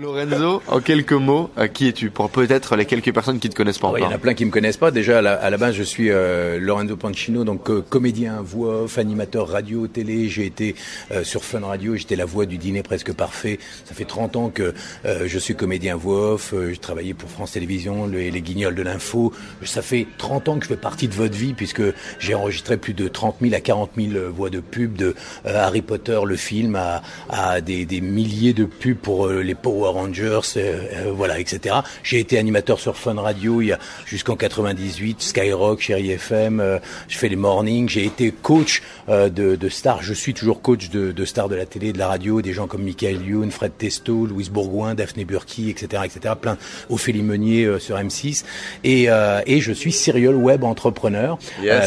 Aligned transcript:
Lorenzo, 0.00 0.62
en 0.68 0.78
quelques 0.78 1.12
mots, 1.12 1.50
euh, 1.58 1.66
qui 1.66 1.88
es-tu 1.88 2.10
Pour 2.10 2.30
peut-être 2.30 2.76
les 2.76 2.86
quelques 2.86 3.12
personnes 3.12 3.40
qui 3.40 3.48
te 3.48 3.56
connaissent 3.56 3.80
pas 3.80 3.92
Il 3.96 4.04
y 4.04 4.06
en 4.06 4.12
a 4.12 4.18
plein 4.18 4.34
qui 4.34 4.44
me 4.44 4.52
connaissent 4.52 4.76
pas. 4.76 4.92
Déjà, 4.92 5.18
à 5.18 5.22
la, 5.22 5.32
à 5.32 5.50
la 5.50 5.56
base, 5.56 5.74
je 5.74 5.82
suis 5.82 6.10
euh, 6.10 6.60
Lorenzo 6.60 6.96
Pancino, 6.96 7.42
donc 7.42 7.68
euh, 7.68 7.82
comédien, 7.82 8.40
voix 8.40 8.82
off, 8.84 8.96
animateur 8.98 9.48
radio, 9.48 9.88
télé. 9.88 10.28
J'ai 10.28 10.46
été 10.46 10.76
euh, 11.10 11.24
sur 11.24 11.42
Fun 11.42 11.66
Radio, 11.66 11.96
j'étais 11.96 12.14
la 12.14 12.26
voix 12.26 12.46
du 12.46 12.58
dîner 12.58 12.84
presque 12.84 13.12
parfait. 13.12 13.58
Ça 13.86 13.92
fait 13.92 14.04
30 14.04 14.36
ans 14.36 14.50
que 14.50 14.72
je 15.04 15.38
suis 15.38 15.56
comédien 15.56 15.96
voix 15.96 16.34
off. 16.34 16.54
j'ai 16.70 16.76
travaillé 16.76 17.12
pour 17.12 17.28
France 17.28 17.52
Télévisions, 17.52 18.06
les, 18.06 18.30
les 18.30 18.40
guignols 18.40 18.76
de 18.76 18.82
l'info. 18.82 19.32
Ça 19.64 19.82
fait 19.82 20.06
30 20.18 20.48
ans 20.48 20.58
que 20.58 20.64
je 20.64 20.68
fais 20.68 20.76
partie 20.76 21.08
de 21.08 21.14
votre 21.14 21.36
vie, 21.36 21.54
puisque 21.54 21.82
j'ai 22.20 22.36
enregistré 22.36 22.76
plus 22.76 22.94
de 22.94 23.08
30 23.08 23.38
000 23.40 23.52
à 23.52 23.60
40 23.60 23.90
000 23.96 24.30
voix 24.30 24.48
de 24.48 24.60
pub, 24.60 24.94
de 24.94 25.16
Harry 25.44 25.82
Potter, 25.82 26.20
le 26.24 26.36
film, 26.36 26.76
à, 26.76 27.02
à 27.30 27.60
des, 27.60 27.84
des, 27.84 28.00
milliers 28.00 28.52
de 28.52 28.64
pubs 28.64 28.96
pour 28.96 29.28
les 29.28 29.56
Power 29.56 29.87
Rangers, 29.92 30.40
euh, 30.56 30.82
euh, 30.92 31.12
voilà, 31.14 31.38
etc. 31.38 31.76
J'ai 32.02 32.18
été 32.20 32.38
animateur 32.38 32.80
sur 32.80 32.96
Fun 32.96 33.14
Radio 33.14 33.62
jusqu'en 34.06 34.36
98, 34.36 35.22
Skyrock, 35.22 35.80
Chéri 35.80 36.10
FM. 36.12 36.60
Euh, 36.60 36.78
je 37.08 37.18
fais 37.18 37.28
les 37.28 37.36
mornings. 37.36 37.88
J'ai 37.88 38.04
été 38.04 38.30
coach 38.30 38.82
de, 39.08 39.28
de 39.28 39.68
stars. 39.68 40.02
Je 40.02 40.12
suis 40.12 40.34
toujours 40.34 40.60
coach 40.60 40.90
de, 40.90 41.12
de 41.12 41.24
stars 41.24 41.48
de 41.48 41.54
la 41.54 41.66
télé, 41.66 41.92
de 41.92 41.98
la 41.98 42.08
radio, 42.08 42.42
des 42.42 42.52
gens 42.52 42.66
comme 42.66 42.82
Michael 42.82 43.22
Youn, 43.22 43.50
Fred 43.50 43.72
Testo, 43.78 44.26
Louise 44.26 44.50
Bourgoin, 44.50 44.94
Daphné 44.94 45.24
Burki, 45.24 45.70
etc., 45.70 46.02
etc. 46.04 46.34
Plein, 46.40 46.58
Ophélie 46.90 47.22
Meunier 47.22 47.78
sur 47.78 47.96
M6. 47.96 48.44
Et, 48.84 49.04
et 49.46 49.60
je 49.60 49.72
suis 49.72 49.92
serial 49.92 50.34
web 50.34 50.64
entrepreneur 50.64 51.38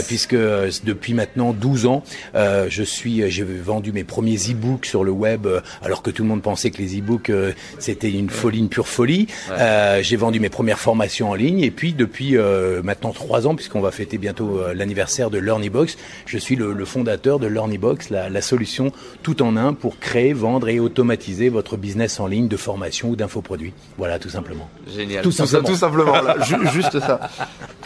puisque 0.07 0.35
depuis 0.35 1.13
maintenant 1.13 1.53
12 1.53 1.85
ans, 1.85 2.03
je 2.33 2.83
suis, 2.83 3.29
j'ai 3.29 3.43
vendu 3.43 3.91
mes 3.91 4.03
premiers 4.03 4.37
e-books 4.49 4.85
sur 4.85 5.03
le 5.03 5.11
web, 5.11 5.47
alors 5.83 6.01
que 6.01 6.09
tout 6.09 6.23
le 6.23 6.29
monde 6.29 6.41
pensait 6.41 6.71
que 6.71 6.81
les 6.81 6.97
e-books 6.97 7.31
c'était 7.91 8.09
une 8.09 8.29
folie, 8.29 8.59
une 8.59 8.69
pure 8.69 8.87
folie. 8.87 9.27
Euh, 9.51 9.99
j'ai 10.01 10.15
vendu 10.15 10.39
mes 10.39 10.49
premières 10.49 10.79
formations 10.79 11.31
en 11.31 11.33
ligne 11.33 11.59
et 11.59 11.71
puis 11.71 11.91
depuis 11.91 12.37
euh, 12.37 12.81
maintenant 12.83 13.11
trois 13.11 13.47
ans, 13.47 13.55
puisqu'on 13.55 13.81
va 13.81 13.91
fêter 13.91 14.17
bientôt 14.17 14.59
euh, 14.59 14.73
l'anniversaire 14.73 15.29
de 15.29 15.39
LearnyBox, 15.39 15.97
je 16.25 16.37
suis 16.37 16.55
le, 16.55 16.71
le 16.71 16.85
fondateur 16.85 17.37
de 17.37 17.47
LearnyBox, 17.47 18.09
la, 18.09 18.29
la, 18.29 18.41
solution 18.41 18.93
tout 19.23 19.41
en 19.41 19.57
un 19.57 19.73
pour 19.73 19.99
créer, 19.99 20.31
vendre 20.31 20.69
et 20.69 20.79
automatiser 20.79 21.49
votre 21.49 21.75
business 21.75 22.21
en 22.21 22.27
ligne 22.27 22.47
de 22.47 22.55
formation 22.55 23.09
ou 23.09 23.17
d'infoproduits. 23.17 23.73
Voilà, 23.97 24.19
tout 24.19 24.29
simplement. 24.29 24.69
Génial. 24.87 25.21
Tout, 25.21 25.31
simplement. 25.33 25.65
Ça, 25.67 25.71
tout 25.73 25.77
simplement. 25.77 26.21
Là, 26.21 26.37
juste 26.73 26.97
ça. 27.01 27.29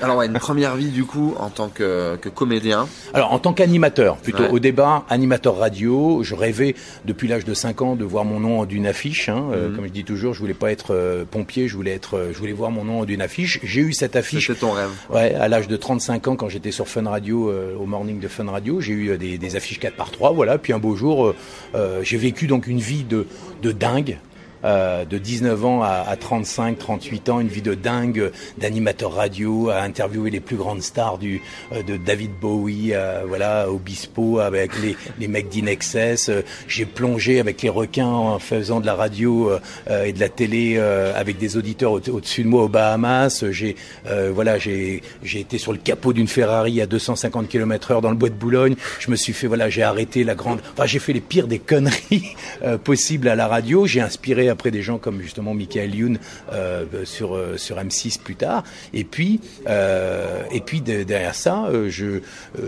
Alors, 0.03 0.17
ouais, 0.17 0.27
une 0.27 0.33
première 0.33 0.75
vie 0.75 0.89
du 0.89 1.05
coup 1.05 1.33
en 1.39 1.49
tant 1.49 1.69
que, 1.69 2.15
que 2.17 2.29
comédien. 2.29 2.87
Alors, 3.15 3.33
en 3.33 3.39
tant 3.39 3.53
qu'animateur, 3.53 4.17
plutôt 4.17 4.43
ouais. 4.43 4.49
au 4.51 4.59
débat, 4.59 5.03
animateur 5.09 5.57
radio. 5.57 6.21
Je 6.21 6.35
rêvais 6.35 6.75
depuis 7.05 7.27
l'âge 7.27 7.43
de 7.43 7.55
5 7.55 7.81
ans 7.81 7.95
de 7.95 8.05
voir 8.05 8.23
mon 8.23 8.39
nom 8.39 8.65
d'une 8.65 8.85
affiche. 8.85 9.29
Hein, 9.29 9.45
mm 9.49 9.53
-hmm. 9.53 9.84
Comme 9.85 9.93
je 9.93 9.99
dis 9.99 10.03
toujours, 10.03 10.33
je 10.33 10.39
voulais 10.39 10.55
pas 10.55 10.71
être 10.71 10.95
euh, 10.95 11.25
pompier, 11.29 11.67
je 11.67 11.75
voulais 11.75 11.91
être, 11.91 12.17
euh, 12.17 12.33
je 12.33 12.39
voulais 12.39 12.53
voir 12.53 12.71
mon 12.71 12.83
nom 12.83 13.05
d'une 13.05 13.21
affiche. 13.21 13.59
J'ai 13.61 13.81
eu 13.81 13.93
cette 13.93 14.15
affiche. 14.15 14.47
C'était 14.47 14.61
ton 14.61 14.71
rêve. 14.71 14.89
Ouais, 15.11 15.35
à 15.35 15.47
l'âge 15.47 15.67
de 15.67 15.77
35 15.77 16.27
ans, 16.27 16.35
quand 16.35 16.49
j'étais 16.49 16.71
sur 16.71 16.87
Fun 16.87 17.07
Radio, 17.07 17.51
euh, 17.51 17.75
au 17.77 17.85
morning 17.85 18.19
de 18.19 18.27
Fun 18.27 18.49
Radio, 18.49 18.81
j'ai 18.81 18.93
eu 18.93 19.15
des, 19.19 19.37
des, 19.37 19.55
affiches 19.55 19.79
4 19.79 19.95
par 19.95 20.09
3 20.09 20.33
voilà. 20.33 20.57
Puis 20.57 20.73
un 20.73 20.79
beau 20.79 20.95
jour, 20.95 21.35
j'ai 22.01 22.17
vécu 22.17 22.47
donc 22.47 22.65
une 22.65 22.79
vie 22.79 23.03
de, 23.03 23.27
de 23.61 23.71
dingue. 23.71 24.17
Euh, 24.65 25.05
de 25.05 25.19
19 25.19 25.63
ans 25.65 25.83
à, 25.83 26.03
à, 26.07 26.15
35, 26.15 26.79
38 26.79 27.29
ans, 27.29 27.39
une 27.39 27.47
vie 27.47 27.61
de 27.61 27.75
dingue 27.75 28.31
d'animateur 28.57 29.13
radio, 29.13 29.69
à 29.69 29.81
interviewer 29.81 30.31
les 30.31 30.39
plus 30.39 30.55
grandes 30.55 30.81
stars 30.81 31.19
du 31.19 31.41
euh, 31.71 31.83
de 31.83 31.97
David 31.97 32.31
Bowie, 32.41 32.93
euh, 32.93 33.21
voilà, 33.27 33.69
Obispo 33.69 34.39
avec 34.39 34.71
les, 34.81 34.97
les 35.19 35.27
mecs 35.27 35.49
d'Inexcess. 35.49 36.31
J'ai 36.67 36.85
plongé 36.85 37.39
avec 37.39 37.61
les 37.61 37.69
requins 37.69 38.07
en 38.07 38.39
faisant 38.39 38.79
de 38.79 38.87
la 38.87 38.95
radio 38.95 39.51
et 39.89 40.13
de 40.13 40.19
la 40.19 40.29
télé 40.29 40.77
avec 40.77 41.37
des 41.37 41.57
auditeurs 41.57 41.91
au-dessus 41.91 42.43
de 42.43 42.47
moi 42.47 42.63
aux 42.63 42.69
Bahamas. 42.69 43.45
J'ai 43.51 43.75
voilà, 44.31 44.57
j'ai 44.57 45.01
été 45.33 45.57
sur 45.57 45.71
le 45.71 45.77
capot 45.77 46.13
d'une 46.13 46.27
Ferrari 46.27 46.81
à 46.81 46.85
250 46.85 47.47
km/h 47.47 48.01
dans 48.01 48.09
le 48.09 48.15
bois 48.15 48.29
de 48.29 48.35
Boulogne. 48.35 48.75
Je 48.99 49.11
me 49.11 49.15
suis 49.15 49.33
fait 49.33 49.47
voilà, 49.47 49.69
j'ai 49.69 49.83
arrêté 49.83 50.23
la 50.23 50.35
grande. 50.35 50.59
Enfin, 50.73 50.85
j'ai 50.85 50.99
fait 50.99 51.13
les 51.13 51.21
pires 51.21 51.47
des 51.47 51.59
conneries 51.59 52.35
possibles 52.83 53.27
à 53.27 53.35
la 53.35 53.47
radio. 53.47 53.85
J'ai 53.85 54.01
inspiré 54.01 54.49
après 54.55 54.71
des 54.71 54.81
gens 54.81 54.97
comme 54.97 55.21
justement 55.21 55.53
Michael 55.53 55.93
Youn 55.93 56.19
euh, 56.53 56.85
sur 57.03 57.35
euh, 57.35 57.57
sur 57.57 57.75
M6 57.77 58.19
plus 58.19 58.35
tard. 58.35 58.63
Et 58.93 59.03
puis 59.03 59.41
euh, 59.67 60.41
et 60.49 60.61
puis 60.61 60.79
de, 60.79 61.03
derrière 61.03 61.35
ça, 61.35 61.69
je 61.87 62.21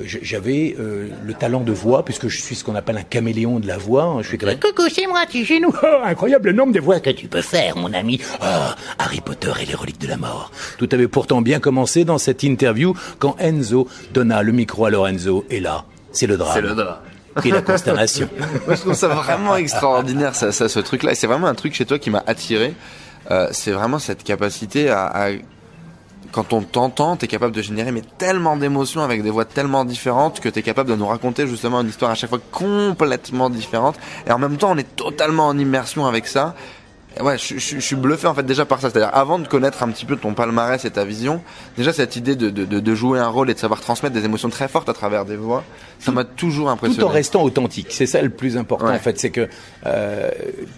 j'avais 0.06 0.76
le 0.78 1.34
talent 1.34 1.62
de 1.62 1.72
voix 1.72 2.04
puisque 2.04 2.28
je 2.28 2.42
suis 2.42 2.56
ce 2.56 2.64
qu'on 2.64 2.76
appelle 2.76 2.98
un 2.98 3.04
caméléon 3.04 3.60
de 3.60 3.68
la 3.68 3.78
voix. 3.78 4.20
Je 4.22 4.28
fais 4.28 4.38
comme 4.38 4.54
coucou 4.60 4.90
c'est 4.92 5.08
moi, 5.08 5.26
tu 5.30 5.40
es 5.40 5.46
chez 5.46 5.60
nous. 5.60 5.74
Oh, 5.90 6.02
incroyable 6.04 6.50
le 6.50 6.54
nombre 6.54 6.74
de 6.74 6.82
voix 6.82 7.00
que 7.00 7.12
tu 7.12 7.28
peux 7.28 7.42
faire, 7.42 7.78
mon 7.78 7.94
ami. 7.94 8.20
Oh, 8.42 8.72
Harry 9.00 9.22
Potter 9.22 9.54
et 9.62 9.66
les 9.66 9.76
reliques 9.76 10.02
de 10.02 10.08
la 10.08 10.18
mort. 10.18 10.52
Tout 10.78 10.90
avait 10.92 11.08
pourtant 11.08 11.42
bien 11.42 11.60
commencé 11.60 12.04
dans 12.04 12.18
cette 12.18 12.44
interview 12.44 12.94
quand 13.20 13.38
Enzo 13.40 13.88
donna 14.14 14.44
le 14.44 14.52
micro 14.52 14.86
à 14.86 14.90
Lorenzo 14.90 15.46
et 15.50 15.62
là, 15.62 15.86
c'est 16.12 16.28
le 16.28 16.36
drame. 16.36 16.56
C'est 16.56 16.62
le 16.62 16.76
drame 16.76 16.98
la 17.46 17.62
consternation. 17.62 18.30
Moi, 18.66 18.76
je 18.76 18.82
trouve 18.82 18.94
ça 18.94 19.08
vraiment 19.08 19.56
extraordinaire, 19.56 20.36
ça, 20.36 20.52
ça 20.52 20.70
ce 20.70 20.80
truc-là. 20.80 21.12
Et 21.12 21.16
c'est 21.16 21.28
vraiment 21.28 21.48
un 21.48 21.56
truc 21.56 21.74
chez 21.74 21.86
toi 21.86 22.00
qui 22.00 22.10
m'a 22.10 22.24
attiré. 22.28 22.74
Euh, 23.32 23.50
c'est 23.52 23.72
vraiment 23.72 24.00
cette 24.00 24.24
capacité 24.24 24.90
à, 24.90 25.06
à 25.08 25.30
quand 26.32 26.54
on 26.54 26.62
t'entend, 26.62 27.16
t'es 27.16 27.28
capable 27.28 27.56
de 27.56 27.62
générer 27.62 27.92
mais 27.92 28.04
tellement 28.18 28.58
d'émotions 28.58 29.02
avec 29.02 29.24
des 29.24 29.30
voix 29.30 29.46
tellement 29.46 29.86
différentes 29.86 30.40
que 30.40 30.50
t'es 30.50 30.62
capable 30.62 30.90
de 30.90 30.96
nous 30.96 31.08
raconter 31.08 31.48
justement 31.48 31.82
une 31.82 31.88
histoire 31.88 32.12
à 32.12 32.16
chaque 32.16 32.30
fois 32.30 32.42
complètement 32.52 33.50
différente. 33.50 33.96
Et 34.28 34.32
en 34.32 34.40
même 34.40 34.58
temps, 34.58 34.72
on 34.72 34.78
est 34.78 34.96
totalement 34.96 35.48
en 35.48 35.58
immersion 35.58 36.06
avec 36.06 36.28
ça. 36.28 36.56
Ouais, 37.22 37.38
je, 37.38 37.58
je, 37.58 37.76
je, 37.76 37.80
suis 37.80 37.96
bluffé 37.96 38.28
en 38.28 38.34
fait 38.34 38.44
déjà 38.44 38.66
par 38.66 38.82
ça. 38.82 38.90
C'est-à-dire 38.90 39.12
avant 39.14 39.40
de 39.40 39.48
connaître 39.48 39.84
un 39.84 39.90
petit 39.90 40.06
peu 40.06 40.16
ton 40.16 40.34
palmarès 40.34 40.84
et 40.86 40.92
ta 40.92 41.06
vision, 41.06 41.42
déjà 41.78 41.94
cette 41.94 42.16
idée 42.16 42.36
de, 42.36 42.50
de, 42.50 42.96
jouer 42.96 43.20
un 43.20 43.28
rôle 43.28 43.50
et 43.50 43.54
de 43.54 43.60
savoir 43.60 43.82
transmettre 43.82 44.14
des 44.14 44.26
émotions 44.26 44.50
très 44.50 44.68
fortes 44.68 44.90
à 44.90 44.94
travers 44.94 45.26
des 45.26 45.36
voix, 45.36 45.64
ça 46.00 46.12
m'a 46.12 46.24
toujours 46.24 46.70
impressionné. 46.70 47.02
Tout 47.02 47.10
en 47.10 47.14
restant 47.14 47.44
authentique, 47.44 47.88
c'est 47.90 48.06
ça 48.06 48.22
le 48.22 48.30
plus 48.30 48.58
important 48.58 48.88
ouais. 48.88 48.96
en 48.96 49.00
fait, 49.00 49.20
c'est 49.20 49.30
que 49.30 49.48
euh, 49.86 50.30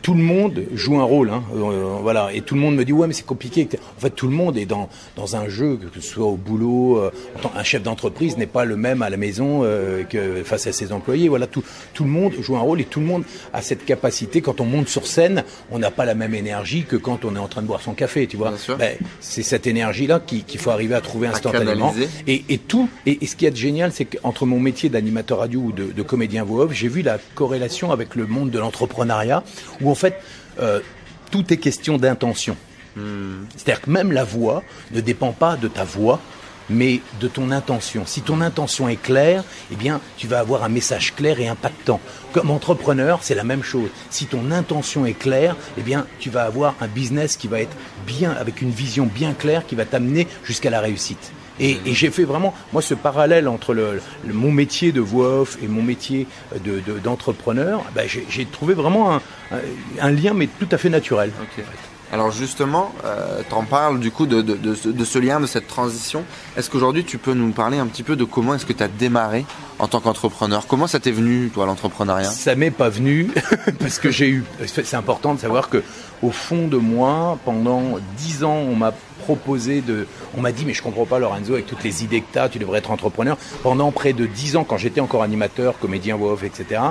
tout 0.02 0.14
le 0.14 0.24
monde 0.24 0.64
joue 0.74 1.00
un 1.00 1.04
rôle, 1.04 1.30
hein, 1.30 1.44
euh, 1.56 1.98
voilà, 2.02 2.30
et 2.34 2.42
tout 2.42 2.56
le 2.56 2.62
monde 2.62 2.76
me 2.76 2.86
dit 2.86 2.94
ouais 2.94 3.08
mais 3.08 3.14
c'est 3.14 3.26
compliqué. 3.26 3.68
En 3.98 4.02
fait, 4.02 4.12
tout 4.12 4.28
le 4.28 4.34
monde 4.34 4.58
est 4.58 4.66
dans 4.66 4.90
dans 5.16 5.36
un 5.36 5.48
jeu, 5.48 5.78
que 5.94 6.02
ce 6.02 6.08
soit 6.08 6.26
au 6.26 6.38
boulot, 6.38 6.98
euh, 6.98 7.12
un 7.56 7.64
chef 7.64 7.84
d'entreprise 7.84 8.38
n'est 8.38 8.48
pas 8.48 8.66
le 8.66 8.78
même 8.78 9.02
à 9.02 9.10
la 9.10 9.18
maison 9.18 9.62
que 10.10 10.44
face 10.44 10.68
à 10.68 10.72
ses 10.72 10.92
employés. 10.92 11.30
Voilà, 11.30 11.48
tout 11.48 11.64
tout 11.94 12.04
le 12.04 12.10
monde 12.10 12.34
joue 12.40 12.58
un 12.58 12.62
rôle 12.62 12.82
et 12.82 12.86
tout 12.86 13.00
le 13.00 13.06
monde 13.06 13.24
a 13.54 13.62
cette 13.62 13.86
capacité. 13.86 14.42
Quand 14.42 14.62
on 14.62 14.66
monte 14.66 14.88
sur 14.88 15.08
scène, 15.08 15.44
on 15.72 15.80
n'a 15.80 15.92
pas 15.92 16.06
la 16.06 16.16
même 16.16 16.29
énergie 16.34 16.84
que 16.84 16.96
quand 16.96 17.26
on 17.26 17.36
est 17.36 17.40
en 17.40 17.48
train 17.48 17.62
de 17.62 17.68
boire 17.68 17.82
son 17.82 17.94
café, 17.94 18.28
tu 18.28 18.38
vois. 18.38 18.54
Ben, 18.78 18.98
c'est 19.20 19.44
cette 19.44 19.68
énergie-là 19.68 20.20
qu'il 20.20 20.44
qu 20.44 20.58
faut 20.58 20.72
arriver 20.72 20.96
à 20.96 21.02
trouver 21.02 21.28
instantanément. 21.28 21.94
Et, 22.28 22.44
et, 22.50 22.58
tout, 22.58 22.90
et, 23.06 23.24
et 23.24 23.28
ce 23.28 23.36
qui 23.36 23.46
est 23.46 23.56
génial, 23.56 23.92
c'est 23.92 24.06
qu'entre 24.06 24.46
mon 24.46 24.60
métier 24.60 24.90
d'animateur 24.90 25.40
radio 25.40 25.60
ou 25.60 25.72
de, 25.72 25.86
de 25.92 26.02
comédien 26.02 26.44
voix 26.44 26.66
off, 26.66 26.74
j'ai 26.74 26.88
vu 26.88 27.02
la 27.02 27.18
corrélation 27.36 27.92
avec 27.92 28.16
le 28.16 28.26
monde 28.26 28.52
de 28.52 28.60
l'entrepreneuriat, 28.60 29.44
où 29.82 29.90
en 29.90 29.96
fait, 29.96 30.16
euh, 30.60 30.80
tout 31.32 31.54
est 31.54 31.58
question 31.58 31.98
d'intention. 31.98 32.58
Hmm. 32.96 33.46
C'est-à-dire 33.56 33.82
que 33.82 33.90
même 33.90 34.12
la 34.12 34.24
voix 34.24 34.64
ne 34.92 35.02
dépend 35.02 35.32
pas 35.32 35.56
de 35.58 35.68
ta 35.68 35.84
voix, 35.84 36.20
mais 36.70 37.02
de 37.20 37.28
ton 37.28 37.52
intention. 37.52 38.04
Si 38.06 38.22
ton 38.22 38.42
intention 38.42 38.90
est 38.90 39.02
claire, 39.02 39.44
eh 39.72 39.76
bien, 39.76 40.02
tu 40.18 40.28
vas 40.28 40.40
avoir 40.40 40.64
un 40.64 40.70
message 40.70 41.16
clair 41.16 41.40
et 41.40 41.48
impactant. 41.48 42.00
Comme 42.32 42.52
entrepreneur, 42.52 43.20
c'est 43.22 43.36
la 43.36 43.44
même 43.44 43.64
chose. 43.64 43.90
Si 44.10 44.26
ton 44.26 44.52
intention 44.52 45.06
est 45.06 45.14
claire, 45.14 45.56
eh 45.78 45.82
bien, 45.82 46.06
tu 46.20 46.30
vas 46.30 46.44
avoir 46.44 46.76
un 46.82 46.88
business 46.88 47.38
qui 47.38 47.48
va 47.48 47.60
être 47.60 47.76
bien, 48.06 48.32
avec 48.32 48.62
une 48.62 48.72
vision 48.72 49.06
bien 49.06 49.34
claire, 49.34 49.66
qui 49.66 49.76
va 49.76 49.86
t'amener 49.86 50.28
jusqu'à 50.44 50.70
la 50.70 50.80
réussite. 50.80 51.32
Et, 51.60 51.78
et 51.86 51.94
j'ai 51.94 52.10
fait 52.10 52.24
vraiment, 52.24 52.54
moi, 52.72 52.82
ce 52.82 52.94
parallèle 52.94 53.48
entre 53.48 53.74
le, 53.74 54.02
le, 54.26 54.34
mon 54.34 54.52
métier 54.52 54.92
de 54.92 55.02
voix 55.02 55.42
off 55.42 55.58
et 55.62 55.68
mon 55.68 55.84
métier 55.84 56.26
d'entrepreneur, 57.04 57.80
de, 57.80 57.84
de, 57.84 57.96
ben, 57.96 58.08
j'ai 58.30 58.46
trouvé 58.46 58.74
vraiment 58.74 59.16
un, 59.16 59.22
un, 60.00 60.12
lien, 60.12 60.34
mais 60.34 60.48
tout 60.48 60.70
à 60.72 60.78
fait 60.78 60.90
naturel. 60.90 61.32
Okay. 61.38 61.64
En 61.64 61.72
fait. 61.72 61.89
Alors 62.12 62.32
justement, 62.32 62.92
euh, 63.06 63.42
t'en 63.50 63.64
parles 63.64 64.00
du 64.00 64.10
coup 64.10 64.26
de, 64.26 64.42
de, 64.42 65.06
ce 65.06 65.20
lien, 65.20 65.40
de 65.40 65.46
cette 65.46 65.68
transition. 65.68 66.24
Est-ce 66.58 66.70
qu'aujourd'hui 66.70 67.04
tu 67.04 67.18
peux 67.18 67.34
nous 67.34 67.52
parler 67.52 67.78
un 67.78 67.86
petit 67.86 68.04
peu 68.04 68.16
de 68.16 68.24
comment 68.24 68.56
est-ce 68.56 68.66
que 68.66 68.74
tu 68.74 68.84
démarré 68.98 69.46
en 69.78 69.88
tant 69.88 70.00
qu'entrepreneur? 70.00 70.66
Comment 70.68 70.88
ça 70.88 71.00
t'est 71.00 71.12
venu, 71.12 71.50
toi, 71.54 71.66
l'entrepreneuriat? 71.68 72.30
Ça 72.30 72.56
m'est 72.56 72.72
pas 72.72 72.90
venu 72.90 73.32
parce 73.80 74.00
que 74.00 74.10
j'ai 74.10 74.30
eu. 74.30 74.44
C'est 74.66 74.96
important 74.96 75.36
de 75.36 75.40
savoir 75.40 75.70
que 75.70 75.84
au 76.24 76.32
fond 76.32 76.68
de 76.68 76.78
moi, 76.78 77.38
pendant 77.46 78.00
dix 78.18 78.44
ans, 78.44 78.58
on 78.58 78.76
m'a 78.76 78.94
proposé 79.20 79.82
de. 79.82 80.08
On 80.36 80.42
m'a 80.42 80.52
dit, 80.52 80.66
mais 80.66 80.74
je 80.74 80.82
comprends 80.82 81.06
pas, 81.06 81.20
Lorenzo, 81.20 81.54
avec 81.54 81.68
toutes 81.68 81.84
les 81.84 82.04
idées 82.04 82.22
que 82.22 82.34
tu 82.34 82.40
as, 82.40 82.50
tu 82.50 82.60
devrais 82.60 82.80
être 82.80 82.92
entrepreneur. 82.92 83.38
Pendant 83.62 83.92
près 83.92 84.14
de 84.14 84.26
dix 84.26 84.56
ans, 84.56 84.64
quand 84.64 84.78
j'étais 84.78 85.02
encore 85.02 85.22
animateur, 85.22 85.78
comédien, 85.80 86.16
voix 86.16 86.34
off, 86.34 86.44
etc., 86.44 86.82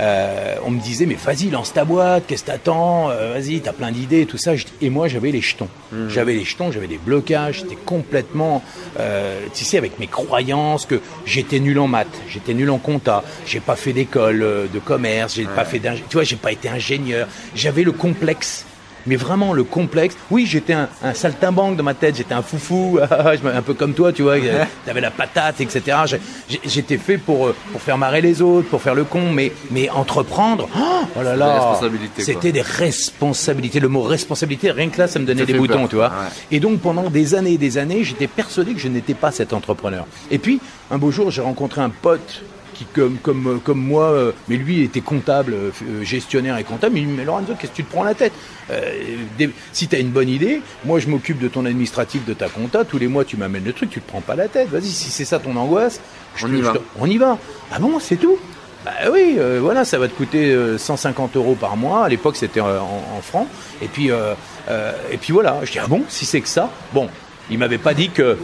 euh, 0.00 0.56
on 0.64 0.70
me 0.70 0.80
disait, 0.80 1.06
mais 1.06 1.14
vas-y, 1.14 1.50
lance 1.50 1.72
ta 1.72 1.84
boîte, 1.84 2.24
qu'est-ce 2.26 2.42
que 2.42 2.50
t'attends 2.50 3.10
euh, 3.10 3.32
Vas-y, 3.34 3.60
t'as 3.60 3.72
plein 3.72 3.90
d'idées, 3.90 4.26
tout 4.26 4.36
ça. 4.36 4.52
Et 4.80 4.90
moi, 4.90 5.08
j'avais 5.08 5.30
les 5.30 5.40
jetons. 5.40 5.68
Mmh. 5.92 6.08
J'avais 6.08 6.34
les 6.34 6.44
jetons, 6.44 6.70
j'avais 6.70 6.86
des 6.86 6.98
blocages, 6.98 7.60
j'étais 7.60 7.76
complètement, 7.76 8.62
euh, 8.98 9.40
tu 9.54 9.64
sais, 9.64 9.78
avec 9.78 9.98
mes 9.98 10.06
croyances 10.06 10.84
que 10.84 11.00
j'étais 11.24 11.60
nul 11.60 11.78
en 11.78 11.86
maths, 11.86 12.08
j'étais 12.28 12.54
nul 12.54 12.70
en 12.70 12.78
compta, 12.78 13.22
j'ai 13.46 13.60
pas 13.60 13.76
fait 13.76 13.92
d'école 13.92 14.40
de 14.72 14.78
commerce, 14.78 15.34
j'ai 15.36 15.44
pas 15.44 15.64
fait 15.64 15.80
tu 15.80 16.14
vois, 16.14 16.24
j'ai 16.24 16.36
pas 16.36 16.52
été 16.52 16.68
ingénieur. 16.68 17.28
J'avais 17.54 17.82
le 17.82 17.92
complexe 17.92 18.65
mais 19.06 19.16
vraiment 19.16 19.52
le 19.52 19.64
complexe. 19.64 20.16
Oui, 20.30 20.46
j'étais 20.46 20.72
un, 20.72 20.88
un, 21.02 21.14
saltimbanque 21.14 21.76
dans 21.76 21.82
ma 21.82 21.94
tête, 21.94 22.16
j'étais 22.16 22.34
un 22.34 22.42
foufou, 22.42 22.98
un 23.44 23.62
peu 23.62 23.74
comme 23.74 23.94
toi, 23.94 24.12
tu 24.12 24.22
vois, 24.22 24.36
t'avais 24.84 25.00
la 25.00 25.10
patate, 25.10 25.60
etc. 25.60 26.18
J'étais 26.64 26.98
fait 26.98 27.18
pour, 27.18 27.48
euh, 27.48 27.54
pour 27.72 27.80
faire 27.80 27.98
marrer 27.98 28.20
les 28.20 28.42
autres, 28.42 28.68
pour 28.68 28.82
faire 28.82 28.94
le 28.94 29.04
con, 29.04 29.32
mais, 29.32 29.52
mais 29.70 29.88
entreprendre, 29.90 30.68
oh 30.74 31.22
là 31.22 31.36
là, 31.36 31.78
c'était 32.18 32.52
des 32.52 32.62
responsabilités. 32.62 33.80
Le 33.80 33.88
mot 33.88 34.02
responsabilité, 34.02 34.70
rien 34.70 34.88
que 34.88 34.98
là, 34.98 35.08
ça 35.08 35.18
me 35.18 35.26
donnait 35.26 35.46
des 35.46 35.54
boutons, 35.54 35.88
tu 35.88 35.96
vois. 35.96 36.12
Et 36.50 36.60
donc 36.60 36.80
pendant 36.80 37.10
des 37.10 37.34
années 37.34 37.52
et 37.52 37.58
des 37.58 37.78
années, 37.78 38.04
j'étais 38.04 38.26
persuadé 38.26 38.74
que 38.74 38.80
je 38.80 38.88
n'étais 38.88 39.14
pas 39.14 39.30
cet 39.30 39.52
entrepreneur. 39.52 40.06
Et 40.30 40.38
puis, 40.38 40.60
un 40.90 40.98
beau 40.98 41.10
jour, 41.10 41.30
j'ai 41.30 41.42
rencontré 41.42 41.80
un 41.80 41.90
pote 41.90 42.42
qui 42.76 42.84
comme 42.84 43.16
comme 43.18 43.60
comme 43.64 43.80
moi, 43.80 44.04
euh, 44.10 44.32
mais 44.48 44.56
lui 44.56 44.76
il 44.76 44.82
était 44.82 45.00
comptable, 45.00 45.54
euh, 45.54 45.70
gestionnaire 46.02 46.58
et 46.58 46.64
comptable. 46.64 46.98
Il 46.98 47.04
me 47.04 47.10
dit 47.10 47.16
mais 47.18 47.24
Lorenzo, 47.24 47.54
qu'est-ce 47.58 47.72
que 47.72 47.76
tu 47.76 47.84
te 47.84 47.90
prends 47.90 48.04
la 48.04 48.14
tête? 48.14 48.32
Euh, 48.70 49.46
Si 49.72 49.88
tu 49.88 49.96
as 49.96 49.98
une 49.98 50.10
bonne 50.10 50.28
idée, 50.28 50.60
moi 50.84 50.98
je 50.98 51.08
m'occupe 51.08 51.38
de 51.38 51.48
ton 51.48 51.64
administratif, 51.64 52.24
de 52.26 52.34
ta 52.34 52.48
compta. 52.48 52.84
Tous 52.84 52.98
les 52.98 53.08
mois 53.08 53.24
tu 53.24 53.36
m'amènes 53.36 53.64
le 53.64 53.72
truc, 53.72 53.90
tu 53.90 54.00
te 54.00 54.08
prends 54.08 54.20
pas 54.20 54.36
la 54.36 54.48
tête. 54.48 54.68
Vas-y, 54.68 54.88
si 54.88 55.10
c'est 55.10 55.24
ça 55.24 55.38
ton 55.38 55.56
angoisse, 55.56 56.00
on 56.42 56.52
y 56.54 56.60
va. 56.60 56.74
on 56.98 57.06
y 57.06 57.16
va. 57.16 57.38
Ah 57.72 57.78
bon, 57.78 57.98
c'est 57.98 58.16
tout? 58.16 58.36
Bah 58.84 58.92
oui, 59.12 59.38
voilà, 59.60 59.84
ça 59.84 59.98
va 59.98 60.06
te 60.06 60.14
coûter 60.14 60.56
150 60.78 61.36
euros 61.36 61.56
par 61.56 61.76
mois. 61.76 62.04
À 62.04 62.08
l'époque, 62.08 62.36
c'était 62.36 62.60
en, 62.60 62.68
en, 62.68 63.20
francs. 63.20 63.48
Et 63.82 63.88
puis, 63.88 64.10
et 64.10 65.16
puis 65.16 65.32
voilà. 65.32 65.60
Je 65.64 65.72
dis 65.72 65.78
ah 65.80 65.88
bon, 65.88 66.02
si 66.08 66.24
c'est 66.24 66.40
que 66.40 66.48
ça? 66.48 66.70
Bon, 66.92 67.08
il 67.50 67.58
m'avait 67.58 67.78
pas 67.78 67.94
dit 67.94 68.10
que 68.10 68.36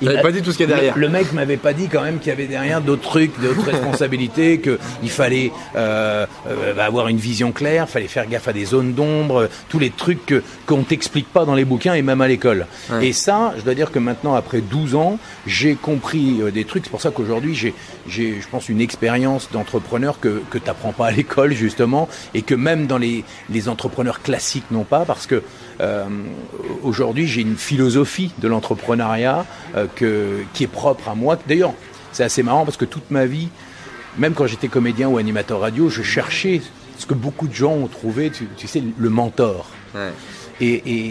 il 0.00 0.20
pas 0.20 0.32
dit 0.32 0.42
tout 0.42 0.52
ce 0.52 0.56
qu'il 0.56 0.68
y 0.68 0.72
a 0.72 0.74
derrière. 0.74 0.96
Le, 0.96 1.08
mec 1.08 1.32
m'avait 1.32 1.56
pas 1.56 1.72
dit 1.72 1.88
quand 1.88 2.02
même 2.02 2.18
qu'il 2.18 2.28
y 2.28 2.32
avait 2.32 2.46
derrière 2.46 2.80
d'autres 2.80 3.02
trucs, 3.02 3.40
d'autres 3.40 3.64
responsabilités, 3.70 4.60
qu'il 4.60 5.10
fallait 5.10 5.52
euh, 5.76 6.26
euh, 6.48 6.78
avoir 6.78 7.08
une 7.08 7.18
vision 7.18 7.52
claire, 7.52 7.88
fallait 7.88 8.08
faire 8.08 8.28
gaffe 8.28 8.48
à 8.48 8.52
des 8.52 8.64
zones 8.64 8.92
d'ombre, 8.92 9.48
tous 9.68 9.78
les 9.78 9.90
trucs 9.90 10.42
qu'on 10.66 10.82
t'explique 10.82 11.32
pas 11.32 11.44
dans 11.44 11.54
les 11.54 11.64
bouquins 11.64 11.94
et 11.94 12.02
même 12.02 12.20
à 12.20 12.28
l'école. 12.28 12.66
Et 13.02 13.12
ça, 13.12 13.54
je 13.58 13.62
dois 13.62 13.74
dire 13.74 13.90
que 13.90 13.98
maintenant, 13.98 14.34
après 14.34 14.60
12 14.60 14.94
ans, 14.94 15.18
j'ai 15.46 15.74
compris 15.74 16.40
euh, 16.40 16.50
des 16.50 16.64
trucs. 16.64 16.84
C'est 16.84 16.90
pour 16.90 17.00
ça 17.00 17.10
qu'aujourd'hui, 17.10 17.54
j'ai, 17.54 17.74
j'ai, 18.08 18.40
je 18.40 18.48
pense, 18.48 18.68
une 18.68 18.80
expérience 18.80 19.48
d'entrepreneur 19.52 20.20
que 20.20 20.42
que 20.50 20.58
t'apprends 20.58 20.92
pas 20.92 21.06
à 21.06 21.10
l'école 21.10 21.52
justement, 21.52 22.08
et 22.34 22.42
que 22.42 22.54
même 22.54 22.86
dans 22.86 22.98
les 22.98 23.24
les 23.50 23.68
entrepreneurs 23.68 24.22
classiques 24.22 24.70
n'ont 24.70 24.84
pas, 24.84 25.04
parce 25.04 25.26
que 25.26 25.42
euh, 25.80 26.06
aujourd'hui, 26.82 27.26
j'ai 27.26 27.42
une 27.42 27.56
philosophie 27.56 28.32
de 28.38 28.48
l'entrepreneuriat 28.48 29.46
euh, 29.76 29.86
qui 30.52 30.64
est 30.64 30.68
propre 30.68 31.08
à 31.08 31.14
moi. 31.14 31.38
D'ailleurs, 31.46 31.74
c'est 32.12 32.24
assez 32.24 32.42
marrant 32.42 32.64
parce 32.64 32.76
que 32.76 32.84
toute 32.84 33.10
ma 33.10 33.26
vie, 33.26 33.48
même 34.16 34.34
quand 34.34 34.46
j'étais 34.46 34.68
comédien 34.68 35.08
ou 35.08 35.18
animateur 35.18 35.60
radio, 35.60 35.88
je 35.88 36.02
cherchais 36.02 36.60
ce 36.98 37.06
que 37.06 37.14
beaucoup 37.14 37.46
de 37.46 37.54
gens 37.54 37.72
ont 37.72 37.86
trouvé, 37.86 38.30
tu, 38.30 38.66
sais, 38.66 38.82
le 38.96 39.10
mentor. 39.10 39.70
Et, 40.60 40.82
et, 40.86 41.06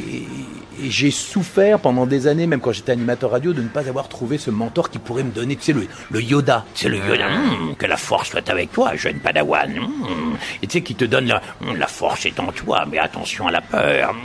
et 0.84 0.90
j'ai 0.90 1.12
souffert 1.12 1.80
pendant 1.80 2.06
des 2.06 2.28
années, 2.28 2.48
même 2.48 2.60
quand 2.60 2.72
j'étais 2.72 2.92
animateur 2.92 3.32
radio, 3.32 3.54
de 3.54 3.62
ne 3.62 3.68
pas 3.68 3.88
avoir 3.88 4.10
trouvé 4.10 4.38
ce 4.38 4.52
mentor 4.52 4.90
qui 4.90 5.00
pourrait 5.00 5.24
me 5.24 5.32
donner, 5.32 5.56
tu 5.56 5.64
sais, 5.64 5.74
le, 5.74 5.88
le 6.12 6.22
Yoda. 6.22 6.66
Tu 6.74 6.84
sais, 6.84 6.90
le 6.90 6.98
Yoda, 6.98 7.28
hum, 7.28 7.76
que 7.78 7.86
la 7.86 7.98
force 7.98 8.30
soit 8.30 8.50
avec 8.50 8.72
toi, 8.72 8.96
jeune 8.96 9.20
padawan. 9.20 9.78
Hum. 9.78 10.38
et 10.62 10.68
tu 10.68 10.74
sais, 10.74 10.82
qui 10.84 10.96
te 10.96 11.06
donne 11.06 11.28
la, 11.28 11.42
hum, 11.66 11.78
la 11.78 11.88
force 11.88 12.26
est 12.26 12.40
en 12.40 12.52
toi, 12.52 12.86
mais 12.90 13.00
attention 13.00 13.48
à 13.48 13.52
la 13.52 13.62
peur. 13.62 14.16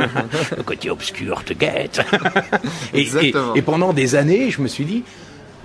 le 0.56 0.62
côté 0.62 0.90
obscur 0.90 1.44
te 1.44 1.52
guette. 1.52 2.00
et, 2.94 3.08
et 3.54 3.62
pendant 3.62 3.92
des 3.92 4.14
années, 4.14 4.50
je 4.50 4.60
me 4.62 4.68
suis 4.68 4.84
dit, 4.84 5.04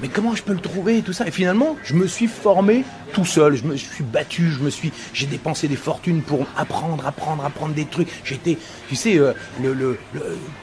mais 0.04 0.10
comment 0.10 0.36
je 0.36 0.44
peux 0.44 0.52
le 0.52 0.60
trouver 0.60 0.98
et 0.98 1.02
tout 1.02 1.14
ça? 1.14 1.26
Et 1.26 1.32
finalement, 1.32 1.78
je 1.82 1.94
me 1.94 2.08
suis 2.08 2.28
formé 2.28 2.84
tout 3.14 3.24
seul, 3.24 3.56
je 3.56 3.64
me 3.64 3.78
suis 3.78 4.04
battu, 4.04 4.52
je 4.52 4.60
me 4.60 4.70
suis, 4.70 4.92
j'ai 5.14 5.28
dépensé 5.28 5.70
des 5.70 5.78
fortunes 5.78 6.22
pour 6.22 6.46
apprendre, 6.58 7.08
apprendre, 7.08 7.46
apprendre 7.46 7.74
des 7.74 7.86
trucs. 7.86 8.10
J'étais, 8.26 8.58
tu 8.90 8.98
sais, 8.98 9.18
euh, 9.18 9.32
le, 9.62 9.74
le, 9.74 9.98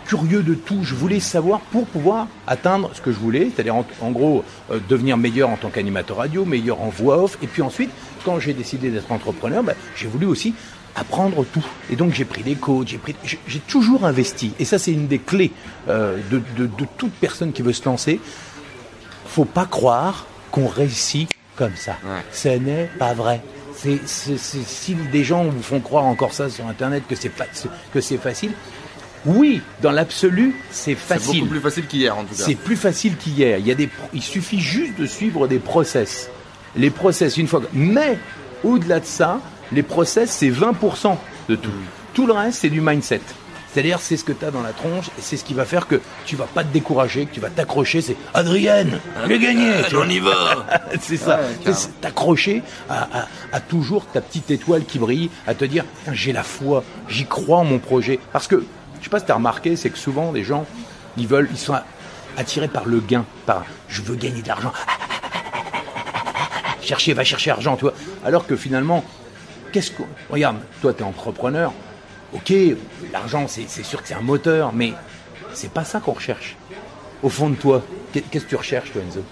curieux 0.05 0.43
de 0.43 0.53
tout. 0.53 0.81
Je 0.83 0.95
voulais 0.95 1.21
savoir 1.21 1.61
pour 1.61 1.87
pouvoir 1.87 2.29
atteindre 2.47 2.91
ce 2.93 3.01
que 3.01 3.13
je 3.13 3.17
voulais, 3.17 3.51
c'est-à-dire 3.55 3.77
en, 3.77 4.11
gros 4.11 4.45
euh, 4.71 4.79
devenir 4.91 5.17
meilleur 5.17 5.49
en 5.49 5.57
tant 5.57 5.71
qu'animateur 5.71 6.19
radio, 6.19 6.45
meilleur 6.45 6.83
en 6.83 6.91
voix 6.91 7.23
off. 7.23 7.39
Et 7.41 7.47
puis 7.47 7.63
ensuite, 7.63 7.91
quand 8.27 8.41
j'ai 8.41 8.53
décidé 8.53 8.91
d'être 8.91 9.11
entrepreneur, 9.11 9.63
bah, 9.63 9.73
j'ai 9.97 10.07
voulu 10.07 10.27
aussi 10.27 10.53
apprendre 10.97 11.47
tout. 11.51 11.65
Et 11.91 11.97
donc 11.97 12.13
j'ai 12.13 12.25
pris 12.27 12.43
des 12.43 12.57
coachs, 12.57 12.89
j'ai 12.89 12.99
pris, 12.99 13.15
j'ai 13.25 13.61
toujours 13.61 14.05
investi. 14.05 14.53
Et 14.59 14.67
ça, 14.67 14.79
c'est 14.79 14.93
une 14.93 15.07
des 15.07 15.19
clés 15.19 15.53
euh, 15.89 16.19
de, 16.31 16.43
de, 16.59 16.67
de 16.67 16.87
toute 16.99 17.13
personne 17.13 17.53
qui 17.53 17.63
veut 17.63 17.73
se 17.73 17.85
lancer 17.87 18.21
faut 19.31 19.45
pas 19.45 19.67
croire 19.67 20.27
qu'on 20.51 20.67
réussit 20.67 21.29
comme 21.57 21.77
ça. 21.77 21.97
Ce 22.33 22.49
n'est 22.49 22.91
pas 22.99 23.15
vrai. 23.15 23.41
Si 23.75 24.95
des 25.13 25.25
gens 25.25 25.45
vous 25.45 25.63
font 25.63 25.81
croire 25.81 26.05
encore 26.05 26.33
ça 26.35 26.51
sur 26.51 26.67
Internet 26.67 27.05
que 27.09 27.15
c'est, 27.15 27.31
que 27.93 28.01
c'est 28.01 28.19
facile, 28.19 28.53
oui, 29.27 29.61
dans 29.83 29.93
l'absolu, 29.93 30.55
c'est 30.71 30.95
facile. 30.95 31.27
C'est 31.27 31.39
beaucoup 31.39 31.51
plus 31.51 31.61
facile 31.61 31.87
qu'hier, 31.87 32.17
en 32.17 32.25
tout 32.25 32.35
cas. 32.35 32.45
C'est 32.45 32.55
plus 32.55 32.77
facile 32.77 33.17
qu'hier. 33.17 33.59
Il, 33.59 33.67
y 33.67 33.71
a 33.71 33.75
des, 33.75 33.89
il 34.15 34.23
suffit 34.23 34.61
juste 34.61 34.99
de 34.99 35.07
suivre 35.07 35.47
des 35.47 35.59
process. 35.59 36.31
Les 36.77 36.91
process, 36.91 37.37
une 37.37 37.47
fois. 37.47 37.61
Mais, 37.73 38.19
au-delà 38.65 39.01
de 39.01 39.05
ça, 39.05 39.41
les 39.73 39.83
process, 39.83 40.31
c'est 40.31 40.51
20% 40.51 41.17
de 41.49 41.57
tout. 41.57 41.71
Tout 42.15 42.27
le 42.27 42.33
reste, 42.33 42.61
c'est 42.61 42.71
du 42.71 42.81
mindset. 42.81 43.21
C'est-à-dire, 43.73 44.01
c'est 44.01 44.17
ce 44.17 44.25
que 44.25 44.33
tu 44.33 44.45
as 44.45 44.51
dans 44.51 44.63
la 44.63 44.73
tronche 44.73 45.09
et 45.09 45.21
c'est 45.21 45.37
ce 45.37 45.45
qui 45.45 45.55
va 45.55 45.65
faire 45.65 45.87
que 45.87 46.01
tu 46.27 46.35
vas 46.35 46.47
pas 46.47 46.65
te 46.65 46.73
décourager, 46.73 47.27
que 47.27 47.35
tu 47.35 47.41
vas 47.41 47.51
t'accrocher. 47.51 48.01
C'est 48.01 48.17
Adrienne, 48.35 48.99
j'ai 49.29 49.39
gagné. 49.39 49.73
on 49.95 50.09
y 50.09 50.19
va. 50.19 50.67
c'est 51.01 51.17
ça. 51.17 51.39
t'accrocher 52.01 52.63
à, 52.89 53.61
toujours 53.61 54.07
ta 54.07 54.21
petite 54.21 54.51
étoile 54.51 54.85
qui 54.85 54.99
brille, 54.99 55.31
à 55.47 55.55
te 55.55 55.65
dire, 55.65 55.85
j'ai 56.13 56.33
la 56.33 56.43
foi, 56.43 56.83
j'y 57.09 57.27
crois 57.27 57.59
en 57.59 57.65
mon 57.65 57.79
projet. 57.79 58.19
Parce 58.33 58.49
que, 58.49 58.65
je 58.99 59.05
sais 59.05 59.11
pas 59.11 59.21
si 59.21 59.27
tu 59.27 59.33
as 59.33 59.37
remarqué, 59.37 59.77
c'est 59.77 59.91
que 59.91 59.99
souvent, 59.99 60.33
les 60.33 60.43
gens, 60.43 60.67
ils 61.17 61.29
veulent, 61.29 61.49
ils 61.53 61.59
sont 61.59 61.79
attirés 62.37 62.69
par 62.69 62.87
le 62.87 62.99
gain, 62.99 63.25
par 63.47 63.65
je 63.89 64.03
veux 64.03 64.17
gagner 64.17 64.43
de 64.43 64.49
l'argent. 64.49 64.73
Chercher, 66.83 67.13
va 67.13 67.23
chercher 67.23 67.53
argent, 67.53 67.77
tu 67.77 67.83
vois. 67.83 67.95
Alors 68.25 68.49
que 68.49 68.57
finalement, 68.57 69.05
qu'est-ce 69.73 69.93
que. 69.93 70.03
Regarde, 70.29 70.57
toi, 70.83 70.93
tu 70.93 71.03
es 71.03 71.07
entrepreneur 71.07 71.73
Ok, 72.33 72.53
l'argent, 73.13 73.47
c'est 73.49 73.67
sûr 73.83 74.03
que 74.03 74.09
c'est 74.09 74.15
un 74.15 74.21
moteur, 74.21 74.73
mais 74.73 74.95
c'est 75.53 75.71
pas 75.71 75.85
ça 75.85 76.01
qu'on 76.01 76.13
recherche. 76.13 76.57
Au 77.23 77.29
fond 77.29 77.51
de 77.51 77.57
toi, 77.57 77.83
qu'est-ce 78.13 78.45
que 78.45 78.49
tu 78.51 78.57
recherches, 78.57 78.93
toi, 78.93 79.03
Enzo 79.03 79.23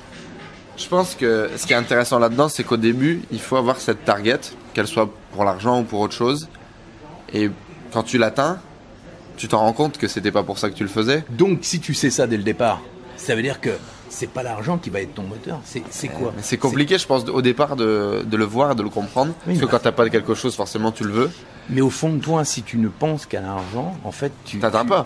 Je 0.76 0.86
pense 0.88 1.14
que 1.14 1.50
ce 1.56 1.66
qui 1.66 1.72
est 1.72 1.76
intéressant 1.76 2.18
là-dedans, 2.18 2.48
c'est 2.48 2.64
qu'au 2.64 2.76
début, 2.76 3.22
il 3.30 3.40
faut 3.40 3.56
avoir 3.56 3.80
cette 3.80 4.04
target, 4.04 4.40
qu'elle 4.74 4.88
soit 4.88 5.10
pour 5.32 5.44
l'argent 5.44 5.80
ou 5.80 5.84
pour 5.84 6.00
autre 6.00 6.14
chose. 6.14 6.48
Et 7.32 7.50
quand 7.92 8.02
tu 8.02 8.18
l'atteins, 8.18 8.60
tu 9.36 9.46
t'en 9.46 9.58
rends 9.58 9.72
compte 9.72 9.96
que 9.98 10.08
c'était 10.08 10.32
pas 10.32 10.42
pour 10.42 10.58
ça 10.58 10.68
que 10.68 10.74
tu 10.74 10.82
le 10.82 10.88
faisais. 10.88 11.24
Donc, 11.30 11.60
si 11.62 11.78
tu 11.78 11.94
sais 11.94 12.10
ça 12.10 12.26
dès 12.26 12.36
le 12.36 12.42
départ, 12.42 12.82
ça 13.16 13.36
veut 13.36 13.42
dire 13.42 13.60
que 13.60 13.70
c'est 14.18 14.26
pas 14.26 14.42
l'argent 14.42 14.78
qui 14.78 14.90
va 14.90 15.00
être 15.00 15.14
ton 15.14 15.22
moteur. 15.22 15.60
C'est 15.64 16.08
quoi 16.08 16.34
C'est 16.42 16.56
compliqué, 16.56 16.98
je 16.98 17.06
pense, 17.06 17.24
au 17.28 17.40
départ 17.40 17.76
de, 17.76 18.24
de, 18.26 18.36
le 18.36 18.44
voir, 18.44 18.74
de 18.74 18.82
le 18.82 18.88
comprendre. 18.88 19.32
parce 19.46 19.58
que 19.58 19.64
quand 19.64 19.78
t'as 19.78 19.92
pas 19.92 20.08
quelque 20.10 20.34
chose, 20.34 20.56
forcément, 20.56 20.90
tu 20.90 21.04
le 21.04 21.12
veux. 21.12 21.30
Mais 21.70 21.82
au 21.82 21.90
fond 21.90 22.14
de 22.14 22.18
toi, 22.18 22.44
si 22.44 22.62
tu 22.62 22.78
ne 22.78 22.88
penses 22.88 23.26
qu'à 23.26 23.42
l'argent, 23.42 23.94
en 24.04 24.12
fait, 24.12 24.32
tu 24.44 24.58
t'atteins 24.58 24.86
pas. 24.86 25.04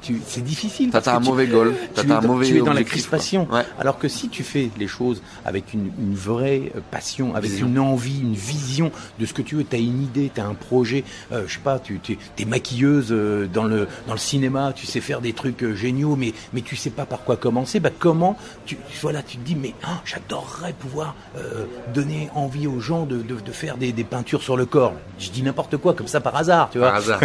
Tu, 0.00 0.20
c'est 0.26 0.44
difficile. 0.44 0.90
T'atteins 0.90 1.16
un 1.16 1.20
mauvais 1.20 1.46
goal. 1.46 1.74
Tu, 1.94 2.10
un 2.10 2.20
mauvais 2.20 2.46
tu 2.46 2.58
es 2.58 2.60
dans 2.60 2.72
la 2.72 2.84
crispation. 2.84 3.48
Alors 3.80 3.98
que 3.98 4.08
si 4.08 4.28
tu 4.28 4.44
fais 4.44 4.70
les 4.78 4.86
choses 4.86 5.22
avec 5.44 5.74
une, 5.74 5.90
une 5.98 6.14
vraie 6.14 6.72
euh, 6.76 6.80
passion, 6.90 7.34
avec 7.34 7.58
une 7.58 7.78
envie, 7.78 8.20
une 8.20 8.34
vision 8.34 8.92
de 9.18 9.26
ce 9.26 9.34
que 9.34 9.42
tu 9.42 9.56
veux, 9.56 9.64
tu 9.64 9.74
as 9.74 9.80
une 9.80 10.02
idée, 10.02 10.30
tu 10.32 10.40
as 10.40 10.46
un 10.46 10.54
projet, 10.54 11.04
euh, 11.32 11.44
je 11.48 11.54
sais 11.54 11.60
pas, 11.60 11.80
tu 11.80 12.00
es, 12.38 12.44
maquilleuse 12.44 13.08
euh, 13.10 13.48
dans 13.52 13.64
le 13.64 13.88
dans 14.06 14.12
le 14.12 14.18
cinéma, 14.18 14.72
tu 14.74 14.86
sais 14.86 15.00
faire 15.00 15.20
des 15.20 15.32
trucs 15.32 15.74
géniaux, 15.74 16.14
mais 16.14 16.32
mais 16.52 16.60
tu 16.60 16.76
sais 16.76 16.90
pas 16.90 17.06
par 17.06 17.24
quoi 17.24 17.36
commencer. 17.36 17.80
Bah 17.80 17.90
comment 17.96 18.36
tu, 18.66 18.76
voilà, 19.00 19.22
tu 19.22 19.36
te 19.36 19.44
dis, 19.44 19.54
mais 19.54 19.74
oh, 19.84 19.96
j'adorerais 20.04 20.72
pouvoir 20.72 21.14
euh, 21.36 21.64
donner 21.92 22.30
envie 22.34 22.66
aux 22.66 22.80
gens 22.80 23.04
de, 23.04 23.18
de, 23.18 23.34
de 23.34 23.52
faire 23.52 23.76
des, 23.76 23.92
des, 23.92 24.04
peintures 24.04 24.42
sur 24.42 24.56
le 24.56 24.66
corps. 24.66 24.94
Je 25.18 25.30
dis 25.30 25.42
n'importe 25.42 25.76
quoi, 25.76 25.94
comme 25.94 26.06
ça 26.06 26.20
par 26.20 26.36
hasard, 26.36 26.70
tu 26.70 26.78
vois. 26.78 26.88
Par 26.88 26.96
hasard. 26.96 27.20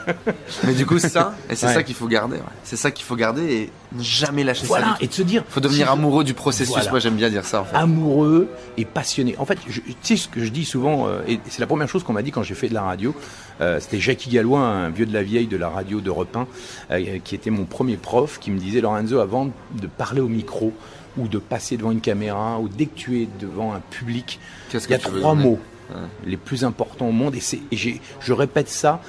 mais 0.64 0.74
du 0.74 0.86
coup, 0.86 0.98
c'est 0.98 1.08
ça, 1.08 1.34
et 1.48 1.56
c'est 1.56 1.66
ouais. 1.66 1.74
ça 1.74 1.82
qu'il 1.82 1.94
faut 1.94 2.08
garder. 2.08 2.36
Ouais. 2.36 2.42
C'est 2.64 2.76
ça 2.76 2.90
qu'il 2.90 3.04
faut 3.04 3.16
garder 3.16 3.42
et 3.42 3.72
jamais 3.98 4.44
lâcher 4.44 4.66
voilà, 4.66 4.84
ça. 4.84 4.90
Voilà, 4.92 5.04
et 5.04 5.08
de 5.08 5.12
se 5.12 5.22
dire. 5.22 5.44
faut 5.48 5.60
devenir 5.60 5.86
si 5.86 5.92
amoureux 5.92 6.22
je... 6.22 6.26
du 6.26 6.34
processus. 6.34 6.74
Voilà. 6.74 6.90
Moi, 6.90 6.98
j'aime 6.98 7.16
bien 7.16 7.30
dire 7.30 7.44
ça. 7.44 7.62
En 7.62 7.64
fait. 7.64 7.76
Amoureux 7.76 8.48
et 8.76 8.84
passionné. 8.84 9.36
En 9.38 9.44
fait, 9.44 9.58
je, 9.68 9.80
tu 9.80 9.94
sais 10.02 10.16
ce 10.16 10.28
que 10.28 10.44
je 10.44 10.50
dis 10.50 10.64
souvent, 10.64 11.08
euh, 11.08 11.20
et 11.26 11.40
c'est 11.48 11.60
la 11.60 11.66
première 11.66 11.88
chose 11.88 12.02
qu'on 12.02 12.12
m'a 12.12 12.22
dit 12.22 12.30
quand 12.30 12.42
j'ai 12.42 12.54
fait 12.54 12.68
de 12.68 12.74
la 12.74 12.82
radio. 12.82 13.14
Euh, 13.60 13.78
C'était 13.80 14.00
Jackie 14.00 14.30
Gallois, 14.30 14.60
un 14.60 14.90
vieux 14.90 15.06
de 15.06 15.12
la 15.12 15.22
vieille 15.22 15.46
de 15.46 15.56
la 15.56 15.68
radio 15.68 16.00
d'Europe 16.00 16.36
1, 16.36 16.46
euh, 16.90 17.18
qui 17.22 17.34
était 17.34 17.50
mon 17.50 17.64
premier 17.64 17.96
prof, 17.96 18.38
qui 18.40 18.50
me 18.50 18.58
disait 18.58 18.80
Lorenzo, 18.80 19.20
avant 19.20 19.46
de 19.46 19.86
parler 19.86 20.20
au 20.20 20.28
micro 20.28 20.53
ou 20.62 21.28
de 21.28 21.38
passer 21.38 21.76
devant 21.76 21.90
une 21.92 22.00
caméra 22.00 22.58
ou 22.58 22.68
dès 22.68 22.86
que 22.86 22.94
tu 22.96 23.22
es 23.22 23.28
devant 23.38 23.72
un 23.72 23.80
public, 23.80 24.40
il 24.72 24.90
y 24.90 24.94
a 24.94 24.98
trois 24.98 25.34
mots. 25.34 25.58
Ouais. 25.90 25.96
les 26.24 26.38
plus 26.38 26.64
importants 26.64 27.08
au 27.08 27.12
monde 27.12 27.34
et, 27.34 27.42
et 27.70 28.00
je 28.18 28.32
répète 28.32 28.70
ça 28.70 29.02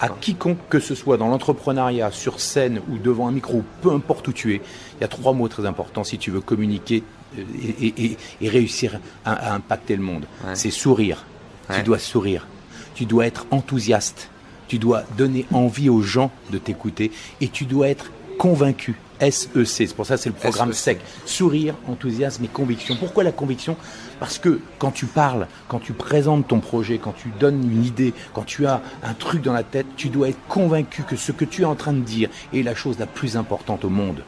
à, 0.00 0.06
à 0.06 0.08
quiconque 0.08 0.56
que 0.70 0.80
ce 0.80 0.94
soit 0.94 1.18
dans 1.18 1.28
l'entrepreneuriat, 1.28 2.10
sur 2.10 2.40
scène 2.40 2.80
ou 2.90 2.96
devant 2.96 3.28
un 3.28 3.32
micro, 3.32 3.62
peu 3.82 3.90
importe 3.92 4.28
où 4.28 4.32
tu 4.32 4.54
es, 4.54 4.62
il 4.96 5.00
y 5.02 5.04
a 5.04 5.08
trois 5.08 5.34
mots 5.34 5.48
très 5.48 5.66
importants 5.66 6.04
si 6.04 6.16
tu 6.16 6.30
veux 6.30 6.40
communiquer 6.40 7.02
et, 7.36 7.86
et, 7.86 8.16
et 8.40 8.48
réussir 8.48 8.98
à, 9.26 9.32
à, 9.32 9.54
impacter 9.54 9.94
le 9.94 10.02
monde. 10.02 10.24
Ouais. 10.46 10.54
C'est 10.54 10.70
sourire. 10.70 11.26
Tu 11.74 11.82
dois 11.82 11.98
sourire. 11.98 12.46
Tu 12.94 13.04
dois 13.04 13.26
être 13.26 13.44
enthousiaste. 13.50 14.30
Tu 14.68 14.78
dois 14.78 15.02
donner 15.18 15.44
envie 15.52 15.90
aux 15.90 16.00
gens 16.00 16.30
de 16.50 16.56
t'écouter 16.56 17.12
et 17.42 17.48
tu 17.48 17.66
dois 17.66 17.88
être 17.88 18.10
convaincu. 18.38 18.96
SEC, 19.30 19.66
c'est 19.66 19.94
pour 19.94 20.06
ça 20.06 20.16
que 20.16 20.20
c'est 20.22 20.30
le 20.30 20.34
programme 20.34 20.72
SEC. 20.72 21.00
Sourire, 21.24 21.74
enthousiasme 21.86 22.44
et 22.44 22.48
conviction. 22.48 22.96
Pourquoi 22.96 23.24
la 23.24 23.32
conviction? 23.32 23.76
Parce 24.18 24.38
que 24.38 24.60
quand 24.78 24.90
tu 24.90 25.06
parles, 25.06 25.46
quand 25.68 25.78
tu 25.78 25.92
présentes 25.92 26.48
ton 26.48 26.60
projet, 26.60 26.98
quand 26.98 27.12
tu 27.12 27.28
donnes 27.40 27.62
une 27.62 27.84
idée, 27.84 28.14
quand 28.34 28.44
tu 28.44 28.66
as 28.66 28.82
un 29.02 29.14
truc 29.14 29.42
dans 29.42 29.52
la 29.52 29.62
tête, 29.62 29.86
tu 29.96 30.08
dois 30.08 30.28
être 30.28 30.46
convaincu 30.48 31.02
que 31.02 31.16
ce 31.16 31.32
que 31.32 31.44
tu 31.44 31.62
es 31.62 31.66
en 31.66 31.74
train 31.74 31.92
de 31.92 32.00
dire 32.00 32.28
est 32.52 32.62
la 32.62 32.74
chose 32.74 32.98
la 32.98 33.06
plus 33.06 33.36
importante 33.36 33.84
au 33.84 33.90
monde. 33.90 34.24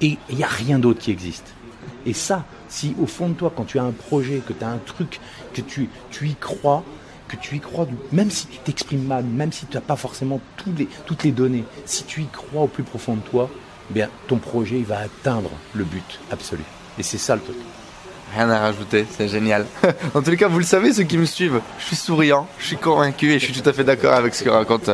Et 0.00 0.18
il 0.30 0.36
n'y 0.36 0.44
a 0.44 0.48
rien 0.48 0.78
d'autre 0.78 1.00
qui 1.00 1.10
existe. 1.10 1.46
Et 2.06 2.12
ça, 2.12 2.44
si 2.68 2.96
au 3.00 3.06
fond 3.06 3.28
de 3.28 3.34
toi, 3.34 3.52
quand 3.54 3.64
tu 3.64 3.78
as 3.78 3.84
un 3.84 3.92
projet, 3.92 4.42
que 4.46 4.52
tu 4.52 4.64
as 4.64 4.68
un 4.68 4.78
truc, 4.78 5.20
que 5.52 5.60
tu, 5.60 5.88
tu 6.10 6.28
y 6.28 6.34
crois, 6.34 6.82
que 7.28 7.36
tu 7.36 7.56
y 7.56 7.60
crois, 7.60 7.86
même 8.10 8.30
si 8.30 8.46
tu 8.46 8.58
t'exprimes 8.58 9.04
mal, 9.04 9.24
même 9.24 9.52
si 9.52 9.66
tu 9.66 9.76
n'as 9.76 9.80
pas 9.80 9.96
forcément 9.96 10.40
tous 10.56 10.72
les, 10.76 10.88
toutes 11.06 11.22
les 11.22 11.32
données, 11.32 11.64
si 11.86 12.04
tu 12.04 12.22
y 12.22 12.26
crois 12.26 12.62
au 12.62 12.66
plus 12.66 12.82
profond 12.82 13.14
de 13.14 13.20
toi, 13.20 13.48
bien, 13.92 14.08
ton 14.26 14.36
projet 14.38 14.78
il 14.78 14.84
va 14.84 14.98
atteindre 14.98 15.50
le 15.74 15.84
but 15.84 16.18
absolu. 16.30 16.64
Et 16.98 17.02
c'est 17.02 17.18
ça 17.18 17.36
le 17.36 17.42
truc. 17.42 17.56
Rien 18.34 18.48
à 18.48 18.60
rajouter, 18.60 19.04
c'est 19.14 19.28
génial. 19.28 19.66
en 20.14 20.22
tous 20.22 20.30
les 20.30 20.38
cas, 20.38 20.48
vous 20.48 20.58
le 20.58 20.64
savez, 20.64 20.94
ceux 20.94 21.02
qui 21.02 21.18
me 21.18 21.26
suivent, 21.26 21.60
je 21.78 21.84
suis 21.84 21.96
souriant, 21.96 22.48
je 22.58 22.64
suis 22.64 22.78
convaincu 22.78 23.30
et 23.30 23.38
je 23.38 23.44
suis 23.44 23.60
tout 23.60 23.68
à 23.68 23.74
fait 23.74 23.84
d'accord 23.84 24.14
avec 24.14 24.34
ce 24.34 24.42
que 24.42 24.48
raconte 24.48 24.88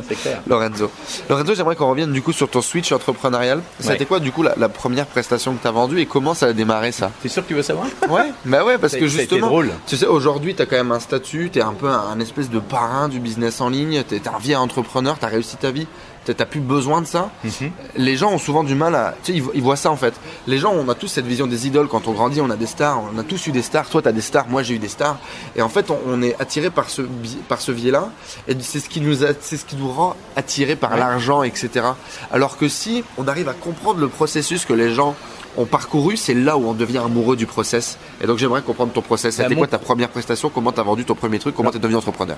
Lorenzo. 0.49 0.91
Lorenzo, 1.31 1.55
j'aimerais 1.55 1.77
qu'on 1.77 1.89
revienne 1.89 2.13
du 2.13 2.21
coup 2.21 2.33
sur 2.33 2.51
ton 2.51 2.61
switch 2.61 2.91
entrepreneurial. 2.91 3.63
Ça 3.79 3.93
a 3.93 3.95
été 3.95 4.07
quoi 4.07 4.19
du 4.19 4.33
coup 4.33 4.43
la, 4.43 4.55
la 4.57 4.69
première 4.69 5.07
prestation 5.07 5.55
que 5.55 5.63
tu 5.63 5.69
as 5.69 5.71
vendue 5.71 6.01
et 6.01 6.07
comment 6.07 6.35
ça 6.35 6.47
a 6.47 6.53
démarré 6.53 6.91
ça? 6.91 7.13
T'es 7.23 7.29
sûr 7.29 7.45
que 7.45 7.49
tu 7.49 7.55
veux 7.55 7.63
savoir? 7.63 7.87
Ouais, 8.09 8.33
bah 8.47 8.65
ouais, 8.65 8.79
parce 8.79 8.97
que 8.97 9.07
justement, 9.07 9.49
drôle. 9.49 9.71
tu 9.87 9.97
sais, 9.97 10.07
aujourd'hui, 10.07 10.55
tu 10.55 10.63
as 10.63 10.67
quand 10.67 10.77
même 10.77 10.93
un 10.93 10.99
statut, 10.99 11.51
tu 11.53 11.59
es 11.59 11.63
un 11.63 11.75
peu 11.75 11.89
un, 11.89 12.01
un 12.11 12.19
espèce 12.21 12.49
de 12.49 12.59
parrain 12.59 13.09
du 13.09 13.21
business 13.21 13.61
en 13.61 13.69
ligne, 13.69 14.03
tu 14.09 14.17
es 14.17 14.27
un 14.27 14.39
vieil 14.39 14.57
entrepreneur, 14.57 15.19
tu 15.19 15.27
as 15.27 15.29
réussi 15.29 15.57
ta 15.59 15.71
vie 15.71 15.87
t'as 16.35 16.47
plus 16.47 16.61
besoin 16.61 17.01
de 17.01 17.07
ça. 17.07 17.31
Mhm. 17.45 17.71
Les 17.97 18.17
gens 18.17 18.33
ont 18.33 18.39
souvent 18.39 18.65
du 18.65 18.75
mal 18.75 18.95
à, 18.95 19.15
tu 19.23 19.33
sais, 19.33 19.39
ils, 19.39 19.45
ils 19.55 19.63
voient 19.63 19.77
ça 19.77 19.91
en 19.91 19.97
fait. 19.97 20.15
Les 20.47 20.59
gens, 20.59 20.73
on 20.75 20.89
a 20.89 20.95
tous 20.95 21.09
cette 21.09 21.27
vision 21.27 21.47
des 21.47 21.67
idoles 21.67 21.89
quand 21.89 22.07
on 22.09 22.13
grandit, 22.13 22.41
on 22.41 22.51
a 22.51 22.57
des 22.57 22.67
stars, 22.67 23.03
on 23.15 23.19
a 23.19 23.23
tous 23.23 23.47
eu 23.47 23.53
des 23.53 23.63
stars. 23.63 23.89
Toi, 23.89 24.03
t'as 24.03 24.13
des 24.13 24.21
stars, 24.21 24.47
moi 24.49 24.63
j'ai 24.63 24.75
eu 24.75 24.79
des 24.79 24.89
stars. 24.89 25.19
Et 25.57 25.63
en 25.63 25.69
fait, 25.69 25.91
on, 25.91 25.99
on 26.07 26.23
est 26.23 26.35
attiré 26.41 26.71
par 26.71 26.91
ce 26.91 27.03
par 27.49 27.61
ce 27.61 27.73
biais-là. 27.73 28.11
Et 28.49 28.57
c'est 28.61 28.81
ce 28.81 28.89
qui 28.89 29.01
nous 29.01 29.25
a- 29.25 29.29
c'est 29.41 29.57
ce 29.57 29.65
qui 29.65 29.77
nous 29.77 29.91
rend 29.91 30.17
attirés 30.37 30.77
par 30.77 30.93
Ouais. 30.93 30.99
l'argent, 30.99 31.43
etc. 31.43 31.87
Alors 32.31 32.57
que 32.57 32.69
si 32.69 33.05
on 33.17 33.27
arrive 33.29 33.49
à 33.49 33.55
comprendre 33.55 34.01
le 34.01 34.09
processus 34.09 34.65
que 34.65 34.73
les 34.73 34.93
gens 34.95 35.15
ont 35.57 35.65
parcouru, 35.65 36.17
c'est 36.17 36.35
là 36.35 36.57
où 36.57 36.69
on 36.69 36.73
devient 36.75 36.99
amoureux 36.99 37.35
du 37.35 37.47
process. 37.47 37.99
Et 38.23 38.27
donc 38.27 38.39
j'aimerais 38.39 38.63
comprendre 38.63 38.93
ton 38.93 39.03
process. 39.03 39.37
Bah, 39.37 39.43
C'était 39.45 39.55
mon- 39.55 39.61
quoi 39.63 39.67
ta 39.67 39.79
première 39.79 40.09
prestation? 40.09 40.51
Comment 40.51 40.71
t'as 40.73 40.83
vendu 40.85 41.05
ton 41.05 41.15
premier 41.17 41.39
truc? 41.41 41.55
Comment 41.57 41.71
t'es 41.71 41.79
devenu 41.81 41.97
entrepreneur? 41.97 42.37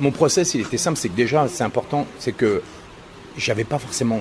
Mon 0.00 0.10
process, 0.12 0.54
il 0.54 0.62
était 0.62 0.78
simple, 0.78 0.96
c'est 0.98 1.08
que 1.10 1.16
déjà, 1.16 1.46
c'est 1.48 1.62
important, 1.64 2.06
c'est 2.18 2.32
que 2.32 2.62
j'avais 3.36 3.64
pas 3.64 3.78
forcément. 3.78 4.20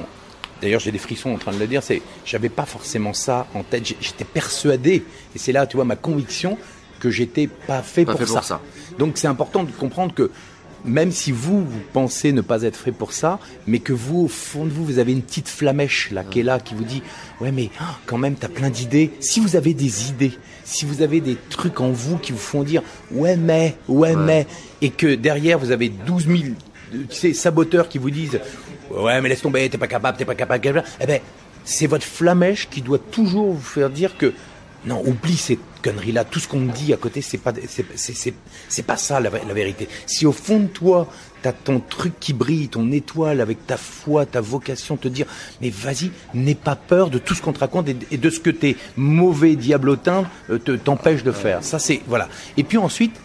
D'ailleurs, 0.62 0.80
j'ai 0.80 0.92
des 0.92 1.00
frissons 1.00 1.32
en 1.32 1.38
train 1.38 1.52
de 1.52 1.60
le 1.60 1.68
dire. 1.68 1.84
C'est, 1.84 2.02
j'avais 2.26 2.50
pas 2.50 2.66
forcément 2.66 3.14
ça 3.14 3.48
en 3.54 3.64
tête. 3.64 3.86
J'étais 4.00 4.26
persuadé, 4.26 5.04
et 5.36 5.40
c'est 5.40 5.52
là, 5.52 5.68
tu 5.68 5.76
vois, 5.76 5.86
ma 5.86 5.96
conviction 5.96 6.58
que 7.00 7.10
j'étais 7.10 7.48
pas 7.48 7.82
fait, 7.82 8.06
Pas 8.06 8.14
pour, 8.14 8.22
fait 8.22 8.28
ça. 8.28 8.34
pour 8.34 8.44
ça. 8.44 8.62
Donc, 8.98 9.18
c'est 9.18 9.28
important 9.28 9.64
de 9.64 9.72
comprendre 9.72 10.14
que 10.14 10.32
même 10.86 11.12
si 11.12 11.32
vous, 11.32 11.64
vous 11.66 11.80
pensez 11.94 12.32
ne 12.34 12.42
pas 12.42 12.64
être 12.64 12.78
fait 12.78 12.92
pour 12.92 13.14
ça, 13.14 13.40
mais 13.68 13.80
que 13.80 13.94
vous, 13.94 14.22
au 14.22 14.28
fond 14.28 14.66
de 14.66 14.70
vous, 14.70 14.86
vous 14.86 15.00
avez 15.00 15.14
une 15.14 15.22
petite 15.22 15.48
flamèche 15.48 16.12
là 16.12 16.24
qui 16.24 16.42
est 16.42 16.44
là, 16.44 16.60
qui 16.60 16.76
vous 16.76 16.84
dit, 16.84 17.02
ouais, 17.42 17.52
mais 17.52 17.70
ah, 17.80 17.98
quand 18.06 18.18
même, 18.18 18.36
t'as 18.36 18.50
plein 18.50 18.70
d'idées. 18.70 19.12
Si 19.20 19.40
vous 19.40 19.56
avez 19.56 19.74
des 19.74 20.10
idées, 20.10 20.34
si 20.64 20.86
vous 20.86 21.02
avez 21.02 21.22
des 21.22 21.38
trucs 21.50 21.80
en 21.80 21.92
vous 21.92 22.18
qui 22.18 22.32
vous 22.32 22.38
font 22.38 22.64
dire, 22.64 22.82
ouais, 23.12 23.38
mais, 23.38 23.76
ouais, 23.88 24.16
mais, 24.16 24.46
et 24.82 24.90
que 24.90 25.16
derrière 25.16 25.58
vous 25.58 25.72
avez 25.72 25.90
12 25.90 26.28
000 26.28 26.40
euh, 26.94 27.04
tu 27.10 27.16
sais, 27.16 27.34
saboteurs 27.34 27.90
qui 27.90 27.98
vous 27.98 28.12
disent, 28.12 28.40
ouais, 28.96 29.22
mais 29.22 29.30
laisse 29.30 29.42
tomber, 29.42 29.70
t'es 29.70 29.78
pas 29.78 29.88
capable, 29.88 30.18
t'es 30.18 30.26
pas 30.26 30.36
capable, 30.36 30.84
eh 31.02 31.06
ben, 31.06 31.20
c'est 31.66 31.88
votre 31.88 32.06
flamèche 32.06 32.70
qui 32.70 32.82
doit 32.82 33.00
toujours 33.00 33.54
vous 33.54 33.62
faire 33.62 33.90
dire 33.90 34.18
que 34.18 34.34
non, 34.86 35.02
oublie 35.06 35.38
ces 35.38 35.58
conneries-là. 35.82 36.26
Tout 36.26 36.40
ce 36.40 36.48
qu'on 36.48 36.66
dit 36.66 36.94
à 36.94 36.98
côté, 36.98 37.22
c'est 37.22 37.38
pas, 37.38 37.54
c'est, 37.96 38.82
pas 38.82 38.98
ça 38.98 39.20
la, 39.22 39.30
vérité. 39.30 39.88
Si 40.06 40.26
au 40.26 40.34
fond 40.34 40.60
de 40.60 40.68
toi, 40.68 41.08
t'as 41.42 41.54
ton 41.54 41.80
truc 41.80 42.20
qui 42.20 42.34
brille, 42.34 42.68
ton 42.68 42.92
étoile 42.92 43.40
avec 43.40 43.66
ta 43.66 43.78
foi, 43.78 44.26
ta 44.26 44.42
vocation, 44.42 44.98
te 44.98 45.08
dire, 45.08 45.26
mais 45.62 45.70
vas-y, 45.70 46.12
n'aie 46.34 46.56
pas 46.56 46.76
peur 46.76 47.10
de 47.10 47.18
tout 47.18 47.34
ce 47.34 47.42
qu'on 47.42 47.54
te 47.54 47.60
raconte 47.60 47.88
et, 47.88 47.96
et 48.12 48.18
de 48.18 48.30
ce 48.30 48.42
que 48.42 48.50
tes 48.50 48.76
mauvais 48.98 49.56
diablotins 49.56 50.26
euh, 50.50 50.58
te, 50.58 50.72
t'empêchent 50.72 51.24
de 51.24 51.32
faire. 51.32 51.64
Ça, 51.64 51.80
c'est, 51.80 52.02
voilà. 52.08 52.28
Et 52.58 52.64
puis 52.64 52.78
ensuite, 52.78 53.16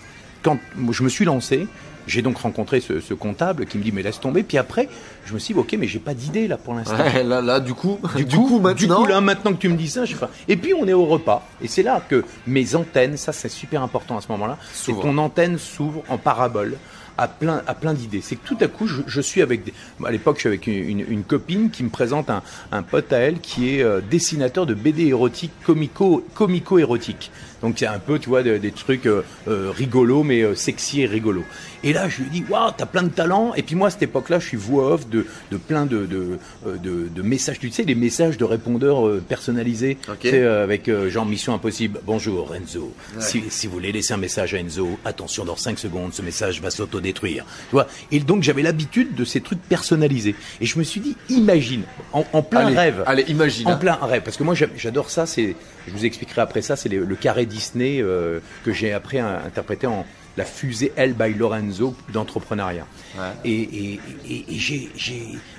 quand 0.42 0.58
je 0.92 1.02
me 1.02 1.08
suis 1.08 1.24
lancé, 1.24 1.66
j'ai 2.08 2.22
donc 2.22 2.38
rencontré 2.38 2.80
ce, 2.80 3.00
ce, 3.00 3.14
comptable 3.14 3.66
qui 3.66 3.78
me 3.78 3.82
dit 3.82 3.92
mais 3.92 4.02
laisse 4.02 4.20
tomber. 4.20 4.42
Puis 4.42 4.58
après, 4.58 4.88
je 5.26 5.34
me 5.34 5.38
suis 5.38 5.54
dit 5.54 5.60
ok 5.60 5.76
mais 5.78 5.86
j'ai 5.86 5.98
pas 5.98 6.14
d'idée 6.14 6.48
là 6.48 6.56
pour 6.56 6.74
l'instant. 6.74 6.96
Ouais, 6.98 7.22
là, 7.22 7.40
là, 7.40 7.60
du 7.60 7.74
coup, 7.74 7.98
Du, 8.16 8.26
coup, 8.26 8.60
du 8.74 8.88
coup, 8.88 9.06
là 9.06 9.20
maintenant 9.20 9.52
que 9.52 9.58
tu 9.58 9.68
me 9.68 9.76
dis 9.76 9.88
ça, 9.88 10.04
je 10.04 10.14
fais. 10.14 10.26
Et 10.48 10.56
puis 10.56 10.74
on 10.74 10.86
est 10.86 10.92
au 10.92 11.06
repas 11.06 11.46
et 11.62 11.68
c'est 11.68 11.82
là 11.82 12.02
que 12.08 12.24
mes 12.46 12.74
antennes, 12.74 13.16
ça 13.16 13.32
c'est 13.32 13.48
super 13.48 13.82
important 13.82 14.16
à 14.16 14.20
ce 14.20 14.28
moment-là, 14.32 14.58
c'est 14.72 14.92
ton 14.92 15.16
antenne 15.18 15.58
s'ouvre 15.58 16.02
en 16.08 16.18
parabole 16.18 16.76
à 17.18 17.26
plein, 17.26 17.62
à 17.66 17.74
plein 17.74 17.92
d'idées. 17.92 18.20
C'est 18.22 18.36
que 18.36 18.46
tout 18.46 18.56
à 18.60 18.68
coup, 18.68 18.86
je, 18.86 19.02
je 19.06 19.20
suis 19.20 19.42
avec, 19.42 19.64
des, 19.64 19.74
à 20.06 20.10
l'époque, 20.10 20.36
je 20.36 20.42
suis 20.42 20.48
avec 20.48 20.66
une, 20.68 20.74
une, 20.74 21.04
une 21.08 21.24
copine 21.24 21.70
qui 21.70 21.82
me 21.82 21.90
présente 21.90 22.30
un, 22.30 22.42
un 22.70 22.82
pote 22.82 23.12
à 23.12 23.18
elle 23.18 23.40
qui 23.40 23.74
est 23.74 23.82
euh, 23.82 24.00
dessinateur 24.00 24.64
de 24.64 24.74
BD 24.74 25.06
érotique, 25.08 25.50
comico, 25.66 26.24
comico-érotique. 26.34 27.30
Donc 27.62 27.74
c'est 27.78 27.86
un 27.86 27.98
peu, 27.98 28.18
tu 28.18 28.28
vois, 28.28 28.42
des, 28.42 28.58
des 28.58 28.70
trucs 28.72 29.06
euh, 29.06 29.22
euh, 29.48 29.70
rigolos, 29.74 30.22
mais 30.22 30.42
euh, 30.42 30.54
sexy 30.54 31.02
et 31.02 31.06
rigolos. 31.06 31.44
Et 31.84 31.92
là, 31.92 32.08
je 32.08 32.22
lui 32.22 32.30
dis, 32.30 32.44
waouh, 32.48 32.72
t'as 32.76 32.86
plein 32.86 33.04
de 33.04 33.08
talent. 33.08 33.52
Et 33.54 33.62
puis 33.62 33.76
moi, 33.76 33.86
à 33.88 33.90
cette 33.90 34.02
époque-là, 34.02 34.40
je 34.40 34.46
suis 34.48 34.56
voix 34.56 34.94
off 34.94 35.08
de, 35.08 35.26
de 35.52 35.56
plein 35.56 35.86
de, 35.86 36.06
de, 36.06 36.38
euh, 36.66 36.76
de, 36.76 37.08
de 37.08 37.22
messages. 37.22 37.58
Tu 37.60 37.70
sais, 37.70 37.84
des 37.84 37.94
messages 37.94 38.36
de 38.36 38.44
répondeurs 38.44 39.06
euh, 39.06 39.22
personnalisés. 39.26 39.96
Ok. 40.08 40.18
Tu 40.20 40.30
sais, 40.30 40.44
avec 40.44 40.88
euh, 40.88 41.08
genre 41.08 41.24
Mission 41.24 41.54
Impossible. 41.54 42.00
Bonjour 42.04 42.52
Enzo. 42.54 42.92
Si, 43.20 43.42
si 43.48 43.66
vous 43.68 43.74
voulez 43.74 43.92
laisser 43.92 44.12
un 44.12 44.16
message 44.18 44.54
à 44.54 44.58
Enzo, 44.58 44.98
attention, 45.04 45.44
dans 45.44 45.56
5 45.56 45.78
secondes, 45.78 46.12
ce 46.14 46.22
message 46.22 46.60
va 46.60 46.70
s'autodétruire. 46.70 47.44
Tu 47.70 47.72
vois? 47.72 47.86
Et 48.10 48.18
donc, 48.20 48.42
j'avais 48.42 48.62
l'habitude 48.62 49.14
de 49.14 49.24
ces 49.24 49.40
trucs 49.40 49.60
personnalisés. 49.62 50.34
Et 50.60 50.66
je 50.66 50.78
me 50.80 50.84
suis 50.84 51.00
dit, 51.00 51.16
imagine, 51.28 51.82
en, 52.12 52.24
en 52.32 52.42
plein 52.42 52.66
allez, 52.66 52.76
rêve. 52.76 53.04
Allez, 53.06 53.24
imagine. 53.28 53.68
En 53.68 53.72
hein. 53.72 53.76
plein 53.76 53.94
rêve, 54.02 54.22
parce 54.24 54.36
que 54.36 54.42
moi 54.42 54.54
j'a- 54.54 54.66
j'adore 54.76 55.10
ça. 55.10 55.26
C'est, 55.26 55.54
je 55.86 55.92
vous 55.92 56.04
expliquerai 56.04 56.40
après 56.40 56.62
ça. 56.62 56.74
C'est 56.74 56.88
le, 56.88 57.04
le 57.04 57.14
carré 57.16 57.46
Disney 57.48 58.00
euh, 58.00 58.40
que 58.64 58.72
j'ai 58.72 58.92
après 58.92 59.18
interprété 59.18 59.86
en 59.86 60.04
la 60.36 60.44
fusée 60.44 60.92
L 60.96 61.14
by 61.14 61.34
Lorenzo 61.34 61.96
d'entrepreneuriat. 62.12 62.86
Ouais. 63.18 63.24
Et, 63.44 63.60
et, 63.94 64.00
et, 64.28 64.44
et 64.54 64.58
j'ai, 64.58 64.88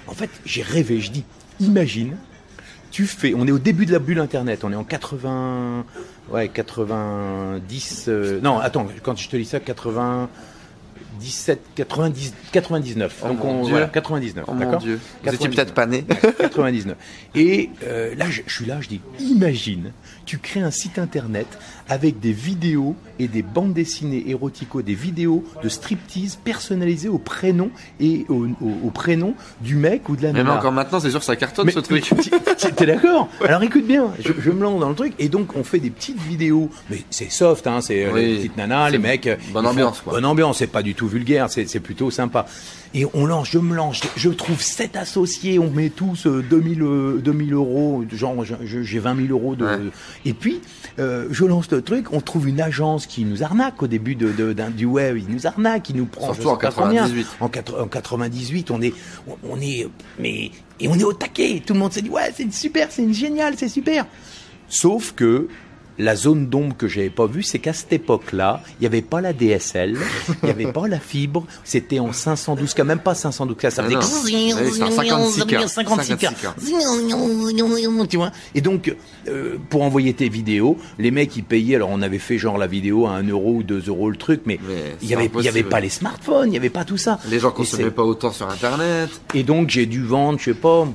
en 0.08 0.14
fait, 0.14 0.30
j'ai 0.46 0.62
rêvé. 0.62 1.02
Je 1.02 1.12
dis, 1.12 1.26
imagine, 1.60 2.16
tu 2.92 3.06
fais. 3.06 3.34
On 3.36 3.46
est 3.46 3.52
au 3.52 3.60
début 3.60 3.86
de 3.86 3.92
la 3.92 4.00
bulle 4.00 4.20
Internet. 4.20 4.64
On 4.64 4.72
est 4.72 4.76
en 4.78 4.86
80, 4.86 5.84
ouais, 6.32 6.48
90. 6.48 8.06
euh, 8.08 8.40
non, 8.42 8.60
attends. 8.60 8.88
Quand 9.04 9.18
je 9.18 9.28
te 9.30 9.36
dis 9.38 9.46
ça, 9.46 9.60
90. 9.60 10.30
17, 11.20 11.60
90, 11.76 12.34
99. 12.54 13.22
Oh 13.24 13.28
Donc 13.28 13.44
mon 13.44 13.50
on, 13.50 13.62
Dieu. 13.64 13.72
voilà, 13.72 13.88
99. 13.88 14.46
Oh 14.48 14.54
mon 14.54 14.60
d'accord 14.60 14.80
dieu. 14.80 14.98
Vous 15.24 15.34
étiez 15.34 15.50
99. 15.50 15.56
peut-être 15.56 15.74
pas 15.74 15.86
né. 15.86 16.06
99. 16.40 16.96
Et 17.36 17.70
euh, 17.84 18.16
là, 18.16 18.28
je, 18.30 18.42
je 18.48 18.54
suis 18.54 18.66
là, 18.66 18.80
je 18.80 18.88
dis, 18.88 19.02
imagine, 19.20 19.92
tu 20.30 20.38
crées 20.38 20.60
un 20.62 20.70
site 20.70 21.00
internet 21.00 21.48
avec 21.88 22.20
des 22.20 22.34
vidéos 22.34 22.96
et 23.18 23.28
des 23.28 23.42
bandes 23.42 23.74
dessinées 23.74 24.30
érotico, 24.30 24.84
des 24.84 24.94
vidéos 24.94 25.44
de 25.64 25.70
striptease 25.70 26.36
personnalisées 26.36 27.10
au 27.10 27.18
prénom 27.18 27.72
et 28.00 28.28
au, 28.30 28.46
au- 28.46 28.78
au 28.86 28.90
prénom 28.92 29.34
du 29.62 29.76
mec 29.76 30.08
ou 30.08 30.16
de 30.16 30.22
la 30.22 30.32
Même 30.32 30.46
nana. 30.46 30.60
encore 30.60 30.72
maintenant, 30.72 31.00
c'est 31.00 31.10
sûr 31.10 31.18
que 31.20 31.26
ça 31.26 31.36
cartonne 31.36 31.66
Mais- 31.66 31.72
ce 31.72 31.80
truc. 31.80 32.08
t'es- 32.76 32.86
d'accord 32.86 33.28
Alors 33.44 33.64
écoute 33.64 33.88
bien, 33.88 34.12
je, 34.24 34.32
je 34.40 34.52
me 34.52 34.62
lance 34.62 34.80
dans 34.80 34.90
le 34.90 34.96
truc 34.96 35.14
et 35.18 35.30
donc 35.30 35.56
on 35.56 35.64
fait 35.64 35.80
des 35.80 35.90
petites 35.90 36.22
vidéos, 36.22 36.70
mais 36.92 37.00
c'est 37.10 37.32
soft, 37.32 37.66
hein, 37.66 37.82
c'est 37.82 38.06
euh, 38.06 38.12
Oui, 38.14 38.26
les 38.28 38.36
petites 38.38 38.58
nanas, 38.58 38.92
les 38.92 39.00
mecs. 39.00 39.26
euh, 39.26 39.36
bonne 39.52 39.64
font- 39.66 39.72
ambiance, 39.72 40.02
quoi. 40.02 40.14
Bonne 40.14 40.26
ambiance, 40.26 40.60
c'est 40.60 40.68
pas 40.68 40.84
du 40.84 40.94
tout 40.94 41.08
vulgaire, 41.08 41.48
c'est 41.50 41.80
plutôt 41.80 42.12
sympa. 42.12 42.46
Et 42.96 43.06
on 43.14 43.26
lance, 43.28 43.50
je 43.52 43.60
me 43.60 43.76
lance, 43.76 44.02
je, 44.02 44.08
je 44.16 44.30
trouve 44.30 44.60
sept 44.62 44.96
associés, 44.96 45.60
on 45.60 45.70
met 45.70 45.90
tous 45.90 46.26
euh, 46.26 46.44
2000, 46.48 46.82
euh, 46.82 47.22
2000 47.24 47.54
euros, 47.54 48.04
genre 48.12 48.44
j'ai 48.64 49.00
20 49.00 49.16
000 49.16 49.28
euros 49.30 49.56
de. 49.56 49.66
Ouais. 49.66 49.78
Et 50.26 50.34
puis 50.34 50.60
euh, 51.00 51.28
je 51.32 51.46
lance 51.46 51.72
le 51.72 51.82
truc, 51.82 52.12
on 52.12 52.20
trouve 52.20 52.48
une 52.50 52.60
agence 52.60 53.06
qui 53.08 53.24
nous 53.24 53.42
arnaque 53.44 53.82
au 53.82 53.88
début 53.88 54.16
de, 54.16 54.32
du 54.76 54.86
web, 54.86 55.18
il 55.18 55.34
nous 55.34 55.48
arnaque, 55.48 55.90
il 55.90 55.96
nous 55.96 56.06
prend. 56.06 56.34
Surtout 56.34 56.50
en 56.50 56.58
pas 56.58 56.72
combien. 56.72 57.04
98. 57.04 57.28
En, 57.40 57.48
quatre- 57.48 57.82
en 57.82 57.88
98, 57.88 58.72
on 58.72 58.82
est, 58.82 58.94
on, 59.28 59.38
on 59.50 59.62
est, 59.62 59.88
mais 60.20 60.52
et 60.82 60.88
on 60.90 60.96
est 60.96 61.04
au 61.04 61.14
taquet. 61.14 61.62
Tout 61.66 61.74
le 61.74 61.80
monde 61.80 61.94
s'est 61.94 62.02
dit 62.02 62.10
ouais, 62.10 62.32
c'est 62.36 62.52
super, 62.54 62.88
c'est 62.92 63.12
génial, 63.14 63.54
c'est 63.58 63.70
super. 63.70 64.06
Sauf 64.68 65.14
que 65.16 65.48
la 66.00 66.16
zone 66.16 66.48
d'ombre 66.48 66.76
que 66.78 66.88
j'avais 66.88 67.10
pas 67.10 67.28
vue, 67.28 67.44
c'est 67.44 67.60
qu'à 67.60 67.74
cette 67.74 67.92
époque-là, 67.92 68.62
il 68.80 68.82
n'y 68.82 68.88
avait 68.88 69.02
pas 69.02 69.20
la 69.20 69.34
DSL, 69.34 69.98
il 70.30 70.36
n'y 70.46 70.50
avait 70.50 70.72
pas 70.72 70.88
la 70.88 71.00
fibre, 71.00 71.46
c'était 71.66 72.00
en 72.00 72.12
512K, 72.12 72.84
même 72.84 73.00
pas 73.00 73.12
512K, 73.14 73.70
ça 73.70 73.84
Mais 73.84 73.96
faisait 73.96 73.96
non. 73.96 74.02
Oui, 74.24 74.54
c'est 74.74 74.84
en 74.84 74.90
56K. 74.90 75.68
56K. 75.68 76.30
Tu 78.08 78.18
vois 78.18 78.32
Et 78.56 78.62
donc, 78.62 78.96
euh, 79.28 79.58
pour 79.70 79.84
envoyer 79.84 80.14
tes 80.14 80.30
vidéos, 80.30 80.78
les 80.98 81.12
mecs, 81.12 81.36
ils 81.36 81.44
payaient, 81.44 81.76
alors 81.76 81.90
on 81.92 82.02
avait 82.02 82.18
fait 82.18 82.38
genre 82.38 82.58
la 82.58 82.68
vidéo 82.68 83.06
à 83.06 83.12
1 83.12 83.28
euro 83.28 83.56
ou 83.56 83.64
2 83.64 83.84
euros 83.88 84.10
le 84.10 84.18
truc, 84.18 84.44
mais 84.46 84.58
il 85.02 85.14
avait, 85.14 85.30
y 85.42 85.50
avait 85.50 85.64
pas 85.64 85.82
les 85.82 85.90
smartphones, 85.90 86.48
il 86.48 86.52
n'y 86.52 86.58
avait 86.58 86.70
pas 86.70 86.86
tout 86.86 86.98
ça. 86.98 87.20
Les 87.30 87.40
gens 87.40 87.52
consommaient 87.52 87.92
pas 87.92 88.04
autant 88.04 88.32
sur 88.32 88.50
internet. 88.50 89.10
et 89.34 89.44
donc 89.44 89.70
j'ai 89.70 89.86
dû 89.86 90.02
vendre, 90.04 90.40
je 90.40 90.46
sais 90.46 90.54
pas, 90.54 90.88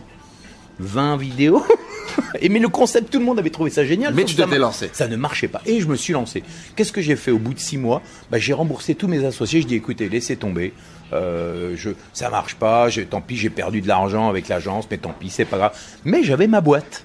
20 0.78 1.18
vidéos. 1.18 1.62
Et 2.40 2.48
mais 2.48 2.58
le 2.58 2.68
concept, 2.68 3.10
tout 3.10 3.18
le 3.18 3.24
monde 3.24 3.38
avait 3.38 3.50
trouvé 3.50 3.70
ça 3.70 3.84
génial. 3.84 4.14
Mais 4.14 4.24
tu 4.24 4.34
t'étais 4.34 4.58
lancé. 4.58 4.90
Ça 4.92 5.08
ne 5.08 5.16
marchait 5.16 5.48
pas. 5.48 5.62
Et 5.66 5.80
je 5.80 5.86
me 5.86 5.96
suis 5.96 6.12
lancé. 6.12 6.42
Qu'est-ce 6.76 6.92
que 6.92 7.00
j'ai 7.00 7.16
fait 7.16 7.30
au 7.30 7.38
bout 7.38 7.54
de 7.54 7.58
six 7.58 7.78
mois? 7.78 8.02
Bah, 8.30 8.38
J'ai 8.38 8.52
remboursé 8.52 8.94
tous 8.94 9.08
mes 9.08 9.24
associés. 9.24 9.60
Je 9.62 9.66
dis 9.66 9.74
écoutez, 9.76 10.08
laissez 10.08 10.36
tomber. 10.36 10.72
Euh, 11.12 11.74
je, 11.76 11.90
ça 12.12 12.30
marche 12.30 12.56
pas. 12.56 12.88
Je, 12.88 13.02
tant 13.02 13.20
pis, 13.20 13.36
j'ai 13.36 13.50
perdu 13.50 13.80
de 13.80 13.88
l'argent 13.88 14.28
avec 14.28 14.48
l'agence, 14.48 14.86
mais 14.90 14.98
tant 14.98 15.14
pis, 15.18 15.30
c'est 15.30 15.44
pas 15.44 15.58
grave. 15.58 15.78
Mais 16.04 16.22
j'avais 16.24 16.46
ma 16.46 16.60
boîte. 16.60 17.04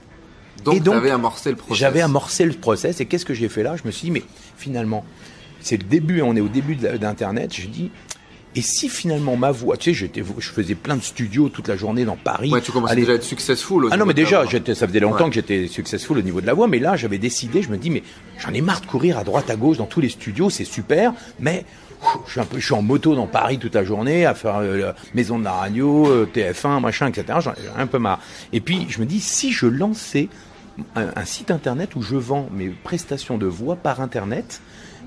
Donc, 0.64 0.76
Et 0.76 0.80
donc, 0.80 0.96
t'avais 0.96 1.12
amorcé 1.12 1.52
le 1.52 1.56
process. 1.56 1.78
J'avais 1.78 2.02
amorcé 2.02 2.46
le 2.46 2.54
process 2.54 3.00
et 3.00 3.06
qu'est-ce 3.06 3.26
que 3.26 3.34
j'ai 3.34 3.48
fait 3.50 3.64
là? 3.64 3.76
Je 3.78 3.84
me 3.86 3.92
suis 3.92 4.06
dit, 4.06 4.12
mais 4.12 4.24
finalement, 4.58 5.06
c'est 5.62 5.78
le 5.78 5.84
début, 5.84 6.22
on 6.22 6.36
est 6.36 6.42
au 6.42 6.50
début 6.50 6.76
d'Internet. 6.76 7.54
Je 7.56 7.68
dis, 7.68 7.92
et 8.56 8.62
si 8.62 8.90
finalement 8.90 9.36
ma 9.36 9.52
voix, 9.52 9.78
tu 9.78 9.92
sais, 9.92 9.94
j'étais, 9.94 10.24
je 10.40 10.50
faisais 10.50 10.76
plein 10.76 10.96
de 10.96 11.04
studios 11.04 11.50
toute 11.50 11.68
la 11.68 11.76
journée 11.76 12.04
dans 12.06 12.16
Paris. 12.18 12.52
Ouais, 12.52 12.62
tu 12.62 12.72
commençais 12.72 12.94
Allez- 12.94 13.02
déjà 13.02 13.12
à 13.14 13.16
être 13.16 13.24
successful. 13.24 13.86
au 13.86 13.90
ah 13.92 13.98
non, 13.98 14.06
mais 14.06 14.14
déjà, 14.16 14.46
j'étais, 14.46 14.74
ça 14.76 14.88
faisait 14.88 15.00
longtemps 15.00 15.26
Ouais. 15.26 15.30
que 15.30 15.36
j'étais 15.36 15.68
successful 15.68 16.18
au 16.18 16.22
niveau 16.22 16.42
de 16.42 16.48
la 16.48 16.54
voix, 16.54 16.68
mais 16.68 16.80
là, 16.80 16.96
j'avais 16.96 17.20
décidé, 17.20 17.62
je 17.62 17.70
me 17.70 17.78
dis, 17.78 17.90
mais 17.92 18.02
j'en 18.40 18.52
ai 18.54 18.62
marre 18.62 18.82
de 18.82 18.88
courir 18.88 19.18
à 19.20 19.24
droite, 19.24 19.50
à 19.50 19.56
gauche 19.56 19.78
dans 19.78 19.86
tous 19.86 20.02
les 20.02 20.10
studios, 20.10 20.50
c'est 20.50 20.66
super, 20.66 21.14
mais 21.40 21.64
je 22.26 22.32
suis 22.32 22.40
un 22.40 22.46
peu, 22.46 22.58
je 22.60 22.66
suis 22.66 22.74
en 22.74 22.82
moto 22.82 23.14
dans 23.14 23.28
Paris 23.28 23.60
toute 23.60 23.76
la 23.76 23.84
journée 23.84 24.26
à 24.26 24.34
faire 24.34 24.58
euh, 24.58 24.94
maison 25.14 25.38
de 25.38 25.44
la 25.44 25.52
radio, 25.52 26.08
euh, 26.08 26.26
TF1, 26.34 26.80
machin, 26.80 27.08
etc. 27.08 27.40
J'en 27.42 27.52
ai 27.52 27.56
un 27.78 27.88
peu 27.88 28.00
marre. 28.00 28.20
Et 28.54 28.62
puis, 28.62 28.88
je 28.90 29.00
me 29.00 29.06
dis, 29.06 29.20
si 29.20 29.52
je 29.52 29.66
lançais 29.68 30.30
un, 30.96 31.08
un 31.16 31.26
site 31.26 31.52
internet 31.52 31.96
où 31.98 32.02
je 32.02 32.16
vends 32.16 32.48
mes 32.54 32.70
prestations 32.70 33.38
de 33.38 33.46
voix 33.46 33.76
par 33.76 34.00
internet, 34.02 34.62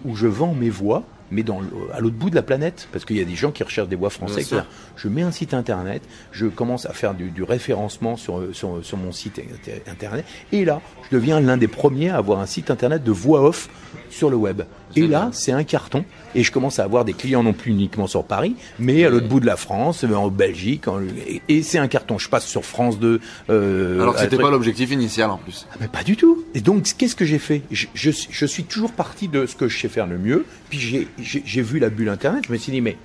où 0.05 0.15
je 0.15 0.27
vends 0.27 0.53
mes 0.55 0.69
voix, 0.69 1.03
mais 1.33 1.43
dans 1.43 1.61
à 1.93 1.99
l'autre 2.01 2.15
bout 2.17 2.31
de 2.31 2.37
la 2.37 2.43
planète, 2.43 2.87
parce 2.93 3.05
qu'il 3.05 3.17
y 3.17 3.21
a 3.21 3.25
des 3.25 3.35
gens 3.35 3.51
qui 3.51 3.65
recherchent 3.65 3.89
des 3.89 3.97
voix 3.97 4.11
françaises. 4.11 4.49
Je 4.97 5.09
mets 5.09 5.23
un 5.23 5.33
site 5.33 5.55
internet, 5.55 6.03
je 6.31 6.47
commence 6.47 6.87
à 6.87 6.93
faire 6.93 7.15
du, 7.15 7.31
du 7.31 7.43
référencement 7.43 8.17
sur, 8.17 8.43
sur, 8.53 8.85
sur 8.85 8.97
mon 8.99 9.11
site 9.11 9.39
inter- 9.41 9.83
internet, 9.91 10.25
et 10.53 10.65
là, 10.65 10.81
je 11.11 11.17
deviens 11.17 11.41
l'un 11.41 11.57
des 11.57 11.69
premiers 11.69 12.11
à 12.11 12.19
avoir 12.19 12.39
un 12.41 12.47
site 12.47 12.71
internet 12.71 13.03
de 13.03 13.11
voix 13.11 13.43
off 13.43 13.69
sur 14.11 14.31
le 14.31 14.37
web. 14.37 14.63
Et 14.97 15.07
là, 15.07 15.31
c'est 15.33 15.53
un 15.53 15.65
carton, 15.65 16.05
et 16.35 16.43
je 16.43 16.53
commence 16.53 16.79
à 16.79 16.85
avoir 16.85 17.05
des 17.05 17.13
clients 17.13 17.43
non 17.43 17.53
plus 17.53 17.71
uniquement 17.73 18.07
sur 18.07 18.25
Paris, 18.25 18.55
mais 18.79 19.05
à 19.05 19.11
l'autre 19.11 19.29
bout 19.29 19.41
de 19.41 19.47
la 19.47 19.57
France, 19.57 20.05
en 20.05 20.29
Belgique, 20.29 20.89
en- 20.89 21.01
et, 21.49 21.63
c'est 21.63 21.79
un 21.79 21.89
carton. 21.89 22.19
Je 22.19 22.29
passe 22.29 22.47
sur 22.47 22.65
France 22.65 22.99
2. 22.99 23.21
euh, 23.51 24.01
Alors 24.01 24.15
que 24.15 24.21
c'était 24.21 24.37
pas 24.37 24.51
l'objectif 24.51 24.91
initial 24.91 25.31
en 25.31 25.39
plus. 25.39 25.67
ah, 25.73 25.77
mais 25.81 25.89
pas 25.89 26.03
du 26.03 26.17
tout. 26.17 26.45
Et 26.55 26.61
donc, 26.61 26.85
qu'est-ce 26.99 27.17
que 27.17 27.25
j'ai 27.25 27.39
fait? 27.39 27.63
Je, 27.71 27.87
je, 27.95 28.11
je 28.31 28.47
suis 28.47 28.65
toujours 28.65 28.93
parti 28.93 29.29
de 29.29 29.47
ce 29.47 29.55
que 29.57 29.69
je 29.69 29.79
sais 29.79 29.89
faire 29.89 30.07
le 30.07 30.19
mieux. 30.19 30.45
Puis 30.71 31.07
j'ai 31.19 31.63
vu 31.63 31.79
la 31.79 31.91
bulle 31.91 32.09
Internet. 32.09 32.45
Je 32.47 32.53
me 32.53 32.59
suis 32.59 32.73
dit, 32.73 32.81
mais 32.81 32.97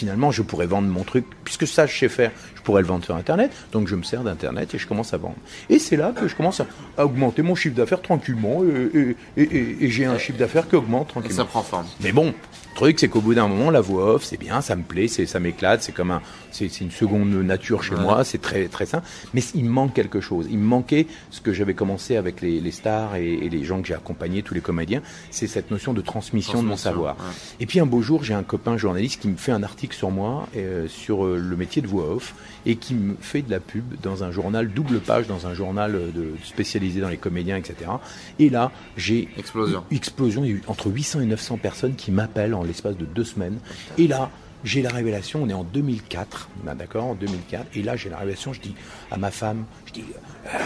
finalement, 0.00 0.30
je 0.30 0.40
pourrais 0.42 0.66
vendre 0.66 0.88
mon 0.88 1.04
truc. 1.04 1.26
Puisque 1.44 1.66
ça, 1.66 1.86
je 1.86 1.94
sais 1.98 2.08
faire, 2.08 2.30
je 2.56 2.62
pourrais 2.62 2.80
le 2.80 2.88
vendre 2.88 3.04
sur 3.04 3.14
Internet. 3.16 3.50
Donc, 3.72 3.86
je 3.86 3.94
me 3.96 4.02
sers 4.02 4.22
d'Internet 4.22 4.74
et 4.74 4.78
je 4.78 4.86
commence 4.86 5.12
à 5.12 5.18
vendre. 5.18 5.36
Et 5.68 5.78
c'est 5.78 5.96
là 5.96 6.12
que 6.18 6.26
je 6.26 6.34
commence 6.34 6.60
à, 6.96 7.04
augmenter 7.04 7.42
mon 7.42 7.54
chiffre 7.54 7.74
d'affaires 7.76 8.00
tranquillement. 8.00 8.62
Et, 8.64 8.98
et- 8.98 9.16
et- 9.36 9.56
et- 9.58 9.84
et 9.84 9.90
j'ai 9.90 10.06
un 10.06 10.16
chiffre 10.18 10.38
d'affaires 10.38 10.66
qui 10.68 10.76
augmente 10.76 11.08
Et 11.08 11.12
tranquillement. 11.12 11.36
ça 11.36 11.44
prend 11.44 11.62
forme. 11.62 11.86
Mais 12.00 12.12
bon, 12.12 12.32
truc, 12.80 12.98
c'est 12.98 13.08
qu'au 13.08 13.20
bout 13.20 13.34
d'un 13.34 13.46
moment, 13.48 13.70
la 13.70 13.80
voix 13.80 14.14
off, 14.14 14.24
c'est 14.24 14.38
bien, 14.38 14.60
ça 14.60 14.74
me 14.76 14.82
plaît, 14.82 15.06
c'est, 15.08 15.26
ça 15.26 15.38
m'éclate, 15.40 15.82
c'est 15.82 15.92
comme 15.92 16.10
un, 16.10 16.22
c'est, 16.50 16.68
c'est 16.68 16.82
une 16.84 16.90
seconde 16.90 17.30
nature 17.32 17.82
chez 17.82 17.94
Ouais. 17.94 18.00
moi, 18.00 18.24
c'est 18.24 18.40
très, 18.40 18.68
très 18.68 18.86
sain. 18.86 19.02
Mais 19.34 19.42
il 19.54 19.64
me 19.64 19.70
manque 19.70 19.92
quelque 19.94 20.20
chose. 20.20 20.46
Il 20.50 20.58
me 20.58 20.64
manquait 20.64 21.06
ce 21.30 21.40
que 21.40 21.52
j'avais 21.52 21.74
commencé 21.74 22.16
avec 22.16 22.40
les, 22.40 22.60
les 22.60 22.70
stars 22.70 23.16
et, 23.16 23.32
et 23.34 23.48
les 23.48 23.64
gens 23.64 23.80
que 23.82 23.88
j'ai 23.88 23.94
accompagnés, 23.94 24.42
tous 24.42 24.54
les 24.54 24.60
comédiens, 24.60 25.02
c'est 25.30 25.46
cette 25.46 25.70
notion 25.70 25.92
de 25.92 26.00
transmission, 26.00 26.62
de 26.62 26.68
mon 26.68 26.76
savoir. 26.76 27.16
ouais. 27.16 27.24
Et 27.60 27.66
puis 27.66 27.80
un 27.80 27.86
beau 27.86 28.00
jour, 28.02 28.24
j'ai 28.24 28.34
un 28.34 28.42
copain 28.42 28.76
journaliste 28.76 29.20
qui 29.20 29.28
me 29.28 29.36
fait 29.36 29.52
un 29.52 29.62
article 29.62 29.94
sur 29.96 30.10
moi, 30.10 30.46
euh, 30.56 30.88
sur 30.88 31.24
euh, 31.26 31.36
le 31.38 31.56
métier 31.56 31.82
de 31.82 31.86
voix 31.86 32.08
off, 32.14 32.34
et 32.66 32.76
qui 32.76 32.94
me 32.94 33.16
fait 33.20 33.42
de 33.42 33.50
la 33.50 33.60
pub 33.60 33.84
dans 34.02 34.24
un 34.24 34.30
journal 34.30 34.70
double 34.72 35.00
page, 35.00 35.26
dans 35.26 35.46
un 35.46 35.54
journal 35.54 35.94
euh, 35.94 36.10
de, 36.14 36.32
spécialisé 36.44 37.00
dans 37.00 37.08
les 37.08 37.16
comédiens, 37.18 37.56
etc. 37.56 37.90
Et 38.38 38.48
là, 38.48 38.70
j'ai 38.96 39.28
Explosion. 39.36 39.84
explosion. 39.90 40.44
Il 40.44 40.50
y 40.50 40.52
a 40.52 40.56
eu 40.56 40.62
entre 40.66 40.90
800 40.90 41.20
et 41.20 41.26
900 41.26 41.58
personnes 41.58 41.94
qui 41.94 42.10
m'appellent 42.12 42.54
en 42.54 42.62
l'espace 42.70 42.96
de 42.96 43.04
deux 43.04 43.24
semaines. 43.24 43.58
Et 43.98 44.06
là, 44.06 44.30
j'ai 44.64 44.82
la 44.82 44.90
révélation, 44.90 45.42
on 45.42 45.48
est 45.48 45.54
en 45.54 45.64
2004, 45.64 46.48
ben 46.64 46.74
d'accord, 46.74 47.04
en 47.04 47.14
2004. 47.14 47.66
Et 47.74 47.82
là, 47.82 47.96
j'ai 47.96 48.10
la 48.10 48.18
révélation, 48.18 48.52
je 48.52 48.60
dis 48.60 48.74
à 49.10 49.16
ma 49.16 49.30
femme, 49.30 49.64
je 49.86 49.92
dis, 49.92 50.04
euh, 50.46 50.58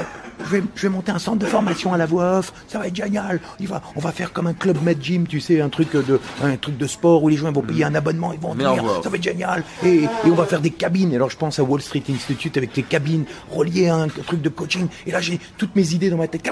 je, 0.45 0.51
vais, 0.51 0.63
je 0.75 0.83
vais 0.83 0.89
monter 0.89 1.13
un 1.13 1.19
centre 1.19 1.39
de 1.39 1.47
formation 1.47 1.93
à 1.93 1.97
la 1.97 2.07
voix 2.07 2.39
off, 2.39 2.53
ça 2.69 2.79
va 2.79 2.89
être 2.89 2.97
génial. 2.97 3.41
Il 3.61 3.69
va, 3.69 3.83
on 3.97 4.01
va 4.01 4.13
faire 4.13 4.33
comme 4.33 4.47
un 4.47 4.53
club 4.53 4.83
Med 4.83 5.03
Gym, 5.03 5.27
tu 5.27 5.41
sais, 5.41 5.61
un 5.61 5.69
truc 5.69 5.93
de, 5.93 6.21
un 6.43 6.57
truc 6.57 6.77
de 6.77 6.87
sport 6.87 7.23
où 7.23 7.29
les 7.29 7.37
gens 7.37 7.53
vont 7.53 7.63
payer 7.63 7.85
un 7.85 7.95
abonnement, 7.95 8.33
ils 8.33 8.41
vont 8.41 8.55
venir, 8.55 8.83
ça 9.03 9.09
va 9.09 9.17
être 9.17 9.23
génial. 9.23 9.63
Et, 9.85 10.05
et 10.05 10.09
on 10.27 10.35
va 10.35 10.47
faire 10.47 10.61
des 10.61 10.71
cabines. 10.71 11.13
Et 11.13 11.17
alors, 11.17 11.31
je 11.31 11.37
pense 11.37 11.59
à 11.59 11.63
Wall 11.63 11.81
Street 11.81 12.03
Institute 12.09 12.57
avec 12.57 12.77
les 12.77 12.83
cabines 12.83 13.25
reliées 13.51 13.89
à 13.89 13.97
un 13.97 14.09
truc 14.09 14.43
de 14.43 14.49
coaching. 14.49 14.89
Et 15.07 15.13
là, 15.13 15.21
j'ai 15.21 15.39
toutes 15.57 15.77
mes 15.77 15.93
idées 15.95 16.11
dans 16.11 16.17
ma 16.17 16.29
tête. 16.29 16.45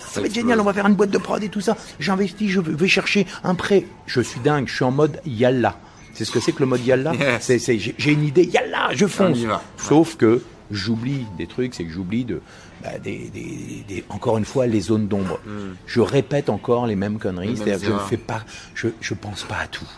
Ça 0.00 0.20
va 0.20 0.26
être 0.26 0.34
génial, 0.34 0.60
on 0.60 0.64
va 0.64 0.72
faire 0.72 0.86
une 0.86 0.94
boîte 0.94 1.10
de 1.10 1.18
prod 1.18 1.42
et 1.42 1.48
tout 1.48 1.60
ça. 1.60 1.76
J'investis, 2.00 2.50
je 2.50 2.60
vais 2.60 2.88
chercher 2.88 3.26
un 3.44 3.54
prêt. 3.54 3.86
Je 4.06 4.20
suis 4.20 4.40
dingue, 4.40 4.68
je 4.68 4.74
suis 4.74 4.84
en 4.84 4.90
mode 4.90 5.20
yalla. 5.26 5.76
C'est 6.14 6.24
ce 6.24 6.30
que 6.30 6.40
c'est 6.40 6.52
que 6.52 6.60
le 6.60 6.66
mode 6.66 6.84
yalla 6.84 7.14
Yes. 7.18 7.42
C'est- 7.44 7.58
c'est- 7.58 7.78
J'ai 7.78 8.12
une 8.12 8.24
idée, 8.24 8.44
yalla, 8.44 8.90
je 8.94 9.06
fonce. 9.06 9.36
On 9.38 9.40
y 9.40 9.46
va. 9.46 9.62
Sauf 9.76 10.16
que 10.16 10.42
j'oublie 10.70 11.26
des 11.38 11.46
trucs, 11.46 11.74
c'est 11.74 11.84
que 11.84 11.90
j'oublie 11.92 12.24
de, 12.24 12.40
bah, 12.82 12.98
des, 12.98 13.30
des- 13.32 13.84
des- 13.88 14.04
encore 14.08 14.38
une 14.38 14.44
fois, 14.44 14.66
les 14.66 14.80
zones 14.80 15.06
d'ombre. 15.08 15.38
Je 15.86 16.00
répète 16.00 16.48
encore 16.50 16.86
les 16.86 16.96
mêmes 16.96 17.18
conneries, 17.18 17.48
Hmm. 17.48 17.50
Les 17.50 17.56
c'est-à-dire 17.56 17.80
que 17.80 17.86
je 17.86 17.92
ne 17.92 17.98
fais 17.98 18.16
pas, 18.16 18.42
je, 18.74 18.88
je 19.00 19.14
pense 19.14 19.42
pas 19.44 19.56
à 19.62 19.66
tout. 19.66 19.88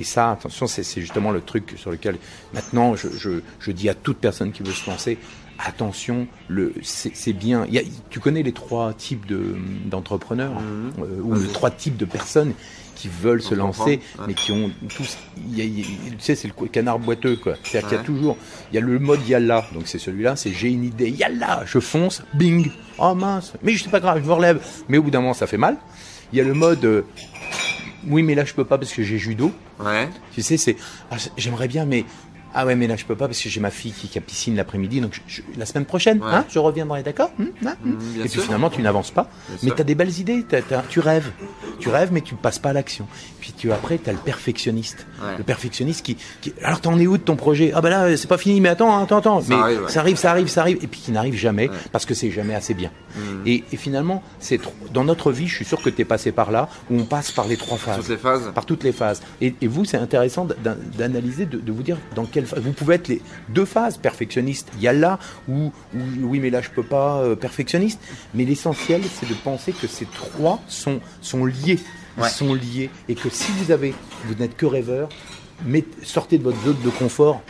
Et 0.00 0.04
ça, 0.04 0.30
attention, 0.30 0.66
c'est 0.68 0.84
c'est 0.84 1.00
justement 1.00 1.32
le 1.32 1.40
truc 1.40 1.74
sur 1.76 1.90
lequel 1.90 2.18
maintenant 2.54 2.94
je, 2.94 3.08
je, 3.16 3.40
je 3.58 3.72
dis 3.72 3.88
à 3.88 3.94
toute 3.94 4.18
personne 4.18 4.52
qui 4.52 4.62
veut 4.62 4.70
se 4.72 4.88
lancer, 4.88 5.18
attention, 5.58 6.28
le 6.46 6.72
c'est 6.82 7.10
c'est 7.16 7.32
bien. 7.32 7.64
Il 7.68 7.74
y 7.74 7.78
a- 7.78 7.82
tu 8.10 8.20
connais 8.20 8.44
les 8.44 8.52
trois 8.52 8.92
types 8.94 9.26
de 9.26 9.56
d'entrepreneurs 9.86 10.52
euh, 11.00 11.20
ou 11.20 11.34
les 11.34 11.48
trois 11.48 11.70
types 11.72 11.96
de 11.96 12.04
personnes 12.04 12.52
qui 12.98 13.08
veulent 13.08 13.40
se 13.42 13.54
On 13.54 13.58
lancer, 13.58 13.84
ouais. 14.18 14.24
mais 14.26 14.34
qui 14.34 14.50
ont 14.52 14.70
tous. 14.94 15.16
y 15.52 15.60
a- 15.60 15.64
y 15.64 15.80
a- 15.82 15.84
tu 16.10 16.14
sais, 16.18 16.34
c'est 16.34 16.48
le 16.48 16.66
canard 16.68 16.98
boiteux, 16.98 17.36
quoi. 17.36 17.54
C'est-à-dire 17.62 17.88
qu'il 17.88 17.98
y 17.98 18.00
a 18.00 18.04
toujours. 18.04 18.36
Il 18.72 18.74
y 18.74 18.78
a 18.78 18.80
le 18.80 18.98
mode 18.98 19.26
yalla, 19.28 19.64
donc 19.72 19.82
c'est 19.86 19.98
celui-là, 19.98 20.34
c'est 20.36 20.52
j'ai 20.52 20.68
une 20.68 20.84
idée, 20.84 21.08
yalla, 21.10 21.62
je 21.64 21.78
fonce, 21.78 22.22
bing, 22.34 22.70
oh 22.98 23.14
mince, 23.14 23.52
mais 23.62 23.76
c'est 23.76 23.90
pas 23.90 24.00
grave, 24.00 24.20
je 24.22 24.28
me 24.28 24.32
relève. 24.34 24.60
Mais 24.88 24.98
au 24.98 25.02
bout 25.04 25.10
d'un 25.10 25.20
moment, 25.20 25.34
ça 25.34 25.46
fait 25.46 25.56
mal. 25.58 25.76
Il 26.32 26.38
y 26.38 26.40
a 26.40 26.44
le 26.44 26.54
mode. 26.54 26.84
euh, 26.84 27.02
oui, 28.06 28.22
mais 28.22 28.34
là, 28.34 28.44
je 28.44 28.54
peux 28.54 28.64
pas 28.64 28.78
parce 28.78 28.92
que 28.92 29.02
j'ai 29.02 29.18
judo. 29.18 29.52
Ouais. 29.80 30.08
Tu 30.34 30.42
sais, 30.42 30.56
c'est, 30.56 30.76
ah, 31.10 31.16
j'aimerais 31.36 31.68
bien, 31.68 31.84
mais 31.84 32.04
Ah 32.54 32.64
ouais, 32.66 32.74
mais 32.74 32.86
là 32.86 32.96
je 32.96 33.04
peux 33.04 33.14
pas 33.16 33.26
parce 33.28 33.40
que 33.40 33.48
j'ai 33.48 33.60
ma 33.60 33.70
fille 33.70 33.92
qui, 33.92 34.08
qui 34.08 34.18
a 34.18 34.20
piscine 34.20 34.56
l'après-midi, 34.56 35.00
donc 35.00 35.14
je- 35.14 35.20
je- 35.36 35.42
la 35.58 35.66
semaine 35.66 35.84
prochaine, 35.84 36.20
hein, 36.24 36.44
je 36.48 36.58
reviendrai, 36.58 37.02
d'accord 37.02 37.30
Hum, 37.38 37.48
hein, 37.66 37.76
hum. 37.84 37.96
Bien 37.98 38.20
Et 38.20 38.28
puis 38.28 38.30
sûr. 38.30 38.42
finalement, 38.44 38.70
tu 38.70 38.80
n'avances 38.82 39.10
pas, 39.10 39.28
Bien 39.48 39.56
mais 39.62 39.66
sûr. 39.68 39.74
tu 39.76 39.80
as 39.82 39.84
des 39.84 39.94
belles 39.94 40.18
idées, 40.18 40.44
t'as- 40.48 40.62
t'as- 40.62 40.82
tu 40.88 41.00
rêves, 41.00 41.30
tu 41.78 41.88
rêves, 41.88 42.10
mais 42.12 42.20
tu 42.22 42.34
passes 42.34 42.58
pas 42.58 42.70
à 42.70 42.72
l'action. 42.72 43.06
Puis 43.40 43.52
tu 43.56 43.70
après, 43.72 43.98
tu 43.98 44.08
as 44.10 44.12
le 44.12 44.18
perfectionniste, 44.18 45.06
Ouais. 45.22 45.36
le 45.38 45.44
perfectionniste 45.44 46.04
qui, 46.04 46.16
qui 46.40 46.52
alors 46.62 46.80
t'en 46.80 46.98
es 46.98 47.06
où 47.06 47.16
de 47.18 47.22
ton 47.22 47.36
projet? 47.36 47.72
Ah 47.74 47.80
ben 47.80 47.90
là, 47.90 48.16
c'est 48.16 48.28
pas 48.28 48.38
fini, 48.38 48.60
mais 48.60 48.68
attends, 48.70 49.02
attends, 49.02 49.18
attends, 49.18 49.40
Ça 49.40 49.46
mais 49.50 49.54
arrive, 49.54 49.82
ouais. 49.82 49.88
ça 49.90 50.00
arrive, 50.00 50.16
ça 50.16 50.30
arrive, 50.30 50.48
ça 50.48 50.60
arrive, 50.62 50.78
et 50.82 50.86
puis 50.86 51.00
qui 51.00 51.12
n'arrive 51.12 51.34
jamais 51.34 51.70
parce 51.92 52.06
que 52.06 52.14
c'est 52.14 52.30
jamais 52.30 52.54
assez 52.54 52.74
bien. 52.74 52.90
Et, 53.46 53.64
et 53.72 53.76
finalement, 53.76 54.22
c'est 54.40 54.58
trop- 54.60 54.72
dans 54.92 55.04
notre 55.04 55.32
vie, 55.32 55.46
je 55.48 55.54
suis 55.56 55.64
sûr 55.64 55.80
que 55.82 55.90
tu 55.90 56.02
es 56.02 56.04
passé 56.04 56.32
par 56.32 56.50
là, 56.50 56.68
où 56.90 56.98
on 56.98 57.04
passe 57.04 57.30
par 57.30 57.46
les 57.46 57.56
trois 57.56 57.78
phases 57.78 57.96
Toutes 57.98 58.08
les 58.08 58.16
phases. 58.16 58.50
par 58.54 58.64
toutes 58.66 58.84
les 58.84 58.92
phases. 58.92 59.22
Et, 59.40 59.54
et 59.60 59.66
vous, 59.66 59.84
c'est 59.84 59.96
intéressant 59.98 60.44
d'an- 60.44 60.76
d'analyser, 60.96 61.46
de, 61.46 61.58
de 61.58 61.72
vous 61.72 61.82
dire 61.82 61.96
dans 62.14 62.24
quelle 62.24 62.46
Vous 62.56 62.72
pouvez 62.72 62.94
être 62.96 63.08
les 63.08 63.20
deux 63.48 63.64
phases 63.64 63.96
perfectionnistes. 63.98 64.68
Il 64.76 64.82
y 64.82 64.88
a 64.88 64.92
là 64.92 65.18
où 65.48 65.72
oui, 66.22 66.40
mais 66.40 66.50
là 66.50 66.60
je 66.62 66.70
peux 66.70 66.82
pas 66.82 67.18
euh, 67.18 67.34
perfectionniste. 67.36 68.00
Mais 68.34 68.44
l'essentiel, 68.44 69.02
c'est 69.20 69.28
de 69.28 69.34
penser 69.34 69.72
que 69.72 69.86
ces 69.86 70.06
trois 70.06 70.60
sont 70.68 71.00
sont 71.20 71.44
liés. 71.44 71.78
Ils 72.16 72.22
Ouais. 72.22 72.28
sont 72.28 72.52
liés 72.54 72.90
et 73.08 73.14
que 73.14 73.28
si 73.30 73.52
vous 73.52 73.70
avez, 73.70 73.94
vous 74.24 74.34
n'êtes 74.34 74.56
que 74.56 74.66
rêveur, 74.66 75.08
sortez 76.02 76.38
de 76.38 76.42
votre 76.44 76.60
zone 76.64 76.76
de 76.84 76.90
confort 76.90 77.42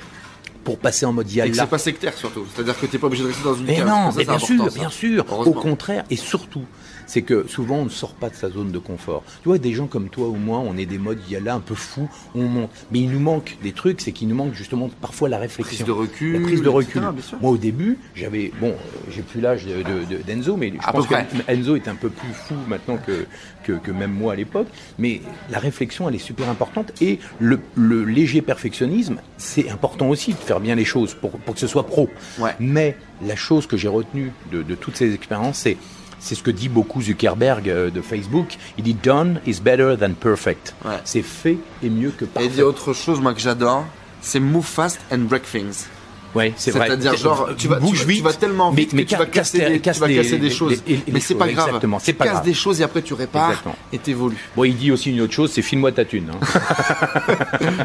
pour 0.64 0.78
passer 0.78 1.06
en 1.06 1.12
mode 1.14 1.26
Et 1.28 1.30
que 1.32 1.36
yalla. 1.38 1.62
c'est 1.62 1.70
pas 1.70 1.78
sectaire 1.78 2.12
surtout. 2.14 2.44
C'est-à-dire 2.54 2.78
que 2.78 2.84
t'es 2.84 2.98
pas 2.98 3.06
obligé 3.06 3.22
de 3.22 3.28
rester 3.28 3.44
dans 3.44 3.54
une 3.54 3.64
Mais 3.64 3.76
case. 3.76 3.86
non, 3.86 4.10
Ça, 4.10 4.18
mais 4.18 4.24
c'est 4.24 4.24
bien 4.24 4.34
important, 4.34 4.46
sûr, 4.64 4.72
ça. 4.72 4.78
bien 4.78 4.90
sûr. 4.90 5.24
Au 5.46 5.52
contraire, 5.52 6.04
et 6.10 6.16
surtout, 6.16 6.64
c'est 7.08 7.22
que 7.22 7.48
souvent 7.48 7.78
on 7.78 7.84
ne 7.86 7.90
sort 7.90 8.12
pas 8.14 8.28
de 8.30 8.36
sa 8.36 8.48
zone 8.50 8.70
de 8.70 8.78
confort. 8.78 9.24
Tu 9.42 9.48
vois, 9.48 9.58
des 9.58 9.72
gens 9.72 9.88
comme 9.88 10.08
toi 10.10 10.28
ou 10.28 10.36
moi, 10.36 10.58
on 10.60 10.76
est 10.76 10.86
des 10.86 10.98
modes 10.98 11.18
il 11.26 11.32
y 11.32 11.36
a 11.36 11.40
là 11.40 11.54
un 11.54 11.60
peu 11.60 11.74
fous, 11.74 12.08
on 12.36 12.42
monte. 12.42 12.70
Mais 12.92 13.00
il 13.00 13.10
nous 13.10 13.18
manque 13.18 13.56
des 13.62 13.72
trucs, 13.72 14.00
c'est 14.00 14.12
qu'il 14.12 14.28
nous 14.28 14.36
manque 14.36 14.54
justement 14.54 14.88
parfois 15.00 15.28
la 15.28 15.38
réflexion. 15.38 15.74
Prise 15.74 15.86
de 15.86 15.90
recul. 15.90 16.32
La 16.34 16.40
prise 16.46 16.62
de 16.62 16.68
recul. 16.68 17.02
Moi, 17.40 17.50
au 17.50 17.56
début, 17.56 17.98
j'avais 18.14 18.52
bon, 18.60 18.68
euh, 18.68 18.74
j'ai 19.10 19.22
plus 19.22 19.40
l'âge 19.40 19.64
de, 19.66 19.78
de- 19.82 20.04
de- 20.16 20.22
d'Enzo, 20.22 20.56
mais 20.56 20.70
je 20.70 20.86
À 20.86 20.92
pense 20.92 21.06
peu 21.06 21.14
près. 21.14 21.26
que 21.26 21.50
Enzo 21.52 21.74
est 21.74 21.88
un 21.88 21.94
peu 21.96 22.10
plus 22.10 22.28
fou 22.32 22.54
maintenant 22.68 22.98
que, 22.98 23.26
que, 23.64 23.72
que 23.72 23.90
même 23.90 24.12
moi 24.12 24.34
à 24.34 24.36
l'époque. 24.36 24.68
Mais 24.98 25.22
la 25.50 25.58
réflexion, 25.58 26.08
elle 26.08 26.14
est 26.14 26.18
super 26.18 26.48
importante 26.50 26.92
et 27.00 27.18
le, 27.40 27.58
le 27.74 28.04
léger 28.04 28.42
perfectionnisme, 28.42 29.16
c'est 29.38 29.70
important 29.70 30.08
aussi 30.10 30.32
de 30.32 30.38
faire 30.38 30.60
bien 30.60 30.74
les 30.74 30.84
choses 30.84 31.14
pour, 31.14 31.30
pour 31.30 31.54
que 31.54 31.60
ce 31.60 31.66
soit 31.66 31.86
pro. 31.86 32.10
Ouais. 32.38 32.52
Mais 32.60 32.96
la 33.26 33.34
chose 33.36 33.66
que 33.66 33.76
j'ai 33.78 33.88
retenue 33.88 34.30
de, 34.52 34.62
de 34.62 34.74
toutes 34.74 34.96
ces 34.96 35.14
expériences, 35.14 35.58
c'est 35.58 35.76
c'est 36.18 36.34
ce 36.34 36.42
que 36.42 36.50
dit 36.50 36.68
beaucoup 36.68 37.02
Zuckerberg 37.02 37.68
euh, 37.68 37.90
de 37.90 38.00
Facebook. 38.00 38.56
Il 38.76 38.84
dit 38.84 38.94
done 38.94 39.40
is 39.46 39.60
better 39.60 39.94
than 39.98 40.12
perfect. 40.14 40.74
Ouais. 40.84 40.98
C'est 41.04 41.22
fait 41.22 41.58
est 41.82 41.88
mieux 41.88 42.10
que 42.10 42.24
Et 42.24 42.28
parfait. 42.28 42.48
il 42.48 42.54
dit 42.54 42.62
autre 42.62 42.92
chose, 42.92 43.20
moi, 43.20 43.34
que 43.34 43.40
j'adore. 43.40 43.84
C'est 44.20 44.40
move 44.40 44.64
fast 44.64 45.00
and 45.12 45.18
break 45.28 45.44
things. 45.44 45.86
Ouais, 46.34 46.52
c'est 46.56 46.70
vrai. 46.72 46.86
C'est-à-dire, 46.88 47.16
genre, 47.16 47.48
tu 47.56 47.68
vas, 47.68 47.76
tu, 47.76 47.82
Bouge 47.82 48.00
tu 48.02 48.06
vite, 48.06 48.22
vas 48.22 48.32
tellement 48.34 48.70
mais- 48.70 48.82
vite 48.82 48.92
mais 48.92 49.04
que 49.04 49.08
tu 49.08 49.16
vas 49.16 49.24
casse- 49.24 49.50
casser, 49.52 49.70
des, 49.70 49.80
casse 49.80 49.96
tu 49.96 50.00
vas 50.02 50.08
les- 50.08 50.16
casser 50.16 50.36
des 50.38 50.48
les- 50.48 50.54
choses. 50.54 50.82
les- 50.86 50.96
les- 50.96 51.12
mais 51.12 51.20
c'est 51.20 51.34
pas 51.34 51.48
grave. 51.48 51.66
exactement, 51.68 51.98
c'est 51.98 52.12
tu 52.12 52.18
pas 52.18 52.24
casses 52.26 52.34
grave. 52.34 52.44
des 52.44 52.54
choses 52.54 52.80
et 52.80 52.84
après 52.84 53.00
tu 53.02 53.14
répares 53.14 53.48
Exactement. 53.48 53.74
et 53.92 53.98
t'évolues. 53.98 54.36
Bon, 54.54 54.64
il 54.64 54.76
dit 54.76 54.92
aussi 54.92 55.10
une 55.10 55.20
autre 55.22 55.32
chose, 55.32 55.50
c'est 55.52 55.62
file-moi 55.62 55.90
ta 55.92 56.04
thune. 56.04 56.30
hein. 56.30 56.46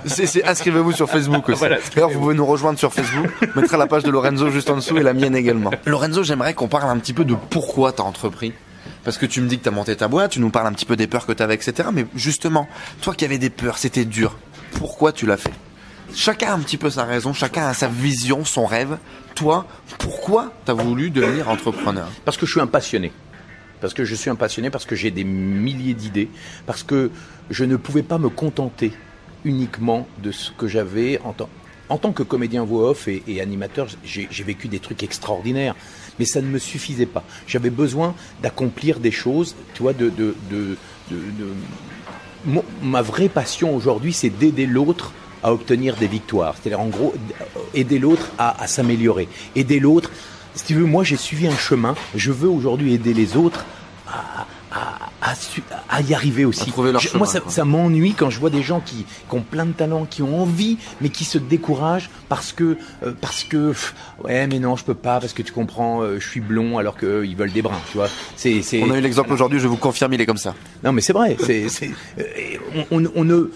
C'est, 0.05 0.25
c'est- 0.25 0.43
inscrivez-vous 0.43 0.91
sur 0.91 1.09
Facebook 1.09 1.47
aussi. 1.49 1.59
Voilà, 1.59 1.77
D'ailleurs, 1.95 2.09
vous 2.09 2.19
pouvez 2.19 2.35
nous 2.35 2.45
rejoindre 2.45 2.77
sur 2.77 2.93
Facebook. 2.93 3.29
On 3.55 3.61
mettra 3.61 3.77
la 3.77 3.87
page 3.87 4.03
de 4.03 4.11
Lorenzo 4.11 4.49
juste 4.49 4.69
en 4.69 4.75
dessous 4.75 4.97
et 4.97 5.03
la 5.03 5.13
mienne 5.13 5.35
également. 5.35 5.71
Lorenzo, 5.85 6.23
j'aimerais 6.23 6.53
qu'on 6.53 6.67
parle 6.67 6.89
un 6.89 6.97
petit 6.99 7.13
peu 7.13 7.23
de 7.25 7.35
pourquoi 7.49 7.91
t'as 7.93 8.03
entrepris. 8.03 8.53
Parce 9.03 9.17
que 9.17 9.25
tu 9.25 9.41
me 9.41 9.47
dis 9.47 9.57
que 9.59 9.63
t'as 9.63 9.71
monté 9.71 9.95
ta 9.95 10.07
boîte, 10.07 10.31
tu 10.31 10.39
nous 10.39 10.49
parles 10.49 10.67
un 10.67 10.71
petit 10.73 10.85
peu 10.85 10.95
des 10.95 11.07
peurs 11.07 11.25
que 11.25 11.33
t'avais, 11.33 11.55
etc. 11.55 11.89
Mais 11.93 12.05
justement, 12.15 12.67
toi 13.01 13.13
qui 13.13 13.25
avais 13.25 13.37
des 13.37 13.49
peurs, 13.49 13.77
c'était 13.77 14.05
dur. 14.05 14.37
Pourquoi 14.77 15.11
tu 15.11 15.25
l'as 15.25 15.37
fait? 15.37 15.51
Chacun 16.15 16.51
a 16.51 16.53
un 16.53 16.59
petit 16.59 16.77
peu 16.77 16.89
sa 16.89 17.05
raison, 17.05 17.33
chacun 17.33 17.67
a 17.67 17.73
sa 17.73 17.87
vision, 17.87 18.45
son 18.45 18.65
rêve. 18.65 18.97
Toi, 19.35 19.65
pourquoi 19.97 20.53
t'as 20.65 20.73
voulu 20.73 21.09
devenir 21.09 21.49
entrepreneur? 21.49 22.07
Parce 22.23 22.37
que 22.37 22.45
je 22.45 22.51
suis 22.51 22.61
un 22.61 22.67
passionné. 22.67 23.11
Parce 23.81 23.93
que 23.93 24.05
je 24.05 24.15
suis 24.15 24.29
un 24.29 24.35
passionné, 24.35 24.69
parce 24.69 24.85
que 24.85 24.95
j'ai 24.95 25.11
des 25.11 25.23
milliers 25.23 25.93
d'idées, 25.95 26.29
parce 26.65 26.83
que 26.83 27.11
je 27.49 27.65
ne 27.65 27.75
pouvais 27.75 28.03
pas 28.03 28.17
me 28.17 28.29
contenter 28.29 28.93
uniquement 29.43 30.07
de 30.21 30.31
ce 30.31 30.51
que 30.51 30.67
j'avais 30.67 31.19
en 31.23 31.33
tant, 31.33 31.49
en 31.89 31.97
tant 31.97 32.13
que 32.13 32.23
comédien 32.23 32.63
voix 32.63 32.91
off 32.91 33.07
et, 33.07 33.41
animateur. 33.41 33.87
J'ai 34.05 34.43
vécu 34.43 34.67
des 34.67 34.79
trucs 34.79 35.03
extraordinaires, 35.03 35.75
mais 36.19 36.25
ça 36.25 36.41
ne 36.41 36.47
me 36.47 36.59
suffisait 36.59 37.07
pas. 37.07 37.23
J'avais 37.47 37.71
besoin 37.71 38.15
d'accomplir 38.41 38.99
des 38.99 39.11
choses, 39.11 39.55
tu 39.73 39.83
de, 39.83 39.91
de, 39.91 40.35
de, 40.49 40.77
de- 41.09 42.57
ma 42.81 43.01
vraie 43.01 43.29
passion 43.29 43.75
aujourd'hui, 43.75 44.13
c'est 44.13 44.29
d'aider 44.29 44.65
l'autre 44.65 45.11
à 45.43 45.53
obtenir 45.53 45.95
des 45.97 46.07
victoires. 46.07 46.55
C'est-à-dire, 46.61 46.79
en 46.79 46.87
gros, 46.87 47.13
aider 47.73 47.99
l'autre 47.99 48.31
à, 48.37 48.61
à 48.61 48.67
s'améliorer. 48.67 49.27
Aider 49.55 49.79
l'autre. 49.79 50.11
Si 50.55 50.65
tu 50.65 50.75
veux, 50.75 50.85
moi, 50.85 51.03
j'ai 51.03 51.17
suivi 51.17 51.47
un 51.47 51.57
chemin. 51.57 51.95
Je 52.15 52.31
veux 52.31 52.49
aujourd'hui 52.49 52.93
aider 52.93 53.13
les 53.13 53.35
autres 53.37 53.65
à, 54.07 56.01
y 56.01 56.13
arriver 56.13 56.45
aussi. 56.45 56.61
À 56.63 56.65
trouver 56.65 56.91
leur 56.91 57.01
Je- 57.01 57.09
chemin, 57.09 57.25
moi, 57.25 57.41
ça, 57.47 57.65
m'ennuie 57.65 58.13
quand 58.13 58.29
je 58.29 58.39
vois 58.39 58.49
des 58.49 58.63
gens 58.63 58.79
qui, 58.79 59.05
qui 59.05 59.35
ont 59.35 59.41
plein 59.41 59.65
de 59.65 59.71
talents, 59.71 60.05
qui 60.05 60.21
ont 60.23 60.41
envie, 60.41 60.77
mais 61.01 61.09
qui 61.09 61.23
se 61.25 61.37
découragent 61.37 62.09
parce 62.29 62.51
que, 62.53 62.77
euh, 63.03 63.13
parce 63.21 63.43
que, 63.43 63.69
pff, 63.69 63.93
ouais, 64.23 64.47
mais 64.47 64.59
non, 64.59 64.75
je 64.75 64.83
peux 64.83 64.93
pas, 64.95 65.19
parce 65.19 65.33
que 65.33 65.41
tu 65.43 65.53
comprends, 65.53 66.01
euh, 66.01 66.19
je 66.19 66.27
suis 66.27 66.41
blond 66.41 66.77
alors 66.77 66.95
qu'eux, 66.95 67.25
ils 67.25 67.35
veulent 67.35 67.51
des 67.51 67.61
bruns, 67.61 67.79
tu 67.91 67.97
vois. 67.97 68.09
C'est, 68.35 68.61
On 68.81 68.91
a 68.91 68.97
eu 68.97 69.01
l'exemple 69.01 69.31
aujourd'hui, 69.31 69.59
je 69.59 69.67
vous 69.67 69.77
confirme, 69.77 70.13
il 70.13 70.21
est 70.21 70.25
comme 70.25 70.37
ça. 70.37 70.55
non, 70.83 70.91
mais 70.91 71.01
c'est 71.01 71.13
vrai. 71.13 71.37
C'est, 71.39 71.69
c'est, 71.69 71.91
euh, 72.19 72.23
on, 72.91 72.97
on- 73.03 73.11
on 73.15 73.23
ne. 73.23 73.51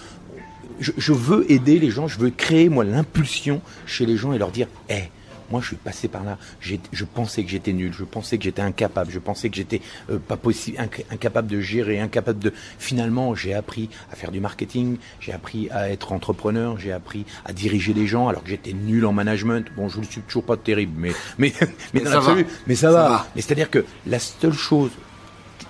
Je, 0.79 0.91
je 0.97 1.13
veux 1.13 1.49
aider 1.51 1.79
les 1.79 1.89
gens. 1.89 2.07
Je 2.07 2.19
veux 2.19 2.29
créer 2.29 2.69
moi 2.69 2.83
l'impulsion 2.83 3.61
chez 3.85 4.05
les 4.05 4.17
gens 4.17 4.33
et 4.33 4.37
leur 4.37 4.51
dire, 4.51 4.67
hé. 4.89 5.09
moi, 5.49 5.61
je 5.61 5.67
suis 5.67 5.75
passé 5.77 6.07
par 6.07 6.23
là. 6.23 6.37
Je 6.61 7.03
pensais 7.05 7.43
que 7.43 7.49
j'étais 7.49 7.73
nul. 7.73 7.93
Je 7.97 8.03
pensais 8.03 8.37
que 8.37 8.43
j'étais 8.43 8.61
incapable. 8.61 9.11
Je 9.11 9.19
pensais 9.19 9.49
que 9.49 9.55
j'étais 9.55 9.81
euh, 10.09 10.19
pas 10.19 10.35
possible, 10.37 10.77
inc- 10.77 11.03
incapable 11.09 11.47
de 11.47 11.59
gérer, 11.61 11.99
incapable 11.99 12.39
de. 12.39 12.53
Finalement, 12.79 13.33
j'ai 13.35 13.53
appris 13.53 13.89
à 14.11 14.15
faire 14.15 14.31
du 14.31 14.39
marketing. 14.39 14.97
J'ai 15.19 15.31
appris 15.33 15.69
à 15.71 15.89
être 15.89 16.11
entrepreneur. 16.11 16.77
J'ai 16.79 16.91
appris 16.91 17.25
à 17.45 17.53
diriger 17.53 17.93
les 17.93 18.07
gens 18.07 18.27
alors 18.27 18.43
que 18.43 18.49
j'étais 18.49 18.73
nul 18.73 19.05
en 19.05 19.13
management. 19.13 19.65
Bon, 19.75 19.87
je 19.89 19.99
ne 19.99 20.03
suis 20.05 20.21
toujours 20.21 20.43
pas 20.43 20.57
terrible, 20.57 20.93
mais 20.97 21.11
mais 21.37 21.53
mais, 21.93 22.01
dans 22.01 22.11
ça 22.11 22.19
va. 22.19 22.35
mais 22.67 22.75
ça, 22.75 22.81
Ça 22.87 22.91
va. 22.91 23.09
va. 23.09 23.27
Mais 23.35 23.41
c'est-à-dire 23.41 23.69
que 23.69 23.85
la 24.05 24.19
seule 24.19 24.53
chose 24.53 24.91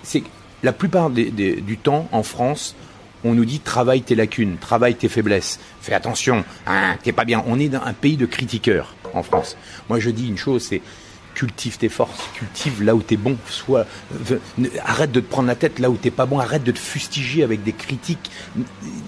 c'est 0.02 0.20
que 0.22 0.28
la 0.62 0.72
plupart 0.72 1.08
des- 1.10 1.30
des- 1.30 1.60
du 1.60 1.76
temps 1.78 2.08
en 2.12 2.22
France, 2.22 2.74
on 3.24 3.34
nous 3.34 3.44
dit 3.44 3.60
travaille 3.60 4.02
tes 4.02 4.14
lacunes, 4.14 4.56
travaille 4.58 4.94
tes 4.94 5.08
faiblesses. 5.08 5.58
Fais 5.80 5.94
attention, 5.94 6.44
hein, 6.66 6.96
t'es 7.02 7.12
pas 7.12 7.24
bien. 7.24 7.42
On 7.46 7.58
est 7.58 7.68
dans 7.68 7.82
un 7.82 7.92
pays 7.92 8.16
de 8.16 8.26
critiqueurs 8.26 8.94
en 9.14 9.22
France. 9.22 9.56
Moi, 9.88 9.98
je 9.98 10.10
dis 10.10 10.28
une 10.28 10.38
chose, 10.38 10.62
c'est 10.62 10.82
cultive 11.38 11.78
tes 11.78 11.88
forces, 11.88 12.28
cultive 12.34 12.82
là 12.82 12.96
où 12.96 13.00
t'es 13.00 13.16
bon. 13.16 13.36
Sois, 13.48 13.86
euh, 14.32 14.38
ne- 14.58 14.68
arrête 14.84 15.12
de 15.12 15.20
te 15.20 15.30
prendre 15.30 15.46
la 15.46 15.54
tête 15.54 15.78
là 15.78 15.88
où 15.88 15.94
t'es 15.94 16.10
pas 16.10 16.26
bon. 16.26 16.40
Arrête 16.40 16.64
de 16.64 16.72
te 16.72 16.80
fustiger 16.80 17.44
avec 17.44 17.62
des 17.62 17.72
critiques. 17.72 18.28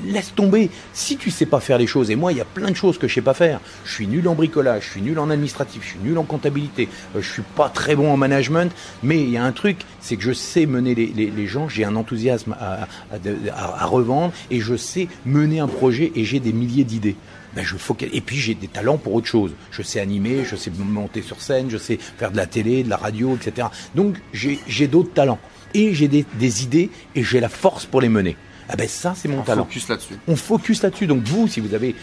Laisse 0.07 0.33
tomber. 0.37 0.71
Si 0.93 1.17
tu 1.17 1.33
sais 1.33 1.45
pas 1.45 1.59
faire 1.59 1.77
les 1.77 1.89
choses, 1.89 2.09
et 2.09 2.15
moi, 2.15 2.31
il 2.31 2.39
y 2.39 2.41
a 2.41 2.45
plein 2.45 2.71
de 2.71 2.77
choses 2.77 2.99
que 2.99 3.09
je 3.09 3.15
sais 3.15 3.21
pas 3.21 3.35
faire. 3.35 3.59
Je 3.85 3.93
suis 3.93 4.07
nul 4.07 4.29
en 4.29 4.37
bricolage, 4.37 4.85
je 4.85 4.91
suis 4.91 5.03
nul 5.03 5.19
en 5.19 5.29
administratif, 5.29 5.83
je 5.83 5.89
suis 5.89 5.99
nul 5.99 6.17
en 6.19 6.23
comptabilité, 6.23 6.89
euh, 7.17 7.21
je 7.21 7.29
suis 7.29 7.43
pas 7.57 7.69
très 7.69 7.97
bon 7.97 8.13
en 8.13 8.17
management, 8.17 8.73
mais 9.03 9.21
il 9.21 9.31
y 9.31 9.37
a 9.37 9.43
un 9.43 9.53
truc, 9.53 9.79
c'est 10.01 10.17
que 10.17 10.23
je 10.23 10.33
sais 10.33 10.67
mener 10.67 10.95
les, 10.95 11.47
gens, 11.49 11.69
j'ai 11.69 11.85
un 11.85 11.97
enthousiasme 11.97 12.55
à 12.61 13.87
revendre, 13.87 14.33
et 14.53 14.61
je 14.61 14.77
sais 14.77 15.09
mener 15.27 15.59
un 15.59 15.67
projet, 15.67 16.13
et 16.15 16.25
j'ai 16.25 16.39
des 16.39 16.53
milliers 16.53 16.85
d'idées. 16.85 17.17
Ben 17.55 17.65
je 17.65 17.77
Et 18.13 18.21
puis 18.21 18.37
j'ai 18.37 18.55
des 18.55 18.69
talents 18.69 18.97
pour 18.97 19.15
autre 19.15 19.27
chose. 19.27 19.53
Je 19.71 19.83
sais 19.83 20.01
animer, 20.01 20.45
je 20.45 20.57
sais 20.57 20.71
monter 20.71 21.23
sur 21.23 21.43
scène, 21.43 21.69
je 21.71 21.79
sais 21.79 21.99
faire 21.99 22.31
de 22.31 22.37
la 22.37 22.47
télé, 22.47 22.85
de 22.85 22.89
la 22.89 22.97
radio, 22.97 23.37
etc. 23.37 23.69
Donc 23.95 24.17
j'ai 24.33 24.59
j'ai 24.69 24.87
d'autres 24.87 25.13
talents. 25.13 25.39
Et 25.73 25.95
j'ai 25.95 26.09
des, 26.09 26.25
des 26.35 26.65
idées, 26.65 26.91
et 27.15 27.23
j'ai 27.23 27.39
la 27.39 27.49
force 27.49 27.87
pour 27.87 28.01
les 28.01 28.09
mener. 28.09 28.37
Ah 28.69 28.77
ben 28.77 28.89
ça, 28.89 29.15
c'est 29.17 29.29
mon 29.29 29.39
On 29.39 29.43
talent 29.43 29.65
focus 29.65 29.89
là-dessus. 29.89 30.15
on 30.27 30.37
focus 30.37 30.83
là-dessus. 30.83 31.07
Donc 31.07 31.23
vous, 31.23 31.47
si 31.47 31.61
vous 31.61 31.75
avez, 31.75 31.95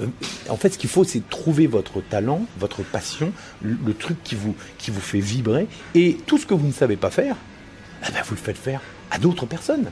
euh, 0.00 0.06
en 0.48 0.56
fait, 0.56 0.70
ce 0.70 0.78
qu'il 0.78 0.90
faut, 0.90 1.04
c'est 1.04 1.28
trouver 1.28 1.68
votre 1.68 2.00
talent, 2.00 2.46
votre 2.58 2.82
passion, 2.82 3.32
le, 3.60 3.76
le 3.84 3.94
truc 3.94 4.16
qui 4.24 4.34
vous 4.34 4.56
qui 4.78 4.90
vous 4.90 5.00
fait 5.00 5.20
vibrer, 5.20 5.68
et 5.94 6.16
tout 6.26 6.38
ce 6.38 6.46
que 6.46 6.54
vous 6.54 6.66
ne 6.66 6.72
savez 6.72 6.96
pas 6.96 7.10
faire, 7.10 7.36
eh 8.08 8.12
ben, 8.12 8.22
vous 8.24 8.34
le 8.34 8.40
faites 8.40 8.58
faire 8.58 8.80
à 9.10 9.18
d'autres 9.18 9.46
personnes. 9.46 9.90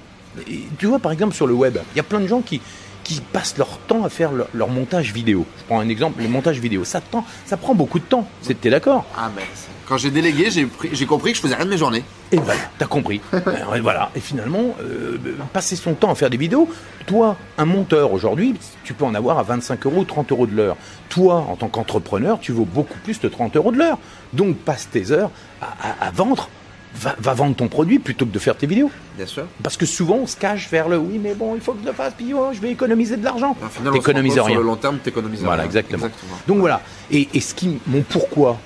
Et 0.49 0.61
tu 0.79 0.87
vois, 0.87 0.99
par 0.99 1.13
exemple, 1.13 1.35
sur 1.35 1.47
le 1.47 1.55
web, 1.55 1.79
il 1.95 1.97
y 1.97 2.01
a 2.01 2.05
plein 2.05 2.21
de 2.21 2.27
gens 2.29 2.41
qui 2.41 2.61
qui 3.05 3.21
passent 3.21 3.57
leur 3.59 3.79
temps 3.79 4.05
à 4.05 4.09
faire 4.09 4.33
leur, 4.33 4.49
leur 4.55 4.69
montage 4.69 5.13
vidéo. 5.13 5.47
Je 5.59 5.65
prends 5.65 5.81
un 5.81 5.89
exemple, 5.89 6.23
le 6.23 6.29
montage 6.29 6.59
vidéo. 6.59 6.85
Ça, 6.85 7.01
tend- 7.01 7.25
ça 7.47 7.57
prend 7.57 7.75
beaucoup 7.75 7.99
de 7.99 8.05
temps. 8.05 8.27
T'es 8.61 8.71
d'accord 8.71 9.05
Ah 9.17 9.31
ben, 9.35 9.43
quand 9.89 9.97
j'ai 9.97 10.11
délégué, 10.11 10.51
j'ai 10.51 10.67
pris- 10.67 10.91
j'ai 10.93 11.07
compris 11.07 11.33
que 11.33 11.37
je 11.39 11.43
faisais 11.43 11.55
rien 11.57 11.65
de 11.65 11.71
mes 11.71 11.79
journées. 11.79 12.05
Et 12.33 12.37
voilà, 12.37 12.61
t'as 12.79 12.87
compris. 12.87 13.21
Euh, 13.35 13.75
et 13.75 13.81
voilà. 13.81 14.11
Et 14.15 14.21
finalement, 14.21 14.77
euh, 14.83 15.17
passer 15.53 15.75
son 15.77 15.95
temps 15.95 16.11
à 16.11 16.15
faire 16.15 16.31
des 16.31 16.37
vidéos, 16.37 16.69
toi, 17.07 17.37
un 17.59 17.65
monteur 17.65 18.13
aujourd'hui, 18.13 18.55
tu 18.85 18.95
peux 18.95 19.05
en 19.05 19.15
avoir 19.15 19.39
à 19.39 19.43
25 19.43 19.85
euros, 19.87 20.05
30 20.05 20.31
euros 20.33 20.47
de 20.47 20.55
l'heure. 20.55 20.77
Toi, 21.09 21.45
en 21.49 21.57
tant 21.57 21.69
qu'entrepreneur, 21.69 22.39
tu 22.41 22.53
vaux 22.53 22.65
beaucoup 22.65 22.99
plus 23.03 23.19
de 23.21 23.29
30 23.29 23.57
euros 23.57 23.73
de 23.73 23.79
l'heure. 23.79 23.99
Donc, 24.33 24.57
passe 24.59 24.89
tes 24.91 25.11
heures 25.11 25.31
à, 25.61 25.67
à- 26.05 26.09
à 26.09 26.11
vendre 26.13 26.49
va, 26.95 27.15
va, 27.19 27.35
vendre 27.35 27.57
ton 27.57 27.69
produit 27.69 27.99
plutôt 27.99 28.27
que 28.27 28.33
de 28.33 28.39
faire 28.39 28.57
tes 28.57 28.67
vidéos. 28.67 28.91
Bien 29.17 29.27
sûr. 29.27 29.47
Parce 29.63 29.77
que 29.77 29.87
souvent, 29.87 30.17
on 30.17 30.27
se 30.27 30.37
cache 30.37 30.69
vers 30.71 30.89
le 30.89 30.99
oui, 30.99 31.19
mais 31.23 31.35
bon, 31.35 31.55
il 31.55 31.61
faut 31.61 31.73
que 31.73 31.83
je 31.83 31.87
le 31.87 31.93
fasse, 31.93 32.15
puis 32.17 32.33
oh, 32.35 32.51
je 32.53 32.61
vais 32.61 32.71
économiser 32.71 33.17
de 33.17 33.25
l'argent. 33.25 33.57
T'économises 33.93 34.39
rien. 34.39 34.55
Sur 34.55 34.61
le 34.61 34.67
long 34.67 34.77
terme, 34.77 34.99
t'économises 34.99 35.41
voilà, 35.41 35.63
rien. 35.63 35.67
Exactement. 35.67 36.07
exactement. 36.07 36.37
Donc 36.47 36.59
voilà. 36.59 36.81
Et, 37.11 37.29
et 37.35 37.41
ce 37.41 37.55
qui, 37.55 37.79
mon 37.87 38.03
pourquoi, 38.03 38.59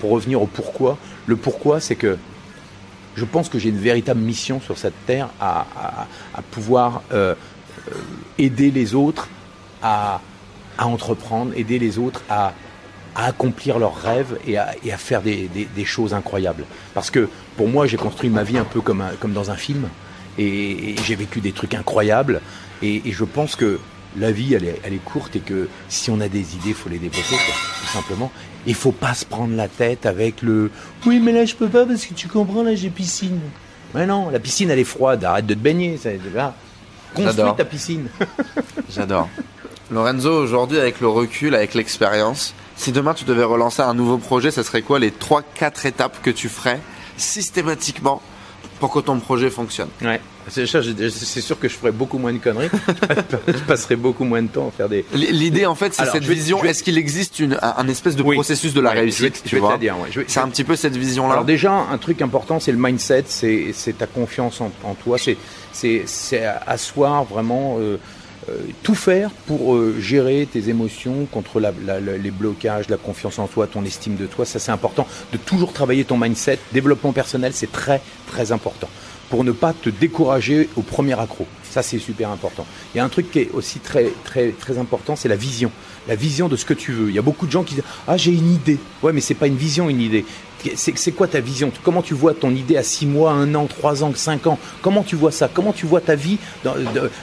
pour 0.00 0.10
revenir 0.10 0.40
au 0.40 0.46
pourquoi, 0.46 0.98
le 1.26 1.36
pourquoi, 1.36 1.80
c'est 1.80 1.96
que 1.96 2.16
je 3.16 3.24
pense 3.24 3.48
que 3.48 3.58
j'ai 3.58 3.68
une 3.68 3.78
véritable 3.78 4.20
mission 4.20 4.60
sur 4.60 4.78
cette 4.78 5.06
terre 5.06 5.28
à, 5.40 5.66
à, 5.76 6.06
à 6.34 6.42
pouvoir 6.42 7.02
euh, 7.12 7.34
aider 8.38 8.70
les 8.70 8.94
autres 8.94 9.28
à, 9.82 10.20
à, 10.78 10.86
entreprendre, 10.86 11.52
aider 11.54 11.78
les 11.78 11.98
autres 11.98 12.22
à, 12.28 12.52
accomplir 13.14 13.78
leurs 13.78 13.96
rêves 13.96 14.38
et 14.46 14.58
à, 14.58 14.74
et 14.84 14.90
faire 14.90 15.22
des, 15.22 15.48
des, 15.48 15.66
des, 15.66 15.84
choses 15.84 16.14
incroyables. 16.14 16.64
Parce 16.94 17.10
que 17.10 17.28
pour 17.56 17.68
moi, 17.68 17.86
j'ai 17.86 17.96
construit 17.96 18.30
ma 18.30 18.42
vie 18.42 18.58
un 18.58 18.64
peu 18.64 18.80
comme, 18.80 19.00
un, 19.00 19.10
comme 19.20 19.32
dans 19.32 19.50
un 19.50 19.56
film 19.56 19.88
et, 20.38 20.90
et 20.90 20.96
j'ai 21.04 21.14
vécu 21.14 21.40
des 21.40 21.52
trucs 21.52 21.74
incroyables 21.74 22.40
et, 22.82 23.02
et, 23.04 23.12
je 23.12 23.24
pense 23.24 23.54
que 23.56 23.78
la 24.16 24.32
vie, 24.32 24.54
elle 24.54 24.64
est, 24.64 24.80
elle 24.84 24.94
est, 24.94 25.04
courte 25.04 25.36
et 25.36 25.40
que 25.40 25.68
si 25.88 26.10
on 26.10 26.20
a 26.20 26.28
des 26.28 26.54
idées, 26.54 26.68
il 26.68 26.74
faut 26.74 26.88
les 26.88 26.98
développer, 26.98 27.36
quoi, 27.36 27.54
tout 27.80 27.92
simplement. 27.92 28.32
Il 28.66 28.74
faut 28.74 28.92
pas 28.92 29.14
se 29.14 29.24
prendre 29.24 29.54
la 29.56 29.68
tête 29.68 30.06
avec 30.06 30.42
le 30.42 30.70
oui, 31.06 31.20
mais 31.20 31.32
là 31.32 31.44
je 31.44 31.54
peux 31.54 31.68
pas 31.68 31.84
parce 31.84 32.06
que 32.06 32.14
tu 32.14 32.28
comprends, 32.28 32.62
là 32.62 32.74
j'ai 32.74 32.90
piscine. 32.90 33.40
Mais 33.94 34.06
non, 34.06 34.30
la 34.30 34.40
piscine 34.40 34.70
elle 34.70 34.78
est 34.78 34.84
froide, 34.84 35.24
arrête 35.24 35.46
de 35.46 35.54
te 35.54 35.58
baigner. 35.58 35.96
Ça, 35.96 36.10
là. 36.34 36.54
Construis 37.14 37.54
ta 37.56 37.64
piscine. 37.64 38.08
J'adore. 38.90 39.28
Lorenzo, 39.90 40.32
aujourd'hui, 40.32 40.78
avec 40.78 41.00
le 41.00 41.08
recul, 41.08 41.54
avec 41.54 41.74
l'expérience, 41.74 42.54
si 42.76 42.92
demain 42.92 43.14
tu 43.14 43.24
devais 43.24 43.44
relancer 43.44 43.82
un 43.82 43.94
nouveau 43.94 44.18
projet, 44.18 44.50
ça 44.50 44.64
serait 44.64 44.82
quoi 44.82 44.98
les 44.98 45.10
3-4 45.10 45.86
étapes 45.86 46.22
que 46.22 46.30
tu 46.30 46.48
ferais 46.48 46.80
systématiquement 47.16 48.20
pour 48.80 48.92
que 48.92 48.98
ton 48.98 49.18
projet 49.20 49.50
fonctionne 49.50 49.88
Ouais. 50.02 50.20
C'est 50.48 50.66
sûr 50.66 51.58
que 51.58 51.68
je 51.68 51.74
ferais 51.74 51.92
beaucoup 51.92 52.18
moins 52.18 52.32
de 52.32 52.38
conneries. 52.38 52.68
je 53.48 53.58
passerais 53.66 53.96
beaucoup 53.96 54.24
moins 54.24 54.42
de 54.42 54.48
temps 54.48 54.68
à 54.68 54.70
faire 54.70 54.88
des. 54.88 55.04
L'idée, 55.14 55.64
en 55.64 55.74
fait, 55.74 55.94
c'est 55.94 56.04
cette 56.04 56.24
vision. 56.24 56.62
Est-ce 56.62 56.82
qu'il 56.82 56.98
existe 56.98 57.38
une, 57.38 57.58
un, 57.62 57.88
espèce 57.88 58.14
de 58.14 58.22
oui. 58.22 58.36
processus 58.36 58.74
de 58.74 58.80
la 58.80 58.90
ouais, 58.90 59.00
réussite 59.00 59.42
Je 59.46 59.56
vais, 59.56 59.62
je 59.62 59.66
vais 59.66 59.74
te 59.74 59.80
dire. 59.80 59.96
Ouais. 59.98 60.24
C'est 60.26 60.40
un 60.40 60.48
petit 60.48 60.64
peu 60.64 60.76
cette 60.76 60.96
vision-là. 60.96 61.32
Alors 61.32 61.44
déjà, 61.44 61.72
un 61.72 61.98
truc 61.98 62.20
important, 62.20 62.60
c'est 62.60 62.72
le 62.72 62.78
mindset, 62.78 63.24
c'est 63.26 63.98
ta 63.98 64.06
confiance 64.06 64.60
en, 64.60 64.70
en 64.84 64.94
toi, 64.94 65.16
c'est 65.72 66.44
asseoir 66.66 67.24
vraiment. 67.24 67.78
Euh, 67.80 67.98
tout 68.82 68.94
faire 68.94 69.30
pour 69.46 69.74
euh, 69.74 69.96
gérer 70.00 70.46
tes 70.50 70.68
émotions 70.68 71.26
contre 71.30 71.60
les 71.60 72.30
blocages, 72.30 72.88
la 72.88 72.96
confiance 72.96 73.38
en 73.38 73.46
toi, 73.46 73.66
ton 73.66 73.84
estime 73.84 74.16
de 74.16 74.26
toi. 74.26 74.44
Ça, 74.44 74.58
c'est 74.58 74.72
important 74.72 75.06
de 75.32 75.38
toujours 75.38 75.72
travailler 75.72 76.04
ton 76.04 76.18
mindset. 76.18 76.58
Développement 76.72 77.12
personnel, 77.12 77.52
c'est 77.54 77.72
très, 77.72 78.00
très 78.26 78.52
important 78.52 78.88
pour 79.30 79.44
ne 79.44 79.52
pas 79.52 79.72
te 79.72 79.88
décourager 79.88 80.68
au 80.76 80.82
premier 80.82 81.18
accroc. 81.18 81.46
Ça, 81.68 81.82
c'est 81.82 81.98
super 81.98 82.30
important. 82.30 82.66
Il 82.94 82.98
y 82.98 83.00
a 83.00 83.04
un 83.04 83.08
truc 83.08 83.30
qui 83.30 83.40
est 83.40 83.50
aussi 83.52 83.80
très, 83.80 84.12
très, 84.24 84.50
très 84.50 84.78
important, 84.78 85.16
c'est 85.16 85.28
la 85.28 85.36
vision. 85.36 85.70
La 86.06 86.14
vision 86.14 86.48
de 86.48 86.56
ce 86.56 86.64
que 86.64 86.74
tu 86.74 86.92
veux. 86.92 87.08
Il 87.08 87.14
y 87.14 87.18
a 87.18 87.22
beaucoup 87.22 87.46
de 87.46 87.50
gens 87.50 87.64
qui 87.64 87.74
disent 87.74 87.84
Ah, 88.06 88.16
j'ai 88.16 88.32
une 88.32 88.52
idée. 88.52 88.78
Ouais, 89.02 89.12
mais 89.12 89.20
c'est 89.20 89.34
pas 89.34 89.46
une 89.46 89.56
vision, 89.56 89.88
une 89.88 90.00
idée. 90.00 90.24
C'est 90.76 91.12
quoi 91.12 91.26
ta 91.26 91.40
vision? 91.40 91.70
Comment 91.82 92.02
tu 92.02 92.14
vois 92.14 92.34
ton 92.34 92.50
idée 92.50 92.76
à 92.76 92.82
6 92.82 93.06
mois, 93.06 93.32
1 93.32 93.54
an, 93.54 93.66
3 93.66 94.04
ans, 94.04 94.12
5 94.14 94.46
ans? 94.46 94.58
Comment 94.82 95.02
tu 95.02 95.16
vois 95.16 95.32
ça? 95.32 95.48
Comment 95.52 95.72
tu 95.72 95.86
vois 95.86 96.00
ta 96.00 96.14
vie 96.14 96.38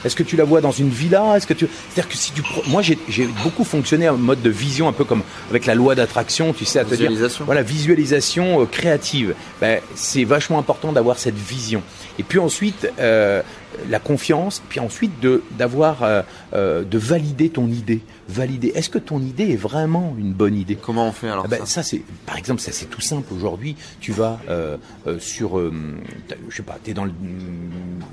Est-ce 0.04 0.16
que 0.16 0.22
tu 0.22 0.36
la 0.36 0.44
vois 0.44 0.60
dans 0.60 0.70
une 0.70 0.88
villa? 0.88 1.36
Est-ce 1.36 1.46
que 1.46 1.54
tu 1.54 1.66
C'est-à-dire 1.90 2.10
que 2.10 2.16
si 2.16 2.32
tu 2.32 2.42
moi 2.68 2.82
j'ai 2.82 3.28
beaucoup 3.42 3.64
fonctionné 3.64 4.08
en 4.08 4.16
mode 4.16 4.42
de 4.42 4.50
vision 4.50 4.88
un 4.88 4.92
peu 4.92 5.04
comme 5.04 5.22
avec 5.50 5.66
la 5.66 5.74
loi 5.74 5.94
d'attraction, 5.94 6.52
tu 6.52 6.64
sais 6.64 6.80
à 6.80 6.84
te 6.84 6.94
dire 6.94 7.10
voilà, 7.44 7.62
visualisation 7.62 8.62
euh, 8.62 8.66
créative. 8.66 9.34
Ben, 9.60 9.80
c'est 9.94 10.24
vachement 10.24 10.58
important 10.58 10.92
d'avoir 10.92 11.18
cette 11.18 11.36
vision. 11.36 11.82
Et 12.18 12.22
puis 12.22 12.38
ensuite 12.38 12.88
euh, 12.98 13.42
la 13.88 13.98
confiance, 13.98 14.62
puis 14.68 14.80
ensuite 14.80 15.20
de 15.20 15.42
d'avoir 15.58 16.02
euh, 16.02 16.22
euh, 16.54 16.84
de 16.84 16.98
valider 16.98 17.50
ton 17.50 17.68
idée, 17.68 18.02
valider. 18.28 18.72
Est-ce 18.74 18.90
que 18.90 18.98
ton 18.98 19.20
idée 19.20 19.50
est 19.50 19.56
vraiment 19.56 20.14
une 20.18 20.32
bonne 20.32 20.56
idée? 20.56 20.76
Comment 20.76 21.08
on 21.08 21.12
fait 21.12 21.28
alors 21.28 21.44
ah 21.46 21.48
ben, 21.48 21.66
Ça, 21.66 21.82
c'est 21.82 22.02
par 22.26 22.36
exemple, 22.36 22.60
ça 22.60 22.72
c'est 22.72 22.86
tout 22.86 23.00
simple. 23.00 23.32
Aujourd'hui, 23.34 23.76
tu 24.00 24.12
vas 24.12 24.38
euh, 24.48 24.76
euh, 25.06 25.18
sur, 25.18 25.58
je 25.58 26.56
sais 26.56 26.62
pas, 26.62 26.78
t'es 26.82 26.94
dans 26.94 27.04
le, 27.04 27.12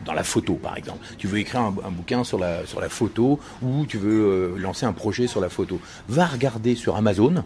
dans 0.06 0.14
la 0.14 0.24
photo 0.24 0.54
par 0.56 0.78
exemple. 0.78 1.06
Tu 1.18 1.28
veux 1.28 1.40
écrire 1.40 1.62
un, 1.62 1.76
un, 1.86 1.92
bouquin 1.92 2.24
sur 2.24 2.40
la 2.40 2.66
sur 2.66 2.80
la 2.80 2.90
photo 2.90 3.40
ou 3.62 3.86
tu 3.86 3.98
veux 3.98 4.56
lancer 4.58 4.86
un 4.86 4.94
projet 4.94 5.28
sur 5.28 5.42
la 5.42 5.50
photo. 5.50 5.80
Va 6.08 6.26
regarder 6.26 6.76
sur 6.76 6.96
Amazon 6.96 7.44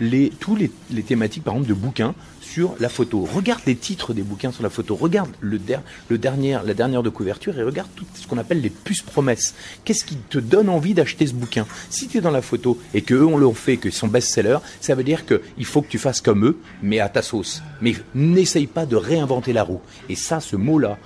les, 0.00 0.30
tous 0.30 0.56
les, 0.56 0.70
les, 0.90 1.02
thématiques, 1.02 1.44
par 1.44 1.54
exemple, 1.54 1.68
de 1.70 1.74
bouquins 1.74 2.14
sur 2.56 2.74
la 2.80 2.88
photo. 2.88 3.28
Regarde 3.30 3.60
les 3.66 3.76
titres 3.76 4.14
des 4.14 4.22
bouquins 4.22 4.50
sur 4.50 4.62
la 4.62 4.70
photo. 4.70 4.96
Regarde 4.96 5.28
le, 5.40 5.58
der, 5.58 5.82
le 6.08 6.16
dernier, 6.16 6.58
la 6.64 6.72
dernière 6.72 7.02
de 7.02 7.10
couverture 7.10 7.58
et 7.58 7.62
regarde 7.62 7.90
tout 7.94 8.06
ce 8.14 8.26
qu'on 8.26 8.38
appelle 8.38 8.62
les 8.62 8.70
puces 8.70 9.02
promesses. 9.02 9.54
Qu'est-ce 9.84 10.06
qui 10.06 10.16
te 10.16 10.38
donne 10.38 10.70
envie 10.70 10.94
d'acheter 10.94 11.26
ce 11.26 11.34
bouquin? 11.34 11.66
Si 11.90 12.08
tu 12.08 12.16
es 12.16 12.20
dans 12.22 12.30
la 12.30 12.40
photo 12.40 12.78
et 12.94 13.02
que 13.02 13.12
eux 13.12 13.26
on 13.26 13.36
l'ont 13.36 13.52
fait, 13.52 13.76
qu'ils 13.76 13.92
sont 13.92 14.08
best-sellers, 14.08 14.60
ça 14.80 14.94
veut 14.94 15.04
dire 15.04 15.26
qu'il 15.26 15.66
faut 15.66 15.82
que 15.82 15.88
tu 15.90 15.98
fasses 15.98 16.22
comme 16.22 16.46
eux, 16.46 16.56
mais 16.82 16.98
à 16.98 17.10
ta 17.10 17.20
sauce. 17.20 17.60
Mais 17.82 17.94
n'essaye 18.14 18.66
pas 18.66 18.86
de 18.86 18.96
réinventer 18.96 19.52
la 19.52 19.62
roue. 19.62 19.82
Et 20.08 20.16
ça, 20.16 20.40
ce 20.40 20.56
mot-là, 20.56 20.96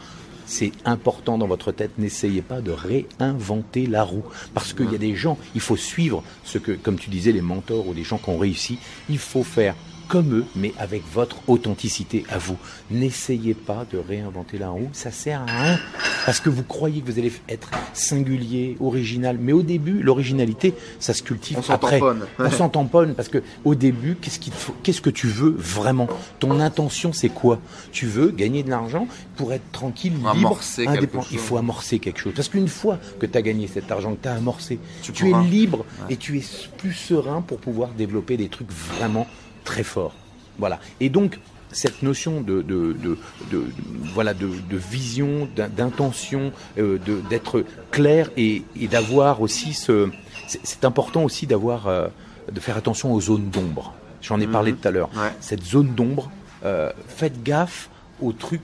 c'est 0.46 0.70
important 0.84 1.36
dans 1.36 1.48
votre 1.48 1.72
tête. 1.72 1.98
N'essayez 1.98 2.42
pas 2.42 2.60
de 2.60 2.70
réinventer 2.70 3.88
la 3.88 4.04
roue. 4.04 4.24
Parce 4.54 4.72
qu'il 4.72 4.92
y 4.92 4.94
a 4.94 4.98
des 4.98 5.16
gens, 5.16 5.36
il 5.56 5.60
faut 5.60 5.76
suivre 5.76 6.22
ce 6.44 6.58
que, 6.58 6.70
comme 6.70 6.96
tu 6.96 7.10
disais, 7.10 7.32
les 7.32 7.40
mentors 7.40 7.88
ou 7.88 7.94
des 7.94 8.04
gens 8.04 8.18
qui 8.18 8.30
ont 8.30 8.38
réussi. 8.38 8.78
Il 9.08 9.18
faut 9.18 9.42
faire 9.42 9.74
comme 10.10 10.40
eux, 10.40 10.44
mais 10.56 10.74
avec 10.76 11.04
votre 11.14 11.36
authenticité 11.48 12.24
à 12.28 12.38
vous. 12.38 12.56
N'essayez 12.90 13.54
pas 13.54 13.86
de 13.92 13.96
réinventer 13.96 14.58
la 14.58 14.70
roue, 14.70 14.90
ça 14.92 15.12
sert 15.12 15.42
à 15.42 15.44
rien. 15.44 15.78
Parce 16.26 16.40
que 16.40 16.50
vous 16.50 16.64
croyez 16.64 17.00
que 17.00 17.10
vous 17.10 17.18
allez 17.18 17.32
être 17.48 17.70
singulier, 17.92 18.76
original. 18.80 19.38
Mais 19.40 19.52
au 19.52 19.62
début, 19.62 20.02
l'originalité, 20.02 20.74
ça 20.98 21.14
se 21.14 21.22
cultive 21.22 21.60
On 21.68 21.72
après. 21.72 22.00
On 22.02 22.16
On 22.40 22.50
s'en 22.50 22.68
tamponne 22.68 23.14
parce 23.14 23.28
que 23.28 23.38
au 23.64 23.76
début, 23.76 24.16
qu'est-ce 24.16 24.40
qu'il 24.40 24.52
faut, 24.52 24.74
qu'est-ce 24.82 25.00
que 25.00 25.10
tu 25.10 25.28
veux 25.28 25.54
vraiment? 25.56 26.08
Ton 26.40 26.58
intention, 26.58 27.12
c'est 27.12 27.28
quoi? 27.28 27.60
Tu 27.92 28.06
veux 28.06 28.32
gagner 28.32 28.64
de 28.64 28.70
l'argent 28.70 29.06
pour 29.36 29.52
être 29.52 29.70
tranquille, 29.70 30.14
libre, 30.34 30.58
indépendant. 30.88 31.26
Il 31.30 31.38
faut 31.38 31.56
amorcer 31.56 32.00
quelque 32.00 32.18
chose. 32.18 32.32
Parce 32.34 32.48
qu'une 32.48 32.68
fois 32.68 32.98
que 33.20 33.26
tu 33.26 33.38
as 33.38 33.42
gagné 33.42 33.68
cet 33.68 33.92
argent, 33.92 34.16
que 34.16 34.22
tu 34.22 34.28
as 34.28 34.34
amorcé, 34.34 34.80
tu, 35.02 35.12
tu 35.12 35.30
es 35.30 35.42
libre 35.44 35.78
ouais. 36.00 36.14
et 36.14 36.16
tu 36.16 36.36
es 36.38 36.42
plus 36.78 36.94
serein 36.94 37.42
pour 37.42 37.58
pouvoir 37.58 37.90
développer 37.90 38.36
des 38.36 38.48
trucs 38.48 38.72
vraiment 38.72 39.28
très 39.70 39.84
fort. 39.84 40.12
Voilà. 40.58 40.78
Et 41.00 41.08
donc, 41.08 41.38
cette 41.72 42.02
notion 42.02 42.40
de, 42.40 42.62
de, 42.62 42.92
de, 43.04 43.16
de 43.52 43.64
voilà 44.14 44.34
de, 44.34 44.48
vision, 44.76 45.48
d'intention, 45.76 46.52
euh, 46.78 46.98
d'être 47.30 47.64
clair 47.92 48.30
et, 48.36 48.62
et 48.82 48.88
d'avoir 48.88 49.40
aussi 49.40 49.72
ce. 49.72 50.08
C'est 50.48 50.84
important 50.84 51.22
aussi 51.22 51.46
d'avoir 51.46 51.86
euh, 51.86 52.08
de 52.50 52.58
faire 52.60 52.76
attention 52.76 53.12
aux 53.14 53.20
zones 53.20 53.48
d'ombre. 53.50 53.94
J'en 54.20 54.40
ai 54.40 54.46
Mhm. 54.46 54.52
parlé 54.52 54.72
tout 54.74 54.88
à 54.88 54.90
l'heure. 54.90 55.10
Ouais. 55.14 55.30
Cette 55.40 55.62
zone 55.62 55.94
d'ombre, 55.94 56.30
euh, 56.64 56.90
faites 57.06 57.42
gaffe 57.44 57.88
aux 58.20 58.32
trucs 58.32 58.62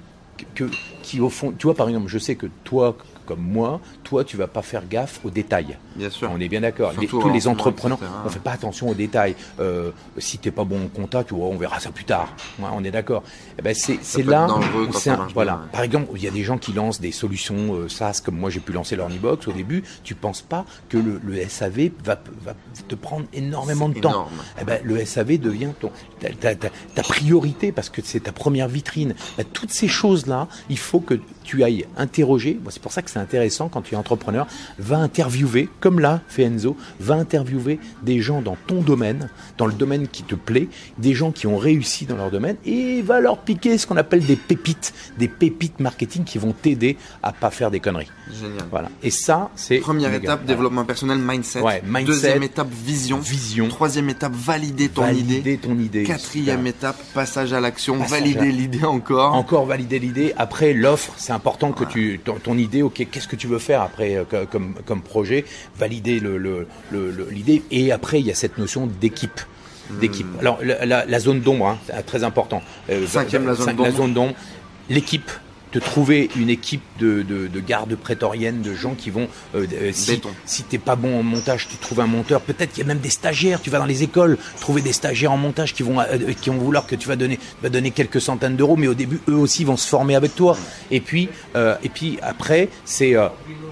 que, 0.57 0.65
qui 1.05 1.21
au 1.21 1.31
fond. 1.31 1.55
Tu 1.57 1.67
vois, 1.69 1.75
par 1.77 1.89
exemple, 1.89 2.09
je 2.09 2.19
sais 2.19 2.35
que 2.35 2.49
toi, 2.65 2.97
comme 3.27 3.41
moi, 3.41 3.81
toi, 4.05 4.25
tu 4.25 4.37
vas 4.37 4.47
pas 4.47 4.63
faire 4.63 4.83
gaffe 4.89 5.21
aux 5.25 5.31
détails. 5.31 5.77
Bien 5.97 6.09
sûr. 6.11 6.31
On 6.33 6.41
est 6.41 6.49
bien 6.49 6.61
d'accord. 6.63 6.93
Tous 7.09 7.29
les 7.31 7.49
entrepreneurs, 7.49 7.99
etc. 7.99 8.11
on 8.25 8.29
fait 8.29 8.39
pas 8.39 8.53
attention 8.53 8.89
aux 8.89 8.95
détails. 8.95 9.35
Euh, 9.61 9.91
si 10.19 10.39
t'es 10.39 10.51
pas 10.51 10.65
bon 10.65 10.85
en 10.85 10.89
compta, 10.89 11.25
tu 11.25 11.35
vois, 11.35 11.47
on 11.49 11.57
verra 11.57 11.81
ça 11.81 11.91
plus 11.91 12.05
tard. 12.05 12.33
Ouais, 12.59 12.69
on 12.73 12.83
est 12.85 12.91
d'accord. 12.91 13.23
Eh 13.59 13.63
ben 13.63 13.75
c'est 13.75 13.99
là. 14.23 14.47
où 14.49 14.93
c'est 14.93 15.11
voilà. 15.35 15.53
bien, 15.53 15.61
ouais. 15.63 15.69
Par 15.73 15.83
exemple, 15.83 16.09
il 16.17 16.23
y 16.23 16.29
a 16.29 16.31
des 16.31 16.45
gens 16.45 16.59
qui 16.59 16.73
lancent 16.73 17.01
des 17.01 17.13
solutions 17.13 17.75
euh, 17.75 17.89
SaaS 17.89 18.21
comme 18.25 18.37
moi 18.39 18.51
j'ai 18.51 18.61
pu 18.61 18.73
lancer 18.73 18.97
l'Ornibox 18.97 19.49
au 19.49 19.53
début. 19.53 19.83
Tu 20.05 20.15
penses 20.15 20.43
pas 20.43 20.65
que 20.89 20.97
le, 20.99 21.21
le 21.25 21.49
SAV 21.49 21.91
va, 22.05 22.19
va 22.45 22.55
te 22.89 22.95
prendre 22.95 23.27
énormément 23.33 23.89
de 23.89 23.99
temps. 24.01 24.29
Eh 24.61 24.65
ben, 24.65 24.81
le 24.85 25.05
SAV 25.05 25.39
devient 25.39 25.71
ton, 25.81 25.91
ta, 26.21 26.29
ta- 26.31 26.55
ta- 26.55 26.69
ta 26.95 27.03
priorité 27.03 27.73
parce 27.73 27.89
que 27.91 28.01
c'est 28.05 28.21
ta 28.21 28.33
première 28.33 28.69
vitrine. 28.69 29.15
Ben, 29.37 29.45
toutes 29.53 29.71
ces 29.73 29.89
choses-là, 29.89 30.49
il 30.71 30.79
faut 30.79 31.01
que 31.01 31.15
tu 31.43 31.63
ailles 31.65 31.87
interroger. 31.97 32.55
Bon, 32.61 32.71
c'est 32.71 32.83
pour 32.83 32.93
ça 32.93 33.03
que 33.03 33.11
c'est 33.17 33.23
intéressant 33.23 33.69
quand 33.69 33.81
tu 33.81 33.95
es 33.95 33.97
entrepreneur. 33.97 34.47
Va 34.79 34.99
interviewer, 34.99 35.69
comme 35.81 36.01
là 36.01 36.21
fait 36.29 36.51
va 37.01 37.15
interviewer 37.15 37.81
des 38.03 38.21
gens 38.21 38.43
dans 38.43 38.57
ton 38.67 38.83
domaine, 38.83 39.31
dans 39.57 39.67
le 39.67 39.73
domaine 39.73 40.07
qui 40.07 40.23
te 40.23 40.35
plaît, 40.35 40.69
des 40.99 41.15
gens 41.15 41.33
qui 41.33 41.47
ont 41.47 41.57
réussi 41.57 42.05
dans 42.05 42.17
leur 42.17 42.31
domaine 42.31 42.57
et 42.65 43.03
va 43.03 43.21
leur 43.21 43.39
piquer 43.39 43.79
ce 43.79 43.87
qu'on 43.87 43.97
appelle 43.97 44.25
des 44.25 44.37
pépites, 44.37 44.93
des 45.19 45.29
pépites 45.29 45.81
marketing 45.81 46.25
qui 46.25 46.39
vont 46.39 46.53
t'aider 46.53 46.97
à 47.23 47.33
pas 47.33 47.51
faire 47.51 47.71
des 47.71 47.81
conneries. 47.81 48.11
Génial. 48.33 48.65
Voilà. 48.71 48.89
Et 49.03 49.11
ça, 49.11 49.51
c'est 49.55 49.79
Première 49.79 50.11
méga. 50.11 50.23
étape, 50.25 50.41
Voilà. 50.41 50.55
développement 50.55 50.85
personnel, 50.85 51.19
mindset. 51.19 51.61
Ouais, 51.61 51.83
mindset. 51.87 52.05
Deuxième 52.07 52.43
étape, 52.43 52.69
vision. 52.71 53.19
Vision. 53.19 53.69
Troisième 53.69 54.09
étape, 54.09 54.33
valider 54.35 54.89
ton 54.89 55.03
Valider 55.03 55.37
idée. 55.39 55.59
ton 55.59 55.79
idée. 55.79 56.03
Quatrième 56.03 56.67
étape, 56.67 56.97
passage 57.15 57.53
à 57.53 57.61
l'action. 57.61 57.97
Valider 57.99 58.41
à- 58.41 58.45
l'idée 58.45 58.85
encore. 58.85 59.35
Encore 59.35 59.67
valider 59.67 59.99
l'idée. 59.99 60.33
Après, 60.37 60.73
l'offre, 60.73 61.13
c'est 61.17 61.33
important 61.33 61.73
que 61.73 61.85
tu, 61.85 62.21
ton, 62.25 62.35
ton 62.35 62.59
idée, 62.59 62.83
ok, 62.83 63.07
qu'est-ce 63.11 63.29
que 63.29 63.37
tu 63.37 63.47
veux 63.47 63.59
faire 63.61 63.81
après 63.83 64.17
euh, 64.17 64.25
co- 64.25 64.47
comme, 64.51 64.75
comme 64.85 65.03
projet, 65.03 65.45
valider 65.79 66.19
le, 66.19 66.37
le, 66.37 66.67
le- 66.91 67.11
le- 67.13 67.29
l'idée. 67.31 67.63
Et 67.71 67.93
après, 67.93 68.19
il 68.21 68.27
y 68.27 68.31
a 68.31 68.35
cette 68.35 68.59
notion 68.59 68.87
d'équipe. 69.01 69.41
D'équipe. 70.01 70.27
Alors, 70.41 70.59
la, 70.65 70.85
la- 70.85 71.07
la 71.07 71.21
zone 71.21 71.41
d'ombre, 71.43 71.69
hein, 71.69 71.79
c'est 71.87 72.03
très 72.05 72.25
important. 72.25 72.61
Euh, 72.91 73.07
Cinquième, 73.07 73.47
la 73.47 73.55
zone 73.55 74.13
d'ombre. 74.13 74.35
l'équipe 74.91 75.31
de 75.73 75.81
trouver 75.81 76.31
une 76.37 76.49
équipe 76.49 76.83
de, 76.99 77.23
de, 77.23 77.49
de 77.49 77.61
gardes 77.61 77.95
prétoriennes, 77.97 78.63
de 78.63 78.75
gens 78.75 78.95
qui 78.95 79.11
vont, 79.11 79.29
euh, 79.55 79.67
euh, 79.73 79.91
si, 79.93 80.21
si 80.45 80.63
t'es 80.63 80.79
pas 80.79 80.97
bon 80.97 81.19
en 81.19 81.23
montage, 81.23 81.69
tu 81.69 81.77
trouves 81.77 82.01
un 82.01 82.07
monteur. 82.07 82.41
Peut-être 82.41 82.71
qu'il 82.73 82.83
y 82.83 82.85
a 82.85 82.87
même 82.87 83.01
des 83.01 83.11
stagiaires. 83.11 83.61
Tu 83.61 83.71
vas 83.71 83.79
dans 83.79 83.85
les 83.85 84.03
écoles 84.03 84.39
trouver 84.61 84.81
des 84.81 84.93
stagiaires 84.93 85.33
en 85.33 85.37
montage 85.37 85.75
qui 85.75 85.83
vont, 85.83 86.01
euh, 86.01 86.33
qui 86.41 86.51
vont 86.51 86.57
vouloir 86.57 86.87
que 86.87 86.95
tu 86.95 87.09
vas 87.09 87.17
donner, 87.17 87.39
vas 87.63 87.69
donner 87.69 87.91
quelques 87.91 88.21
centaines 88.21 88.57
d'euros, 88.57 88.77
mais 88.77 88.89
au 88.89 88.95
début, 88.95 89.21
eux 89.29 89.37
aussi 89.37 89.65
vont 89.65 89.77
se 89.77 89.89
former 89.89 90.15
avec 90.15 90.35
toi. 90.35 90.57
Et 90.91 91.01
puis, 91.01 91.29
euh, 91.57 91.77
et 91.83 91.89
puis 91.89 92.19
après, 92.23 92.69
c'est 92.85 93.15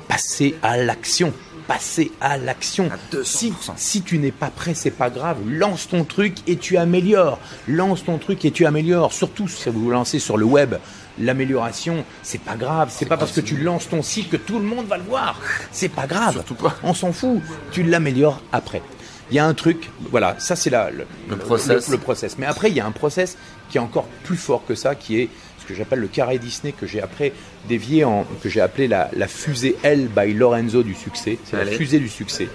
passer 0.09 0.57
à 0.63 0.77
l'action. 0.77 1.33
Passer 1.67 2.13
à 2.21 2.37
l'action. 2.37 2.91
À 2.91 3.17
200%. 3.17 3.25
Si, 3.25 3.53
si 3.77 4.03
tu 4.03 4.19
n'es 4.19 4.33
pas 4.33 4.51
prêt, 4.51 4.75
c'est 4.75 4.91
pas 4.91 5.09
grave. 5.09 5.39
Lance 5.47 5.89
ton 5.89 6.05
truc 6.05 6.35
et 6.47 6.57
tu 6.57 6.77
améliores. 6.77 7.39
Lance 7.69 8.05
ton 8.05 8.19
truc 8.19 8.45
et 8.45 8.51
tu 8.51 8.67
améliores. 8.67 9.13
Surtout 9.15 9.49
si 9.49 9.71
vous 9.71 9.85
vous 9.85 9.91
lancez 9.91 10.19
sur 10.19 10.37
le 10.37 10.45
web. 10.45 10.75
L'amélioration, 11.19 12.05
c'est 12.23 12.41
pas 12.41 12.57
grave. 12.57 12.91
C'est 12.93 13.07
pas 13.07 13.17
parce 13.17 13.33
que 13.33 13.41
tu 13.41 13.57
lances 13.57 13.89
ton 13.89 14.03
site 14.03 14.31
que 14.31 14.37
tout 14.37 14.59
le 14.59 14.65
monde 14.65 14.87
va 14.87 14.97
le 14.97 15.05
voir. 15.05 15.41
C'est 15.71 15.89
pas 15.89 16.07
grave. 16.07 16.33
Surtout 16.33 16.55
pas. 16.57 16.77
On 16.83 16.95
s'en 16.95 17.13
fout. 17.13 17.41
Tu 17.71 17.83
l'améliores 17.83 18.43
après. 18.53 18.83
Il 19.31 19.37
y 19.37 19.39
a 19.39 19.47
un 19.47 19.55
truc, 19.55 19.91
voilà, 20.11 20.37
ça 20.39 20.55
c'est 20.55 20.71
le, 20.71 21.07
Le 21.29 21.37
process. 21.37 21.89
Le, 21.89 21.95
le 21.95 21.99
process. 21.99 22.37
Mais 22.39 22.47
après, 22.47 22.69
il 22.71 22.77
y 22.77 22.81
a 22.81 22.87
un 22.87 22.91
process 22.93 23.39
qui 23.71 23.79
est 23.79 23.81
encore 23.81 24.07
plus 24.25 24.37
fort 24.37 24.65
que 24.67 24.75
ça, 24.75 24.95
qui 24.95 25.19
est 25.19 25.29
ce 25.61 25.67
que 25.67 25.75
j'appelle 25.75 26.01
le 26.01 26.09
carré 26.09 26.39
Disney, 26.39 26.73
que 26.73 26.87
j'ai 26.87 27.01
après 27.01 27.33
dévié 27.67 28.05
en, 28.05 28.27
que 28.43 28.51
j'ai 28.51 28.61
appelé 28.61 28.87
la, 28.87 29.09
la 29.15 29.27
fusée 29.27 29.77
L 29.83 30.09
by 30.15 30.35
Lorenzo 30.35 30.83
du 30.83 30.95
succès. 30.95 31.39
C'est 31.45 31.57
la 31.57 31.65
fusée 31.65 31.99
du 32.01 32.09
succès. 32.11 32.49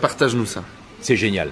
Partage-nous 0.00 0.46
ça. 0.46 0.62
C'est 1.00 1.16
génial. 1.16 1.50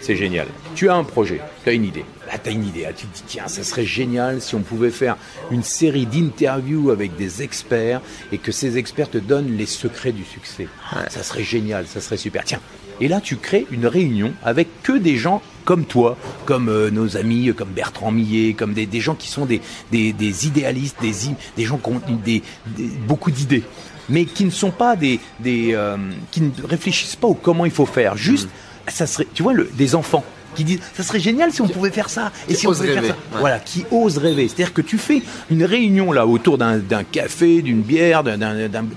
C'est 0.00 0.16
génial. 0.16 0.46
Tu 0.74 0.88
as 0.88 0.94
un 0.94 1.04
projet, 1.04 1.40
tu 1.62 1.70
as 1.70 1.72
une 1.72 1.84
idée. 1.84 2.04
Là, 2.26 2.38
tu 2.42 2.48
as 2.48 2.52
une 2.52 2.66
idée. 2.66 2.82
Là, 2.82 2.92
tu 2.92 3.06
te 3.06 3.16
dis, 3.16 3.22
tiens, 3.26 3.48
ça 3.48 3.62
serait 3.62 3.84
génial 3.84 4.40
si 4.40 4.54
on 4.54 4.60
pouvait 4.60 4.90
faire 4.90 5.16
une 5.50 5.62
série 5.62 6.06
d'interviews 6.06 6.90
avec 6.90 7.16
des 7.16 7.42
experts 7.42 8.00
et 8.32 8.38
que 8.38 8.50
ces 8.50 8.78
experts 8.78 9.10
te 9.10 9.18
donnent 9.18 9.56
les 9.56 9.66
secrets 9.66 10.12
du 10.12 10.24
succès. 10.24 10.68
Ça 11.08 11.22
serait 11.22 11.44
génial, 11.44 11.86
ça 11.86 12.00
serait 12.00 12.16
super. 12.16 12.44
Tiens. 12.44 12.60
Et 13.00 13.08
là, 13.08 13.20
tu 13.20 13.36
crées 13.36 13.66
une 13.70 13.86
réunion 13.86 14.32
avec 14.42 14.68
que 14.82 14.96
des 14.96 15.16
gens 15.16 15.42
comme 15.64 15.84
toi, 15.84 16.16
comme 16.46 16.68
euh, 16.68 16.90
nos 16.90 17.16
amis, 17.16 17.52
comme 17.56 17.70
Bertrand 17.70 18.10
Millet, 18.10 18.54
comme 18.54 18.74
des, 18.74 18.86
des 18.86 19.00
gens 19.00 19.14
qui 19.14 19.28
sont 19.28 19.46
des, 19.46 19.60
des, 19.90 20.12
des 20.12 20.46
idéalistes, 20.46 20.96
des, 21.00 21.12
des 21.56 21.64
gens 21.64 21.78
qui 21.78 21.90
ont 21.90 22.00
des, 22.24 22.42
beaucoup 23.06 23.30
d'idées, 23.30 23.62
mais 24.08 24.24
qui 24.24 24.44
ne 24.44 24.50
sont 24.50 24.70
pas 24.70 24.96
des, 24.96 25.20
des 25.38 25.72
euh, 25.74 25.96
qui 26.30 26.40
ne 26.40 26.50
réfléchissent 26.64 27.16
pas 27.16 27.28
au 27.28 27.34
comment 27.34 27.64
il 27.64 27.70
faut 27.70 27.86
faire. 27.86 28.16
Juste, 28.16 28.48
ça 28.90 29.06
serait, 29.06 29.26
tu 29.34 29.42
vois, 29.42 29.52
le, 29.52 29.70
des 29.74 29.94
enfants 29.94 30.24
qui 30.56 30.64
disent, 30.64 30.80
ça 30.96 31.04
serait 31.04 31.20
génial 31.20 31.52
si 31.52 31.62
on 31.62 31.68
pouvait 31.68 31.92
faire 31.92 32.08
ça. 32.10 32.32
Et 32.48 32.54
si 32.54 32.66
on 32.66 32.70
pouvait 32.72 32.88
faire 32.94 33.02
ça. 33.04 33.34
ouais. 33.34 33.38
Voilà, 33.40 33.60
qui 33.60 33.84
osent 33.92 34.18
rêver. 34.18 34.48
C'est-à-dire 34.48 34.74
que 34.74 34.82
tu 34.82 34.98
fais 34.98 35.22
une 35.48 35.62
réunion 35.62 36.10
là 36.10 36.26
autour 36.26 36.58
d'un 36.58 36.80
café, 37.04 37.62
d'une 37.62 37.82
bière, 37.82 38.24
d'un- 38.24 38.36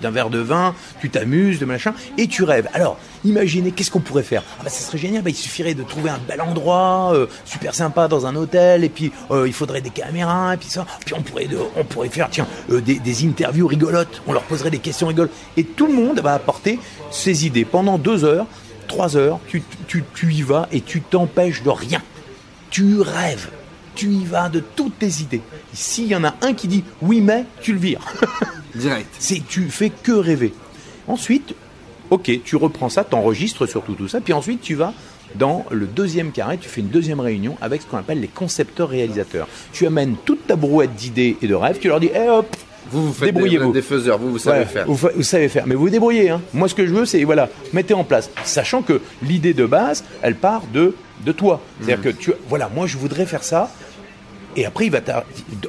verre 0.10 0.32
de 0.32 0.40
vin, 0.40 0.74
tu 1.00 1.12
t'amuses, 1.12 1.60
de 1.60 1.66
machin, 1.66 1.94
et 2.18 2.26
tu 2.26 2.42
rêves. 2.44 2.68
Alors, 2.74 2.98
imaginez, 3.24 3.70
qu'est-ce 3.72 3.92
qu'on 3.92 4.00
pourrait 4.00 4.24
faire? 4.24 4.42
Ah 4.60 4.64
bah 4.64 4.72
ça 4.72 4.84
serait 4.84 4.98
génial, 4.98 5.22
bah, 5.22 5.30
il 5.30 5.36
suffirait 5.36 5.76
de 5.76 5.84
trouver 5.84 6.10
un 6.10 6.20
bel 6.28 6.42
endroit, 6.42 7.12
euh, 7.14 7.28
super 7.46 7.76
sympa 7.76 8.08
dans 8.08 8.26
un 8.26 8.36
hôtel, 8.36 8.84
et 8.84 8.90
puis 8.90 9.12
euh, 9.30 9.46
il 9.46 9.54
faudrait 9.54 9.82
des 9.82 9.92
caméras, 9.92 10.56
et 10.56 10.58
puis 10.58 10.70
ça, 10.70 10.88
puis 11.06 11.14
on 11.16 11.22
pourrait, 11.22 11.46
de- 11.46 11.60
on 11.78 11.84
pourrait 11.84 12.10
faire, 12.10 12.30
tiens, 12.32 12.48
euh, 12.72 12.82
des, 12.82 12.96
des 12.98 13.26
interviews 13.28 13.68
rigolotes, 13.68 14.24
on 14.26 14.34
leur 14.34 14.42
poserait 14.44 14.72
des 14.72 14.80
questions 14.80 15.06
rigolotes, 15.06 15.32
et 15.56 15.64
tout 15.64 15.86
le 15.86 15.94
monde 15.94 16.20
va 16.20 16.34
apporter 16.34 16.80
ses 17.12 17.46
idées 17.46 17.64
pendant 17.66 18.00
deux 18.00 18.26
heures. 18.26 18.48
Trois 18.94 19.18
heures, 19.18 19.40
tu, 19.48 19.64
tu, 19.88 20.04
tu 20.14 20.34
y 20.34 20.42
vas 20.42 20.68
et 20.72 20.82
tu 20.82 21.02
t'empêches 21.02 21.64
de 21.64 21.70
rien 21.70 22.02
tu 22.74 23.02
rêves, 23.02 23.50
tu 23.94 24.08
y 24.08 24.26
vas 24.26 24.50
de 24.50 24.60
toutes 24.60 24.98
tes 24.98 25.22
idées. 25.22 25.44
S'il 25.74 26.08
y 26.08 26.16
en 26.16 26.24
a 26.24 26.34
un 26.42 26.56
qui 26.56 26.68
dit 26.68 26.84
oui 27.04 27.22
mais, 27.22 27.46
tu 27.62 27.74
le 27.74 27.78
vires. 27.78 28.02
Direct. 28.76 29.14
C'est 29.20 29.44
tu 29.48 29.70
fais 29.70 29.92
que 29.92 30.12
rêver. 30.12 30.56
Ensuite, 31.08 31.54
ok, 32.10 32.32
tu 32.44 32.56
reprends 32.56 32.90
ça, 32.90 33.04
t'enregistres 33.04 33.68
surtout 33.68 33.94
tout 33.94 34.08
ça, 34.08 34.22
puis 34.22 34.34
ensuite 34.34 34.62
tu 34.62 34.74
vas 34.74 34.92
dans 35.36 35.68
le 35.70 35.86
deuxième 35.86 36.32
carré, 36.32 36.58
tu 36.58 36.68
fais 36.68 36.82
une 36.82 36.88
deuxième 36.88 37.20
réunion 37.20 37.56
avec 37.62 37.84
ce 37.84 37.86
qu'on 37.86 37.98
appelle 37.98 38.22
les 38.22 38.28
concepteurs 38.28 38.90
réalisateurs. 38.90 39.48
Tu 39.72 39.86
amènes 39.86 40.16
toute 40.26 40.48
ta 40.48 40.56
brouette 40.56 40.96
d'idées 40.96 41.38
et 41.44 41.48
de 41.48 41.54
rêves, 41.54 41.78
tu 41.80 41.90
leur 41.90 42.00
dis, 42.00 42.10
eh 42.12 42.30
hop, 42.30 42.56
Vous, 42.92 43.08
vous 43.08 43.14
faites 43.14 43.28
des, 43.28 43.32
Débrouillez-vous. 43.32 43.72
des 43.72 43.82
faiseurs, 43.82 44.18
vous, 44.18 44.32
vous 44.32 44.38
savez 44.40 44.66
faire. 44.66 44.86
Vous, 44.86 44.96
vous 44.96 45.24
savez 45.24 45.50
faire, 45.50 45.66
mais 45.66 45.76
vous 45.76 45.82
vous 45.84 45.90
débrouillez. 45.90 46.30
Hein. 46.30 46.42
Moi, 46.54 46.68
ce 46.68 46.76
que 46.76 46.86
je 46.86 46.94
veux, 46.94 47.06
c'est 47.06 47.24
voilà, 47.24 47.50
mettez 47.74 47.94
en 47.94 48.04
place, 48.04 48.30
sachant 48.44 48.82
que 48.82 49.02
l'idée 49.22 49.54
de 49.54 49.66
base, 49.66 50.04
elle 50.22 50.36
part 50.36 50.64
de 50.74 50.96
de 51.26 51.32
toi. 51.32 51.62
C'est-à-dire 51.80 52.04
que 52.04 52.10
tu, 52.10 52.32
voilà, 52.50 52.70
moi, 52.74 52.86
je 52.88 52.98
voudrais 52.98 53.26
faire 53.26 53.44
ça. 53.44 53.72
Et 54.56 54.66
après, 54.66 54.86
il 54.86 54.92
va 54.92 55.00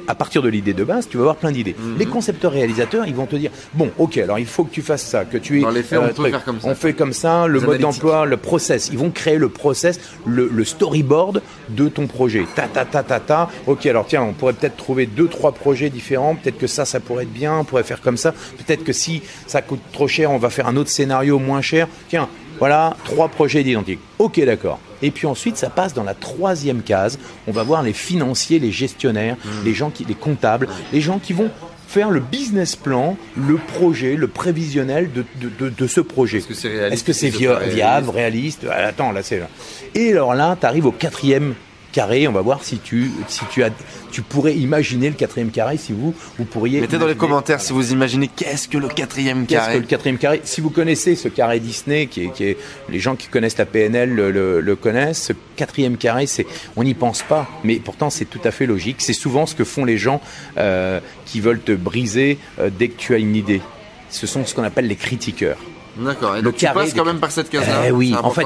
à 0.07 0.15
partir 0.15 0.41
de 0.41 0.49
l'idée 0.49 0.73
de 0.73 0.83
base, 0.83 1.07
tu 1.09 1.17
vas 1.17 1.23
avoir 1.23 1.35
plein 1.37 1.51
d'idées. 1.51 1.75
Les 1.97 2.05
concepteurs 2.05 2.51
réalisateurs, 2.51 3.07
ils 3.07 3.15
vont 3.15 3.25
te 3.25 3.35
dire 3.35 3.51
bon, 3.73 3.91
ok, 3.97 4.17
alors 4.17 4.39
il 4.39 4.45
faut 4.45 4.63
que 4.63 4.73
tu 4.73 4.81
fasses 4.81 5.05
ça, 5.05 5.25
que 5.25 5.37
tu 5.37 5.59
es. 5.59 5.61
Dans 5.61 5.69
les 5.69 5.83
faits, 5.83 5.99
on 5.99 6.13
peut 6.13 6.29
faire 6.29 6.43
comme 6.43 6.59
ça. 6.59 6.67
On 6.67 6.75
fait 6.75 6.93
comme 6.93 7.13
ça, 7.13 7.47
le 7.47 7.59
Les 7.59 7.65
mode 7.65 7.81
d'emploi, 7.81 8.25
le 8.25 8.37
process. 8.37 8.89
Ils 8.91 8.97
vont 8.97 9.09
créer 9.09 9.37
le 9.37 9.49
process, 9.49 9.99
le, 10.25 10.49
le 10.51 10.63
storyboard 10.63 11.41
de 11.69 11.87
ton 11.89 12.07
projet. 12.07 12.45
Ta 12.55 12.67
ta 12.67 12.85
ta 12.85 13.03
ta 13.03 13.19
ta. 13.19 13.49
Ok, 13.67 13.85
alors 13.85 14.05
tiens, 14.07 14.23
on 14.23 14.33
pourrait 14.33 14.53
peut-être 14.53 14.77
trouver 14.77 15.05
deux 15.05 15.27
trois 15.27 15.51
projets 15.51 15.89
différents. 15.89 16.35
Peut-être 16.35 16.57
que 16.57 16.67
ça, 16.67 16.85
ça 16.85 16.99
pourrait 16.99 17.23
être 17.23 17.33
bien. 17.33 17.59
On 17.59 17.63
pourrait 17.63 17.83
faire 17.83 18.01
comme 18.01 18.17
ça. 18.17 18.31
Peut-être 18.31 18.83
que 18.83 18.93
si 18.93 19.21
ça 19.47 19.61
coûte 19.61 19.81
trop 19.91 20.07
cher, 20.07 20.31
on 20.31 20.37
va 20.37 20.49
faire 20.49 20.67
un 20.67 20.75
autre 20.75 20.89
scénario 20.89 21.39
moins 21.39 21.61
cher. 21.61 21.87
Tiens, 22.09 22.29
voilà 22.59 22.95
trois 23.03 23.27
projets 23.29 23.61
identiques. 23.61 23.99
Ok, 24.19 24.39
d'accord. 24.45 24.79
Et 25.01 25.11
puis 25.11 25.27
ensuite, 25.27 25.57
ça 25.57 25.69
passe 25.69 25.93
dans 25.93 26.03
la 26.03 26.13
troisième 26.13 26.81
case. 26.81 27.19
On 27.47 27.51
va 27.51 27.63
voir 27.63 27.83
les 27.83 27.93
financiers, 27.93 28.59
les 28.59 28.71
gestionnaires, 28.71 29.35
Hmm. 29.43 29.65
les 29.65 29.73
gens 29.73 29.89
qui, 29.89 30.05
les 30.05 30.15
comptables, 30.15 30.67
les 30.93 31.01
gens 31.01 31.19
qui 31.19 31.33
vont 31.33 31.49
faire 31.87 32.09
le 32.09 32.19
business 32.19 32.75
plan, 32.75 33.15
le 33.37 33.55
projet, 33.57 34.15
le 34.15 34.27
prévisionnel 34.27 35.11
de, 35.13 35.23
de, 35.41 35.49
de, 35.65 35.69
de 35.69 35.87
ce 35.87 36.01
projet. 36.01 36.39
Est-ce 36.39 36.47
que 36.47 36.53
c'est 36.53 36.69
réaliste 36.69 36.93
Est-ce 36.93 37.03
que 37.03 37.13
c'est 37.13 37.29
viable, 37.73 38.09
réaliste 38.09 38.65
Ah, 38.69 38.87
Attends, 38.87 39.11
là 39.11 39.21
c'est 39.23 39.39
là. 39.39 39.47
Et 39.93 40.11
alors 40.11 40.33
là, 40.33 40.57
tu 40.59 40.65
arrives 40.65 40.85
au 40.87 40.91
quatrième 40.91 41.53
carré. 41.95 42.27
On 42.27 42.31
va 42.31 42.41
voir 42.41 42.63
si 42.63 42.77
tu, 42.79 43.09
si 43.27 43.41
tu 43.51 43.63
as, 43.63 43.69
tu 44.11 44.21
pourrais 44.21 44.55
imaginer 44.55 45.07
le 45.09 45.15
quatrième 45.15 45.49
carré. 45.49 45.77
Si 45.77 45.93
vous, 45.93 46.13
vous 46.37 46.45
pourriez. 46.45 46.81
Mettez 46.81 46.97
dans 46.97 47.07
les 47.07 47.15
commentaires 47.15 47.61
si 47.61 47.71
vous 47.73 47.91
imaginez 47.93 48.27
qu'est-ce 48.27 48.67
que 48.67 48.77
le 48.77 48.87
quatrième 48.89 49.45
Qu'est-ce 49.45 49.61
que 49.61 49.65
carré. 49.65 49.79
le 49.79 49.85
quatrième 49.85 50.17
carré? 50.17 50.41
Si 50.43 50.61
vous 50.61 50.69
connaissez 50.69 51.15
ce 51.15 51.27
carré 51.29 51.59
Disney, 51.59 52.07
qui 52.07 52.25
est, 52.25 52.29
qui 52.33 52.43
est 52.43 52.57
les 52.89 52.99
gens 52.99 53.15
qui 53.15 53.27
connaissent 53.27 53.57
la 53.57 53.65
PNL 53.65 54.13
le, 54.13 54.29
le- 54.31 54.59
le 54.61 54.75
connaissent, 54.75 55.23
ce 55.23 55.33
quatrième 55.55 55.95
carré, 55.97 56.27
c'est 56.27 56.45
on 56.75 56.83
n'y 56.83 56.93
pense 56.93 57.23
pas, 57.23 57.47
mais 57.63 57.77
pourtant 57.77 58.09
c'est 58.09 58.25
tout 58.25 58.41
à 58.43 58.51
fait 58.51 58.65
logique. 58.65 58.97
C'est 58.99 59.13
souvent 59.13 59.45
ce 59.45 59.55
que 59.55 59.63
font 59.63 59.85
les 59.85 59.97
gens 59.97 60.21
euh, 60.57 60.99
qui 61.25 61.39
veulent 61.39 61.61
te 61.61 61.71
briser 61.71 62.37
euh, 62.59 62.69
dès 62.77 62.89
que 62.89 62.97
tu 62.97 63.13
as 63.13 63.17
une 63.17 63.35
idée. 63.35 63.61
Ce 64.09 64.27
sont 64.27 64.45
ce 64.45 64.53
qu'on 64.53 64.63
appelle 64.63 64.87
les 64.87 64.95
critiqueurs. 64.97 65.57
D'accord. 65.97 66.33
Et 66.35 66.39
Le 66.39 66.43
donc 66.43 66.57
tu 66.57 66.65
passes 66.65 66.91
des- 66.93 66.99
quand 66.99 67.05
même 67.05 67.19
par 67.19 67.31
cette 67.31 67.49
case-là? 67.49 67.83
Eh 67.87 67.91
oui, 67.91 68.13
en 68.21 68.29
fait, 68.31 68.45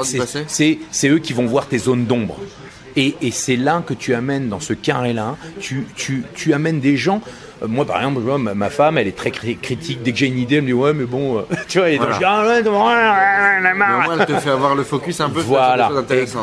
c'est 0.91 1.07
eux 1.09 1.17
qui 1.19 1.33
vont 1.33 1.45
voir 1.47 1.67
tes 1.67 1.79
zones 1.79 2.05
d'ombre. 2.05 2.39
Et, 2.95 3.15
et 3.21 3.31
c'est 3.31 3.55
là 3.55 3.83
que 3.85 3.93
tu 3.93 4.13
amènes 4.13 4.49
dans 4.49 4.59
ce 4.59 4.73
carré-là, 4.73 5.35
tu, 5.59 5.85
tu, 5.95 6.23
tu 6.35 6.53
amènes 6.53 6.79
des 6.79 6.97
gens. 6.97 7.21
euh, 7.61 7.67
Moi, 7.67 7.85
par 7.85 7.97
exemple, 7.97 8.19
vois, 8.21 8.37
ma, 8.37 8.69
femme, 8.69 8.97
elle 8.97 9.07
est 9.07 9.15
très 9.15 9.29
cri- 9.29 9.57
critique. 9.61 10.01
Dès 10.03 10.11
que 10.11 10.17
j'ai 10.17 10.27
une 10.27 10.39
idée, 10.39 10.55
elle 10.55 10.61
me 10.63 10.67
dit 10.67 10.73
ouais, 10.73 10.93
mais 10.93 11.05
bon, 11.05 11.37
euh, 11.37 11.41
tu 11.67 11.77
vois. 11.79 11.89
Et 11.89 11.97
Voilà. 11.97 12.15
ah 12.27 12.47
ouais, 12.47 13.59
Mais 13.61 13.69
au 13.93 14.01
moins, 14.01 14.17
elle 14.19 14.25
te 14.25 14.39
fait 14.39 14.49
avoir 14.49 14.75
le 14.75 14.83
focus 14.83 15.21
un 15.21 15.29
peu 15.29 15.39
Voilà, 15.41 15.89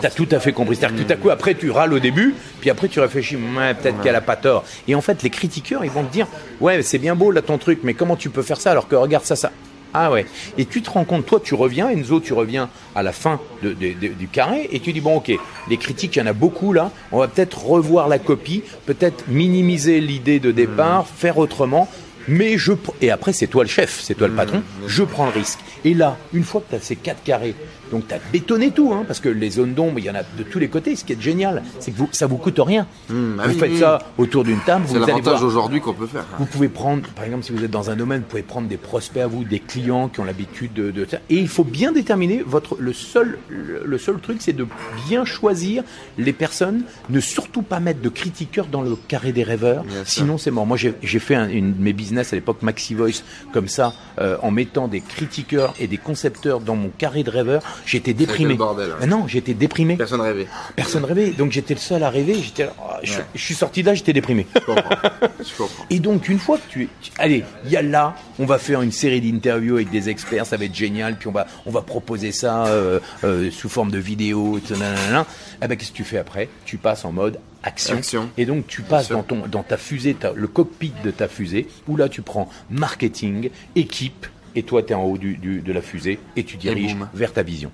t'as 0.03 0.11
tout 0.11 0.29
à 0.31 0.41
fait 0.41 0.53
compris. 0.53 0.77
C'est-à-dire 0.77 0.99
que 0.99 1.03
tout 1.03 1.13
à 1.13 1.17
coup, 1.17 1.31
après, 1.31 1.55
tu 1.55 1.71
râles 1.71 1.93
au 1.93 1.99
début, 1.99 2.35
puis 2.61 2.71
après, 2.71 2.89
tu 2.89 3.01
réfléchis, 3.01 3.37
ouais, 3.37 3.75
peut-être 3.75 4.01
qu'elle 4.01 4.15
a 4.17 4.21
pas 4.21 4.37
tort. 4.37 4.65
Et 4.89 4.95
en 4.95 5.01
fait, 5.01 5.23
les 5.23 5.31
critiqueurs, 5.31 5.85
ils 5.85 5.91
vont 5.91 6.05
te 6.05 6.13
dire, 6.13 6.27
ouais, 6.61 6.81
c'est 6.83 6.99
bien 6.99 7.15
beau 7.15 7.31
là 7.31 7.43
ton 7.43 7.59
truc, 7.59 7.81
mais 7.83 7.95
comment 7.95 8.17
tu 8.17 8.31
peux 8.31 8.43
faire 8.43 8.61
ça 8.61 8.71
alors 8.71 8.89
que 8.89 8.95
regarde 8.95 9.25
ça, 9.25 9.37
ça. 9.37 9.51
Ah 9.99 10.11
ouais. 10.11 10.27
Et 10.59 10.67
tu 10.67 10.83
te 10.83 10.91
rends 10.91 11.05
compte, 11.05 11.25
toi, 11.25 11.41
tu 11.43 11.55
reviens, 11.55 11.89
Enzo, 11.89 12.21
tu 12.21 12.35
reviens 12.35 12.69
à 12.95 13.03
la 13.03 13.13
fin 13.13 13.41
de- 13.63 13.73
de- 13.73 13.95
de- 13.99 14.09
du 14.15 14.29
carré, 14.29 14.69
et 14.71 14.81
tu 14.81 14.93
dis, 14.93 15.01
bon, 15.01 15.17
ok, 15.17 15.33
les 15.71 15.77
critiques, 15.79 16.17
il 16.17 16.19
y 16.19 16.23
en 16.23 16.27
a 16.27 16.35
beaucoup 16.35 16.75
là, 16.75 16.91
on 17.13 17.19
va 17.19 17.29
peut-être 17.29 17.65
revoir 17.65 18.07
la 18.07 18.19
copie, 18.19 18.63
peut-être 18.85 19.25
minimiser 19.29 20.01
l'idée 20.01 20.39
de 20.39 20.51
départ, 20.53 21.07
faire 21.07 21.39
autrement. 21.39 21.89
Mais 22.29 22.59
je 22.59 22.73
et 23.01 23.13
après 23.13 23.33
c'est 23.33 23.47
toi 23.47 23.63
le 23.63 23.69
chef, 23.69 24.01
c'est 24.03 24.15
toi 24.17 24.27
le 24.27 24.35
patron. 24.35 24.61
Je 24.89 25.05
prends 25.05 25.27
le 25.27 25.31
risque. 25.33 25.61
Et 25.85 25.95
là, 25.95 26.17
une 26.35 26.43
fois 26.43 26.61
que 26.61 26.71
tu 26.71 26.75
as 26.75 26.81
ces 26.85 26.97
quatre 26.97 27.23
carrés, 27.23 27.55
donc 27.91 28.09
tu 28.09 28.15
as 28.15 28.21
bétonné 28.33 28.71
tout, 28.71 28.93
hein, 28.93 29.05
parce 29.07 29.21
que 29.21 29.29
les 29.29 29.51
zones 29.51 29.75
d'ombre, 29.75 29.99
il 29.99 30.05
y 30.05 30.11
en 30.11 30.15
a 30.15 30.23
de 30.23 30.43
tous 30.43 30.59
les 30.59 30.69
côtés. 30.69 30.97
Ce 30.97 31.05
qui 31.05 31.13
est 31.13 31.21
génial, 31.21 31.63
c'est 31.81 31.91
que 31.91 31.99
vous, 31.99 32.09
ça 32.13 32.27
vous 32.27 32.37
coûte 32.37 32.59
rien. 32.59 32.87
Mmh, 33.09 33.15
ah 33.39 33.47
vous 33.47 33.53
oui, 33.53 33.59
faites 33.59 33.71
oui. 33.71 33.79
ça 33.79 33.99
autour 34.19 34.45
d'une 34.45 34.61
table. 34.61 34.85
C'est 34.89 34.99
l'avantage 34.99 35.43
aujourd'hui 35.43 35.81
qu'on 35.81 35.95
peut 35.95 36.07
faire. 36.07 36.25
Vous 36.39 36.47
pouvez 36.47 36.69
prendre, 36.69 37.07
par 37.11 37.25
exemple, 37.25 37.45
si 37.45 37.53
vous 37.53 37.65
êtes 37.65 37.71
dans 37.71 37.91
un 37.91 37.97
domaine, 37.97 38.21
vous 38.21 38.29
pouvez 38.29 38.43
prendre 38.43 38.69
des 38.69 38.77
prospects 38.77 39.23
à 39.23 39.27
vous, 39.27 39.45
des 39.45 39.61
clients 39.61 40.09
qui 40.09 40.21
ont 40.21 40.25
l'habitude 40.25 40.73
de, 40.73 40.91
de. 40.91 41.07
Et 41.31 41.37
il 41.37 41.49
faut 41.49 41.65
bien 41.65 41.93
déterminer 41.93 42.43
votre, 42.45 42.77
le 42.79 42.93
seul, 42.93 43.39
le, 43.49 43.99
seul 43.99 44.19
truc, 44.19 44.39
c'est 44.41 44.53
de 44.53 44.67
bien 45.09 45.25
choisir 45.25 45.83
les 46.19 46.33
personnes, 46.33 46.83
ne 47.11 47.21
surtout 47.21 47.63
pas 47.63 47.81
mettre 47.81 48.01
de 48.01 48.09
critiqueurs 48.09 48.67
dans 48.67 48.83
le 48.83 48.97
carré 49.09 49.33
des 49.33 49.43
rêveurs. 49.43 49.85
Bien. 49.85 50.05
Sinon, 50.05 50.39
c'est 50.39 50.51
mort. 50.51 50.67
Moi, 50.67 50.77
j'ai 50.77 51.19
fait 51.19 51.35
un, 51.35 51.49
une 51.49 51.75
mes 51.79 51.93
business 51.93 52.33
à 52.33 52.37
l'époque, 52.37 52.63
Maxi 52.63 52.95
Voice, 52.95 53.23
comme 53.53 53.69
ça, 53.69 53.95
euh, 54.19 54.37
en 54.43 54.51
mettant 54.51 54.89
des 54.89 55.01
critiqueurs 55.01 55.75
et 55.79 55.87
des 55.87 55.99
concepteurs 55.99 56.61
dans 56.61 56.77
mon 56.77 56.89
carré 56.89 57.23
de 57.23 57.31
rêveurs. 57.31 57.63
J'étais 57.85 58.15
déprimé. 58.15 58.51
le 58.51 58.57
bordel, 58.57 58.91
hein. 58.91 58.97
Mais 59.01 59.07
non, 59.07 59.27
j'étais 59.29 59.55
déprimé. 59.55 59.97
Personne 59.97 60.21
rêvait. 60.21 60.47
Personne 60.75 61.05
rêvait. 61.05 61.31
Donc 61.31 61.53
j'étais 61.53 61.75
le 61.75 61.81
seul 61.81 62.03
à 62.03 62.11
rêver. 62.11 62.35
J'étais 62.43 62.69
oh, 62.79 62.83
je, 63.03 63.13
je 63.35 63.41
suis 63.43 63.55
sorti 63.55 63.83
de 63.83 63.87
là, 63.89 63.95
j'étais 63.95 64.13
déprimé. 64.13 64.47
Je 64.55 64.61
comprends. 64.61 64.91
Je 65.39 65.57
comprends. 65.57 65.85
Et 65.91 65.99
donc, 65.99 66.29
une 66.29 66.39
fois 66.39 66.59
que 66.59 66.63
tu 66.69 66.83
es. 66.85 66.89
allez, 67.19 67.45
il 67.65 67.71
y 67.71 67.77
a 67.77 67.83
là, 67.83 68.15
on 68.39 68.47
va 68.47 68.59
faire 68.59 68.83
une 68.83 68.93
série 68.93 69.21
d'interviews 69.21 69.77
avec 69.77 69.91
des 69.91 70.09
experts, 70.09 70.47
ça 70.47 70.57
va 70.57 70.65
être 70.65 70.75
génial, 70.75 71.17
puis 71.17 71.29
on 71.29 71.33
va, 71.33 71.47
on 71.67 71.71
va 71.71 71.83
proposer 71.83 72.33
ça 72.33 72.67
euh, 72.67 73.01
euh, 73.25 73.51
sous 73.51 73.69
forme 73.69 73.91
de 73.91 73.99
vidéo, 73.99 74.59
nanana. 74.71 75.27
Eh 75.63 75.67
ben, 75.69 75.77
qu'est-ce 75.77 75.91
que 75.93 75.97
tu 75.97 76.05
fais 76.05 76.19
après? 76.19 76.49
Tu 76.65 76.77
passes 76.77 77.05
en 77.05 77.13
mode 77.13 77.39
action. 77.63 77.97
Action. 77.97 78.31
Et 78.37 78.47
donc, 78.47 78.67
tu 78.67 78.83
passes 78.83 79.09
dans, 79.09 79.23
ton, 79.23 79.45
dans 79.47 79.63
ta 79.63 79.77
fusée, 79.77 80.15
ta- 80.15 80.33
le 80.35 80.47
cockpit 80.47 80.93
de 81.05 81.11
ta 81.11 81.29
fusée, 81.29 81.67
où 81.89 81.97
là, 81.97 82.09
tu 82.09 82.23
prends 82.23 82.49
marketing, 82.71 83.51
équipe, 83.75 84.27
et 84.57 84.63
toi, 84.65 84.83
tu 84.83 84.93
es 84.93 84.95
en 84.97 85.05
haut 85.05 85.19
du, 85.19 85.37
du- 85.37 85.61
de 85.61 85.73
la 85.73 85.81
fusée, 85.83 86.19
et 86.37 86.43
tu 86.45 86.57
diriges 86.57 86.97
vers 87.15 87.33
ta 87.33 87.43
vision. 87.43 87.71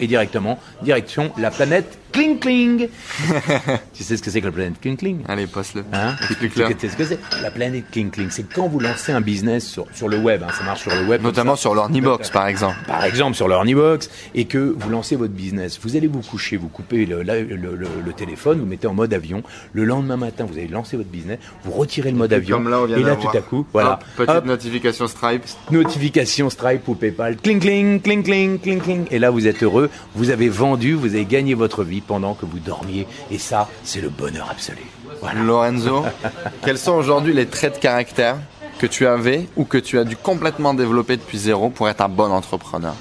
Et 0.00 0.06
directement, 0.08 0.58
direction 0.82 1.30
la 1.38 1.50
planète 1.50 1.98
Kling 2.12 2.38
Kling. 2.40 2.88
tu 3.94 4.02
sais 4.02 4.16
ce 4.16 4.22
que 4.22 4.30
c'est 4.30 4.40
que 4.40 4.46
la 4.46 4.52
planète 4.52 4.80
Kling 4.80 4.96
Kling? 4.96 5.20
Allez, 5.28 5.46
passe-le. 5.46 5.84
Hein? 5.92 6.14
Explique-le. 6.28 6.66
Tu 6.74 6.80
sais 6.80 6.88
ce 6.88 6.96
que 6.96 7.04
c'est? 7.04 7.18
La 7.42 7.50
planète 7.50 7.84
Kling 7.90 8.10
Kling, 8.10 8.28
c'est 8.30 8.42
quand 8.52 8.66
vous 8.68 8.80
lancez 8.80 9.12
un 9.12 9.20
business 9.20 9.66
sur, 9.66 9.86
sur 9.94 10.08
le 10.08 10.18
web, 10.18 10.42
hein, 10.42 10.52
ça 10.56 10.64
marche 10.64 10.82
sur 10.82 10.94
le 10.94 11.06
web. 11.06 11.22
Notamment 11.22 11.56
sur 11.56 11.74
l'Ornibox, 11.74 12.30
par 12.30 12.46
exemple. 12.48 12.76
Par 12.86 13.04
exemple 13.04 13.34
sur 13.36 13.48
l'Ornibox, 13.48 14.10
et 14.34 14.44
que 14.46 14.74
vous 14.76 14.90
lancez 14.90 15.16
votre 15.16 15.32
business. 15.32 15.78
Vous 15.82 15.96
allez 15.96 16.06
vous 16.06 16.20
coucher, 16.20 16.56
vous 16.56 16.68
coupez 16.68 17.06
le, 17.06 17.22
la- 17.22 17.40
le- 17.40 17.56
le- 17.56 17.76
le 18.04 18.12
téléphone, 18.12 18.58
vous 18.60 18.66
mettez 18.66 18.86
en 18.86 18.94
mode 18.94 19.14
avion. 19.14 19.42
Le 19.72 19.84
lendemain 19.84 20.16
matin, 20.16 20.44
vous 20.50 20.58
allez 20.58 20.68
lancer 20.68 20.96
votre 20.96 21.08
business, 21.10 21.38
vous 21.64 21.72
retirez 21.72 22.10
le 22.10 22.16
mode 22.18 22.32
avion. 22.32 22.56
Comme 22.58 22.68
là, 22.70 22.80
on 22.80 22.86
vient 22.86 22.98
et 22.98 23.02
là, 23.02 23.16
tout 23.16 23.28
à 23.36 23.40
coup, 23.40 23.66
voilà. 23.72 23.92
Hop, 23.94 24.04
petite 24.16 24.30
Hop, 24.36 24.44
notification 24.46 25.06
Stripe. 25.06 25.44
notification 25.70 26.21
Stripe 26.26 26.86
ou 26.88 26.94
PayPal, 26.94 27.36
cling 27.36 27.60
cling, 27.60 28.00
cling 28.00 28.22
cling, 28.22 28.58
cling 28.58 28.80
cling. 28.80 29.06
Et 29.10 29.18
là, 29.18 29.30
vous 29.30 29.46
êtes 29.46 29.62
heureux, 29.62 29.90
vous 30.14 30.30
avez 30.30 30.48
vendu, 30.48 30.94
vous 30.94 31.14
avez 31.14 31.24
gagné 31.24 31.54
votre 31.54 31.84
vie 31.84 32.00
pendant 32.00 32.34
que 32.34 32.46
vous 32.46 32.58
dormiez. 32.58 33.06
Et 33.30 33.38
ça, 33.38 33.68
c'est 33.84 34.00
le 34.00 34.08
bonheur 34.08 34.48
absolu. 34.50 34.82
Voilà. 35.20 35.40
Lorenzo, 35.42 36.04
quels 36.64 36.78
sont 36.78 36.92
aujourd'hui 36.92 37.32
les 37.34 37.46
traits 37.46 37.74
de 37.74 37.78
caractère 37.78 38.36
que 38.78 38.86
tu 38.86 39.06
avais 39.06 39.46
ou 39.56 39.64
que 39.64 39.78
tu 39.78 39.98
as 39.98 40.04
dû 40.04 40.16
complètement 40.16 40.74
développer 40.74 41.16
depuis 41.16 41.38
zéro 41.38 41.70
pour 41.70 41.88
être 41.88 42.00
un 42.00 42.08
bon 42.08 42.30
entrepreneur? 42.32 42.94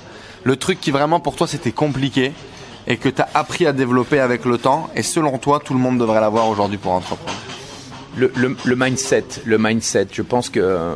Le 0.43 0.55
truc 0.55 0.79
qui 0.79 0.91
vraiment 0.91 1.19
pour 1.19 1.35
toi 1.35 1.47
c'était 1.47 1.71
compliqué 1.71 2.31
et 2.87 2.97
que 2.97 3.09
tu 3.09 3.21
as 3.21 3.29
appris 3.35 3.65
à 3.67 3.73
développer 3.73 4.19
avec 4.19 4.45
le 4.45 4.57
temps 4.57 4.89
et 4.95 5.03
selon 5.03 5.37
toi 5.37 5.59
tout 5.63 5.73
le 5.73 5.79
monde 5.79 5.97
devrait 5.99 6.21
l'avoir 6.21 6.47
aujourd'hui 6.49 6.77
pour 6.77 6.91
entreprendre? 6.93 7.37
Le, 8.17 8.31
le- 8.35 8.57
le 8.65 8.75
mindset, 8.75 9.23
le 9.45 9.57
mindset, 9.57 10.07
je 10.11 10.21
pense 10.21 10.49
que 10.49 10.59
euh, 10.59 10.95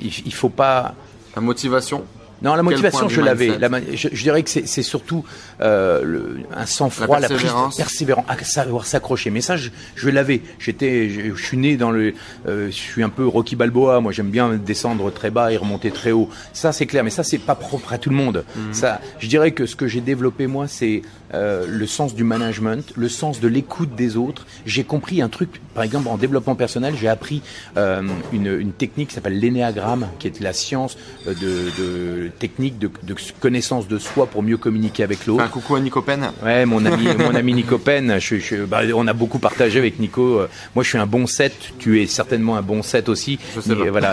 il, 0.00 0.12
il 0.26 0.32
faut 0.34 0.48
pas. 0.50 0.94
La 1.34 1.40
motivation 1.40 2.04
Non, 2.42 2.54
la 2.54 2.62
motivation, 2.62 3.08
je 3.08 3.20
l'avais. 3.20 3.58
La 3.58 3.68
Je, 3.94 4.08
je 4.12 4.22
dirais 4.22 4.42
que 4.42 4.50
c'est 4.50 4.82
surtout 4.82 5.24
euh, 5.60 6.02
le- 6.02 6.36
un 6.54 6.66
sang-froid, 6.66 7.16
La 7.16 7.20
la, 7.22 7.28
prise 7.28 7.40
persévérance. 7.42 7.76
persévérance, 7.76 8.24
à 8.28 8.44
savoir 8.44 8.86
s'accrocher. 8.86 9.30
Mais 9.30 9.40
ça, 9.40 9.56
je, 9.56 9.70
je 9.94 10.08
l'avais. 10.10 10.42
J'étais, 10.58 11.08
je, 11.08 11.34
je 11.34 11.42
suis 11.44 11.56
né 11.56 11.76
dans 11.76 11.90
le, 11.90 12.14
euh, 12.48 12.66
je 12.66 12.72
suis 12.72 13.02
un 13.02 13.08
peu 13.08 13.26
Rocky 13.26 13.56
Balboa. 13.56 14.00
Moi, 14.00 14.12
j'aime 14.12 14.30
bien 14.30 14.54
descendre 14.54 15.10
très 15.12 15.30
bas 15.30 15.52
et 15.52 15.56
remonter 15.56 15.90
très 15.90 16.12
haut. 16.12 16.28
Ça, 16.52 16.72
c'est 16.72 16.86
clair. 16.86 17.04
Mais 17.04 17.10
ça, 17.10 17.22
c'est 17.22 17.38
pas 17.38 17.54
propre 17.54 17.92
à 17.92 17.98
tout 17.98 18.10
le 18.10 18.16
monde. 18.16 18.44
Mhm. 18.56 18.72
Ça, 18.74 19.00
je 19.18 19.28
dirais 19.28 19.52
que 19.52 19.66
ce 19.66 19.76
que 19.76 19.86
j'ai 19.86 20.00
développé 20.00 20.46
moi, 20.46 20.66
c'est 20.68 21.02
euh, 21.34 21.64
le 21.68 21.86
sens 21.86 22.14
du 22.14 22.24
management, 22.24 22.92
le 22.96 23.08
sens 23.08 23.40
de 23.40 23.48
l'écoute 23.48 23.94
des 23.94 24.16
autres. 24.16 24.46
J'ai 24.66 24.84
compris 24.84 25.22
un 25.22 25.28
truc. 25.28 25.60
Par 25.74 25.84
exemple, 25.84 26.08
en 26.08 26.16
développement 26.18 26.54
personnel, 26.54 26.94
j'ai 27.00 27.08
appris 27.08 27.40
euh, 27.76 28.02
une, 28.32 28.46
une 28.60 28.72
technique 28.72 29.08
qui 29.08 29.14
s'appelle 29.14 29.38
l'énéagramme, 29.38 30.08
qui 30.18 30.26
est 30.26 30.40
la 30.40 30.52
science 30.52 30.98
euh, 31.26 31.32
de, 31.34 31.82
de 31.82 32.30
technique 32.38 32.78
de, 32.78 32.90
de 33.02 33.14
connaissance 33.40 33.86
de 33.88 33.98
soi 33.98 34.26
pour 34.26 34.42
mieux 34.42 34.56
communiquer 34.56 35.02
avec 35.04 35.26
l'autre. 35.26 35.42
Un 35.44 35.48
coucou 35.48 35.74
à 35.76 35.80
Nico 35.80 36.02
Pen. 36.02 36.30
Ouais, 36.42 36.66
mon 36.66 36.84
ami, 36.84 37.06
mon 37.18 37.34
ami 37.34 37.54
Nico 37.54 37.78
Pen, 37.78 38.16
je, 38.18 38.36
je- 38.36 38.64
bah, 38.64 38.80
on 38.94 39.06
a 39.06 39.12
beaucoup 39.12 39.38
partagé 39.38 39.78
avec 39.78 39.98
Nico. 39.98 40.40
Euh, 40.40 40.48
Moi, 40.74 40.82
je 40.84 40.88
suis 40.90 40.98
un 40.98 41.06
bon 41.06 41.26
7. 41.26 41.74
Tu 41.78 42.02
es 42.02 42.06
certainement 42.06 42.56
un 42.56 42.62
bon 42.62 42.82
7 42.82 43.08
aussi. 43.08 43.38
Je 43.54 43.60
sais 43.60 43.76
pas. 43.76 43.90
Voilà, 43.90 44.12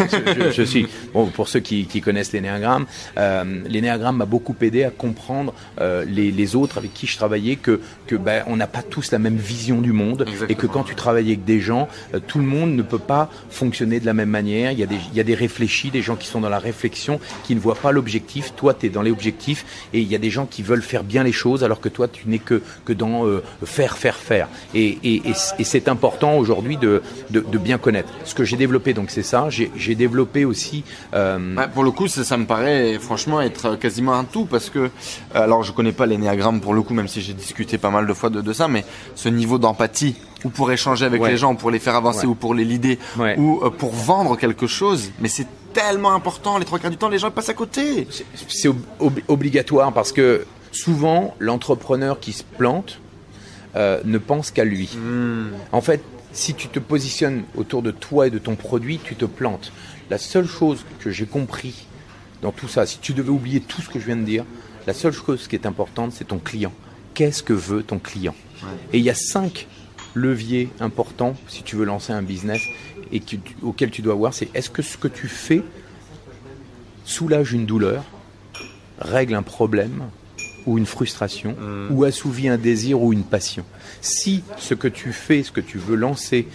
je, 0.51 0.63
suis. 0.63 0.88
Bon, 1.13 1.26
pour 1.28 1.47
ceux 1.47 1.59
qui, 1.59 1.86
qui 1.86 2.01
connaissent 2.01 2.34
l'énéagramme, 2.34 2.86
euh, 3.17 3.43
l'énéagramme 3.67 4.17
m'a 4.17 4.26
beaucoup 4.26 4.55
aidé 4.61 4.84
à 4.84 4.91
comprendre 4.91 5.53
euh, 5.82 6.05
les, 6.07 6.32
les 6.32 6.55
autres 6.55 6.78
avec 6.78 6.93
qui 6.93 7.07
je 7.07 7.17
travaillais 7.17 7.55
que 7.55 7.80
que 8.07 8.15
ben 8.15 8.43
on 8.47 8.55
n'a 8.55 8.67
pas 8.67 8.82
tous 8.82 9.11
la 9.11 9.20
même 9.20 9.36
vision 9.38 9.82
du 9.82 9.91
monde 9.93 10.26
et 10.49 10.55
que 10.55 10.67
quand 10.67 10.84
tu 10.84 10.95
travailles 10.95 11.28
avec 11.28 11.45
des 11.45 11.59
gens, 11.59 11.88
euh, 12.13 12.20
tout 12.26 12.39
le 12.39 12.45
monde 12.45 12.76
ne 12.76 12.82
peut 12.82 12.99
pas 12.99 13.30
fonctionner 13.49 13.99
de 13.99 14.05
la 14.05 14.13
même 14.13 14.30
manière. 14.30 14.72
Il 14.72 14.80
y 14.80 14.84
a 14.84 14.88
des 14.88 14.97
il 15.11 15.17
y 15.17 15.20
a 15.20 15.24
des 15.24 15.36
réfléchis, 15.36 15.89
des 15.91 16.01
gens 16.01 16.15
qui 16.15 16.28
sont 16.28 16.41
dans 16.41 16.49
la 16.49 16.59
réflexion, 16.59 17.20
qui 17.43 17.55
ne 17.55 17.59
voient 17.59 17.76
pas 17.76 17.91
l'objectif. 17.91 18.09
Toi, 18.55 18.74
tu 18.74 18.86
es 18.88 18.89
dans 18.89 19.01
l'objectif 19.03 19.66
et 19.93 19.99
il 19.99 20.07
y 20.07 20.16
a 20.16 20.18
des 20.18 20.30
gens 20.30 20.45
qui 20.45 20.62
veulent 20.64 20.82
faire 20.82 21.03
bien 21.03 21.24
les 21.24 21.32
choses 21.32 21.64
alors 21.64 21.80
que 21.80 21.89
toi, 21.89 22.07
tu 22.07 22.28
n'es 22.28 22.39
que 22.39 22.62
que 22.86 22.93
dans 22.93 23.26
euh, 23.28 23.43
faire 23.64 23.97
faire 23.97 24.16
faire. 24.16 24.47
Et 24.74 24.97
et, 25.03 25.22
c'est 25.64 25.88
important 25.88 26.38
aujourd'hui 26.38 26.78
de, 26.78 27.01
de 27.30 27.39
de 27.41 27.57
bien 27.57 27.78
connaître. 27.78 28.10
Ce 28.26 28.34
que 28.34 28.43
j'ai 28.43 28.57
développé 28.57 28.93
donc 28.93 29.12
c'est 29.12 29.24
ça. 29.24 29.47
J'ai 29.49 29.95
développé 29.95 30.45
aussi 30.45 30.84
euh, 31.14 31.55
Ouais, 31.55 31.68
pour 31.74 31.84
le 31.84 31.91
coup, 31.91 32.07
ça, 32.07 32.24
ça 32.24 32.38
me 32.38 32.45
paraît 32.45 32.97
franchement 32.99 33.41
être 33.41 33.76
quasiment 33.76 34.14
un 34.14 34.24
tout 34.24 34.45
parce 34.45 34.70
que, 34.70 34.89
alors 35.34 35.64
je 35.64 35.72
connais 35.72 35.91
pas 35.91 36.05
l'énéagramme 36.05 36.60
pour 36.62 36.74
le 36.74 36.82
coup, 36.82 36.93
même 36.93 37.07
si 37.07 37.22
j'ai 37.22 37.34
discuté 37.34 37.78
pas 37.78 37.89
mal 37.91 38.07
de 38.07 38.14
fois 38.14 38.30
de, 38.30 38.41
de 38.41 38.53
ça, 38.53 38.68
mais 38.68 38.84
ce 39.16 39.30
niveau 39.30 39.57
d'empathie 39.57 40.16
ou 40.45 40.49
pour 40.49 40.72
échanger 40.72 41.05
avec 41.05 41.22
Ouais. 41.22 41.32
les 41.32 41.38
gens, 41.38 41.53
pour 41.55 41.70
les 41.70 41.80
faire 41.80 41.95
avancer 41.95 42.22
Ouais. 42.22 42.28
ou 42.28 42.36
pour 42.36 42.53
les 42.53 42.66
Ouais. 43.18 43.36
ou 43.38 43.60
euh, 43.64 43.70
pour 43.70 43.91
vendre 43.91 44.38
quelque 44.38 44.68
chose, 44.68 45.12
mais 45.20 45.28
c'est 45.28 45.47
tellement 45.74 46.13
important. 46.13 46.57
Les 46.57 46.65
trois 46.65 46.80
quarts 46.80 46.91
du 46.91 46.97
temps, 46.97 47.09
les 47.09 47.20
gens 47.20 47.32
passent 47.32 47.49
à 47.49 47.53
côté. 47.53 48.07
c'est 48.47 48.67
ob- 48.67 48.78
ob- 48.99 49.20
obligatoire 49.28 49.93
parce 49.93 50.11
que 50.11 50.45
souvent 50.72 51.36
l'entrepreneur 51.39 52.20
qui 52.20 52.32
se 52.34 52.43
plante 52.43 52.99
euh, 53.76 54.01
ne 54.05 54.17
pense 54.17 54.51
qu'à 54.51 54.63
lui. 54.65 54.97
En 55.72 55.82
fait, 55.82 56.01
si 56.34 56.53
tu 56.53 56.67
te 56.67 56.80
positionnes 56.80 57.43
autour 57.55 57.82
de 57.82 57.91
toi 57.91 58.28
et 58.28 58.30
de 58.30 58.39
ton 58.39 58.55
produit, 58.55 58.99
tu 59.03 59.15
te 59.15 59.26
plantes. 59.26 59.72
La 60.09 60.17
seule 60.17 60.47
chose 60.47 60.86
que 60.99 61.11
j'ai 61.11 61.26
compris 61.26 61.86
dans 62.41 62.51
tout 62.51 62.67
ça, 62.67 62.86
si 62.86 62.99
tu 62.99 63.13
devais 63.13 63.30
oublier 63.30 63.59
tout 63.59 63.82
ce 63.82 63.89
que 63.89 63.99
je 63.99 64.05
viens 64.05 64.15
de 64.15 64.24
dire, 64.24 64.45
la 64.88 64.93
seule 64.93 65.11
chose 65.13 65.47
qui 65.47 65.55
est 65.55 65.65
importante, 65.65 66.13
c'est 66.13 66.28
ton 66.30 66.39
client. 66.39 66.72
Qu'est-ce 67.13 67.43
que 67.43 67.53
veut 67.53 67.84
ton 67.84 67.99
client? 67.99 68.34
Et 68.93 68.97
il 68.99 69.03
y 69.03 69.09
a 69.09 69.15
cinq 69.15 69.67
leviers 70.15 70.70
importants 70.80 71.36
si 71.47 71.63
tu 71.63 71.76
veux 71.76 71.86
lancer 71.86 72.11
un 72.13 72.22
business 72.24 72.61
et 73.12 73.20
que 73.20 73.86
tu- 73.86 74.01
dois 74.01 74.14
voir, 74.16 74.34
c'est 74.34 74.49
est-ce 74.53 74.70
que 74.70 74.82
ce 74.82 74.97
que 74.97 75.07
tu 75.07 75.28
fais 75.28 75.64
soulage 77.05 77.53
une 77.53 77.66
douleur, 77.66 78.03
règle 78.99 79.34
un 79.36 79.41
problème 79.43 80.03
ou 80.66 80.78
une 80.78 80.86
frustration, 80.86 81.55
ou 81.89 82.03
assouvit 82.03 82.49
un 82.49 82.57
désir 82.57 83.01
ou 83.01 83.12
une 83.14 83.24
passion. 83.24 83.66
Si 84.01 84.43
ce 84.57 84.74
que 84.74 84.88
tu 84.88 85.14
fais, 85.14 85.41
ce 85.43 85.51
que 85.51 85.62
tu 85.62 85.78
veux 85.78 85.95
lancer, 85.95 86.47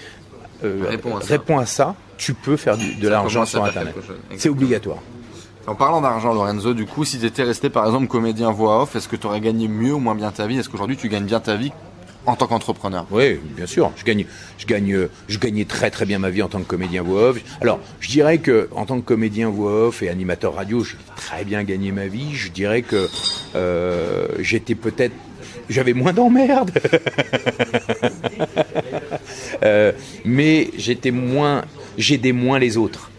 euh, 0.63 0.85
Répond 0.89 1.17
à 1.17 1.21
ça. 1.21 1.27
répond 1.29 1.59
à 1.59 1.67
ça, 1.67 1.97
tu 2.17 2.35
peux 2.35 2.57
faire 2.57 2.77
du- 2.77 2.95
de 2.95 3.09
l'argent 3.09 3.45
sur 3.45 3.65
Internet. 3.65 3.95
C'est 4.37 4.49
obligatoire. 4.49 4.99
En 5.67 5.75
parlant 5.75 6.03
d'argent, 6.03 6.35
Lorenzo, 6.35 6.75
du 6.75 6.85
coup, 6.85 7.05
si 7.05 7.19
tu 7.19 7.25
étais 7.27 7.43
resté 7.43 7.71
par 7.71 7.87
exemple 7.87 8.07
comédien 8.07 8.51
voix 8.51 8.83
off, 8.83 8.95
est-ce 8.97 9.09
que 9.09 9.17
tu 9.17 9.27
aurais 9.27 9.41
gagné 9.41 9.67
mieux 9.67 9.95
ou 9.95 9.99
moins 9.99 10.15
bien 10.15 10.31
ta 10.31 10.47
vie? 10.47 10.59
Est-ce 10.59 10.69
qu'aujourd'hui 10.69 10.97
tu 10.99 11.09
gagnes 11.09 11.25
bien 11.25 11.41
ta 11.41 11.57
vie 11.57 11.73
en 12.27 12.37
tant 12.37 12.47
qu'entrepreneur 12.47 13.07
Oui, 13.11 13.39
bien 13.57 13.66
sûr. 13.66 13.93
Je 13.97 14.05
gagne, 14.05 14.25
je 14.59 14.66
gagne, 14.66 15.09
je 15.29 15.39
gagnais 15.39 15.64
très 15.64 15.91
très 15.91 16.07
bien 16.07 16.18
ma 16.18 16.31
vie 16.31 16.43
en 16.43 16.49
tant 16.49 16.61
que 16.61 16.64
comédien 16.66 17.03
voix 17.03 17.31
off. 17.31 17.39
Alors, 17.61 17.81
je 18.01 18.09
dirais 18.09 18.39
que 18.39 18.68
en 18.72 18.87
tant 18.87 19.01
que 19.01 19.05
comédien 19.07 19.49
voix 19.51 19.89
off 19.89 20.03
et 20.03 20.09
animateur 20.09 20.55
radio, 20.55 20.83
j'ai 20.85 20.97
très 21.16 21.45
bien 21.45 21.62
gagné 21.64 21.93
ma 21.93 22.07
vie. 22.07 22.35
Je 22.35 22.51
dirais 22.51 22.83
que 22.83 23.09
euh, 23.57 24.27
j'étais 24.41 24.75
peut-être, 24.75 25.14
j'avais 25.68 25.93
moins 25.95 26.12
d'emmerdes, 26.12 26.72
Euh, 29.62 29.93
mais 30.25 30.70
j'étais 30.77 31.11
moins, 31.11 31.64
j'aidais 31.97 32.33
moins 32.33 32.59
les 32.59 32.77
autres. 32.77 33.11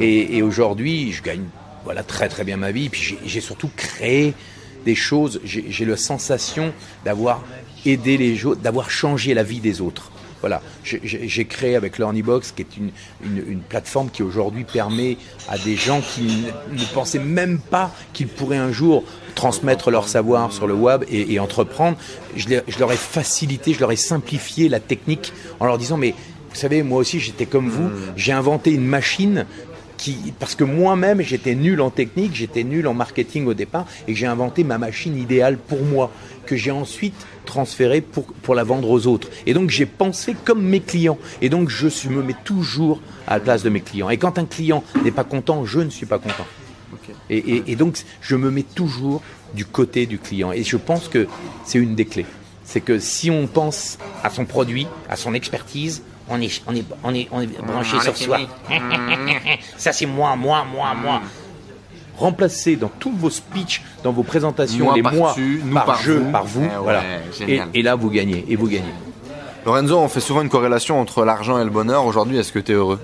Et, 0.00 0.36
et 0.36 0.42
aujourd'hui, 0.42 1.12
je 1.12 1.22
gagne 1.22 1.44
voilà 1.84 2.02
très 2.02 2.28
très 2.28 2.44
bien 2.44 2.56
ma 2.56 2.72
vie. 2.72 2.88
Puis 2.88 3.16
j'ai- 3.24 3.40
surtout 3.40 3.70
créé 3.74 4.34
des 4.84 4.94
choses. 4.94 5.40
J'ai 5.44 5.64
j'ai 5.68 5.84
la 5.84 5.96
sensation 5.96 6.72
d'avoir 7.04 7.42
aidé 7.86 8.16
les 8.16 8.36
gens, 8.36 8.54
d'avoir 8.54 8.90
changé 8.90 9.34
la 9.34 9.42
vie 9.42 9.60
des 9.60 9.80
autres. 9.80 10.10
Voilà, 10.40 10.60
J'ai- 10.84 11.46
créé 11.46 11.74
avec 11.74 11.96
l'Ornibox, 11.96 12.52
qui 12.52 12.60
est 12.60 12.76
une, 12.76 12.90
une, 13.24 13.42
une 13.48 13.60
plateforme 13.60 14.10
qui 14.10 14.22
aujourd'hui 14.22 14.64
permet 14.64 15.16
à 15.48 15.56
des 15.56 15.74
gens 15.74 16.02
qui 16.02 16.44
ne, 16.70 16.84
pensaient 16.92 17.18
même 17.18 17.58
pas 17.58 17.90
qu'ils 18.12 18.28
pourraient 18.28 18.58
un 18.58 18.70
jour 18.70 19.04
transmettre 19.34 19.90
leur 19.90 20.06
savoir 20.06 20.52
sur 20.52 20.66
le 20.66 20.74
web 20.74 21.02
et, 21.08 21.32
et 21.32 21.40
entreprendre. 21.40 21.96
Je, 22.36 22.46
leur 22.78 22.92
ai 22.92 22.96
facilité, 22.96 23.72
je 23.72 23.80
leur 23.80 23.90
ai 23.90 23.96
simplifié 23.96 24.68
la 24.68 24.80
technique 24.80 25.32
en 25.60 25.64
leur 25.64 25.78
disant 25.78 25.96
mais 25.96 26.10
vous 26.50 26.56
savez, 26.56 26.82
moi 26.82 26.98
aussi 26.98 27.20
j'étais 27.20 27.46
comme 27.46 27.70
vous, 27.70 27.88
j'ai 28.14 28.32
inventé 28.32 28.70
une 28.72 28.84
machine 28.84 29.46
qui, 30.04 30.34
parce 30.38 30.54
que 30.54 30.64
moi-même 30.64 31.22
j'étais 31.22 31.54
nul 31.54 31.80
en 31.80 31.88
technique, 31.90 32.34
j'étais 32.34 32.62
nul 32.62 32.86
en 32.86 32.92
marketing 32.94 33.46
au 33.46 33.54
départ, 33.54 33.86
et 34.06 34.14
j'ai 34.14 34.26
inventé 34.26 34.62
ma 34.64 34.76
machine 34.76 35.16
idéale 35.16 35.56
pour 35.56 35.82
moi, 35.82 36.10
que 36.44 36.56
j'ai 36.56 36.70
ensuite 36.70 37.14
transférée 37.46 38.02
pour, 38.02 38.26
pour 38.26 38.54
la 38.54 38.64
vendre 38.64 38.90
aux 38.90 39.06
autres. 39.06 39.28
Et 39.46 39.54
donc 39.54 39.70
j'ai 39.70 39.86
pensé 39.86 40.36
comme 40.44 40.62
mes 40.62 40.80
clients, 40.80 41.16
et 41.40 41.48
donc 41.48 41.70
je 41.70 41.88
suis- 41.88 42.10
me 42.10 42.22
mets 42.22 42.36
toujours 42.44 43.00
à 43.26 43.34
la 43.34 43.40
place 43.40 43.62
de 43.62 43.70
mes 43.70 43.80
clients. 43.80 44.10
Et 44.10 44.18
quand 44.18 44.38
un 44.38 44.44
client 44.44 44.84
n'est 45.04 45.10
pas 45.10 45.24
content, 45.24 45.64
je 45.64 45.80
ne 45.80 45.88
suis 45.90 46.06
pas 46.06 46.18
content. 46.18 46.46
Et, 47.30 47.38
et- 47.38 47.62
et 47.72 47.76
donc 47.76 47.96
je 48.20 48.36
me 48.36 48.50
mets 48.50 48.62
toujours 48.74 49.22
du 49.54 49.64
côté 49.64 50.04
du 50.04 50.18
client, 50.18 50.52
et 50.52 50.64
je 50.64 50.76
pense 50.76 51.08
que 51.08 51.26
c'est 51.64 51.78
une 51.78 51.94
des 51.94 52.04
clés. 52.04 52.26
C'est 52.64 52.82
que 52.82 52.98
si 52.98 53.30
on 53.30 53.46
pense 53.46 53.98
à 54.22 54.28
son 54.28 54.44
produit, 54.44 54.86
à 55.08 55.16
son 55.16 55.32
expertise, 55.32 56.02
on 56.28 56.40
est, 56.40 56.62
on 56.66 56.74
est, 56.74 56.84
on 57.02 57.14
est, 57.14 57.28
on 57.32 57.40
est 57.40 57.62
branché 57.62 58.00
sur 58.00 58.16
soi. 58.16 58.38
Ça, 59.76 59.92
c'est 59.92 60.06
moi, 60.06 60.36
moi, 60.36 60.64
moi, 60.64 60.94
moi. 60.94 61.20
Remplacez 62.16 62.76
dans 62.76 62.90
tous 63.00 63.10
vos 63.12 63.30
speeches, 63.30 63.82
dans 64.04 64.12
vos 64.12 64.22
présentations, 64.22 64.84
Moi 64.84 64.94
les 64.94 65.02
par 65.02 65.14
mois 65.14 65.32
tu, 65.34 65.60
nous 65.64 65.74
par 65.74 65.84
par 65.84 66.00
jeu, 66.02 66.18
vous. 66.18 66.30
par 66.30 66.44
vous. 66.44 66.68
Eh 66.72 67.44
ouais, 67.46 67.60
et 67.74 67.82
là, 67.82 67.96
vous 67.96 68.08
gagnez. 68.08 68.44
Et 68.48 68.54
vous 68.56 68.68
gagnez. 68.68 68.94
Lorenzo, 69.66 69.98
on 69.98 70.08
fait 70.08 70.20
souvent 70.20 70.42
une 70.42 70.48
corrélation 70.48 71.00
entre 71.00 71.24
l'argent 71.24 71.58
et 71.58 71.64
le 71.64 71.70
bonheur. 71.70 72.04
Aujourd'hui, 72.06 72.38
est-ce 72.38 72.52
que 72.52 72.60
tu 72.60 72.70
es 72.72 72.74
heureux? 72.76 73.00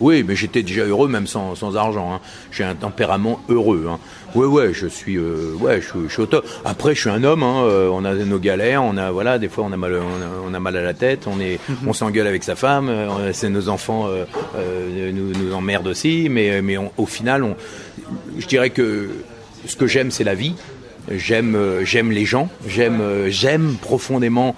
Oui, 0.00 0.22
mais 0.26 0.34
j'étais 0.36 0.62
déjà 0.62 0.82
heureux 0.84 1.08
même 1.08 1.26
sans, 1.28 1.54
sans 1.54 1.76
argent. 1.76 2.12
hein. 2.12 2.20
J'ai 2.50 2.64
un 2.64 2.74
tempérament 2.74 3.40
heureux. 3.48 3.86
Hein. 3.88 3.98
Ouais, 4.34 4.46
ouais, 4.46 4.72
je 4.72 4.86
suis, 4.86 5.16
euh, 5.16 5.54
ouais, 5.60 5.80
je, 5.80 5.88
suis- 5.88 5.98
je 6.08 6.12
suis 6.12 6.22
au 6.22 6.26
top. 6.26 6.46
Après, 6.64 6.94
je 6.94 7.00
suis 7.00 7.10
un 7.10 7.22
homme. 7.24 7.42
Hein, 7.42 7.62
euh, 7.64 7.88
on 7.92 8.04
a 8.04 8.14
nos 8.14 8.38
galères. 8.38 8.82
On 8.82 8.96
a, 8.96 9.10
voilà, 9.10 9.38
des 9.38 9.48
fois, 9.48 9.64
on 9.68 9.72
a 9.72 9.76
mal, 9.76 9.94
on 9.94 9.98
a, 10.22 10.50
on 10.50 10.54
a 10.54 10.60
mal 10.60 10.76
à 10.76 10.82
la 10.82 10.94
tête. 10.94 11.26
On 11.26 11.38
est, 11.40 11.58
on 11.86 11.92
s'engueule 11.92 12.26
avec 12.26 12.42
sa 12.44 12.56
femme. 12.56 12.88
euh, 12.88 13.32
c'est 13.32 13.50
nos 13.50 13.68
enfants 13.68 14.06
euh, 14.08 14.24
euh, 14.56 15.12
nous, 15.12 15.32
nous 15.32 15.54
emmerdent 15.54 15.88
aussi. 15.88 16.28
Mais, 16.30 16.62
mais 16.62 16.78
on- 16.78 16.92
au 16.96 17.06
final, 17.06 17.44
on, 17.44 17.56
je 18.38 18.46
dirais 18.46 18.70
que 18.70 19.10
ce 19.66 19.76
que 19.76 19.86
j'aime, 19.86 20.10
c'est 20.10 20.24
la 20.24 20.34
vie. 20.34 20.54
J'aime, 21.10 21.56
euh, 21.56 21.84
j'aime 21.84 22.12
les 22.12 22.24
gens. 22.24 22.48
J'aime, 22.66 23.00
euh, 23.00 23.28
j'aime 23.28 23.74
profondément 23.80 24.54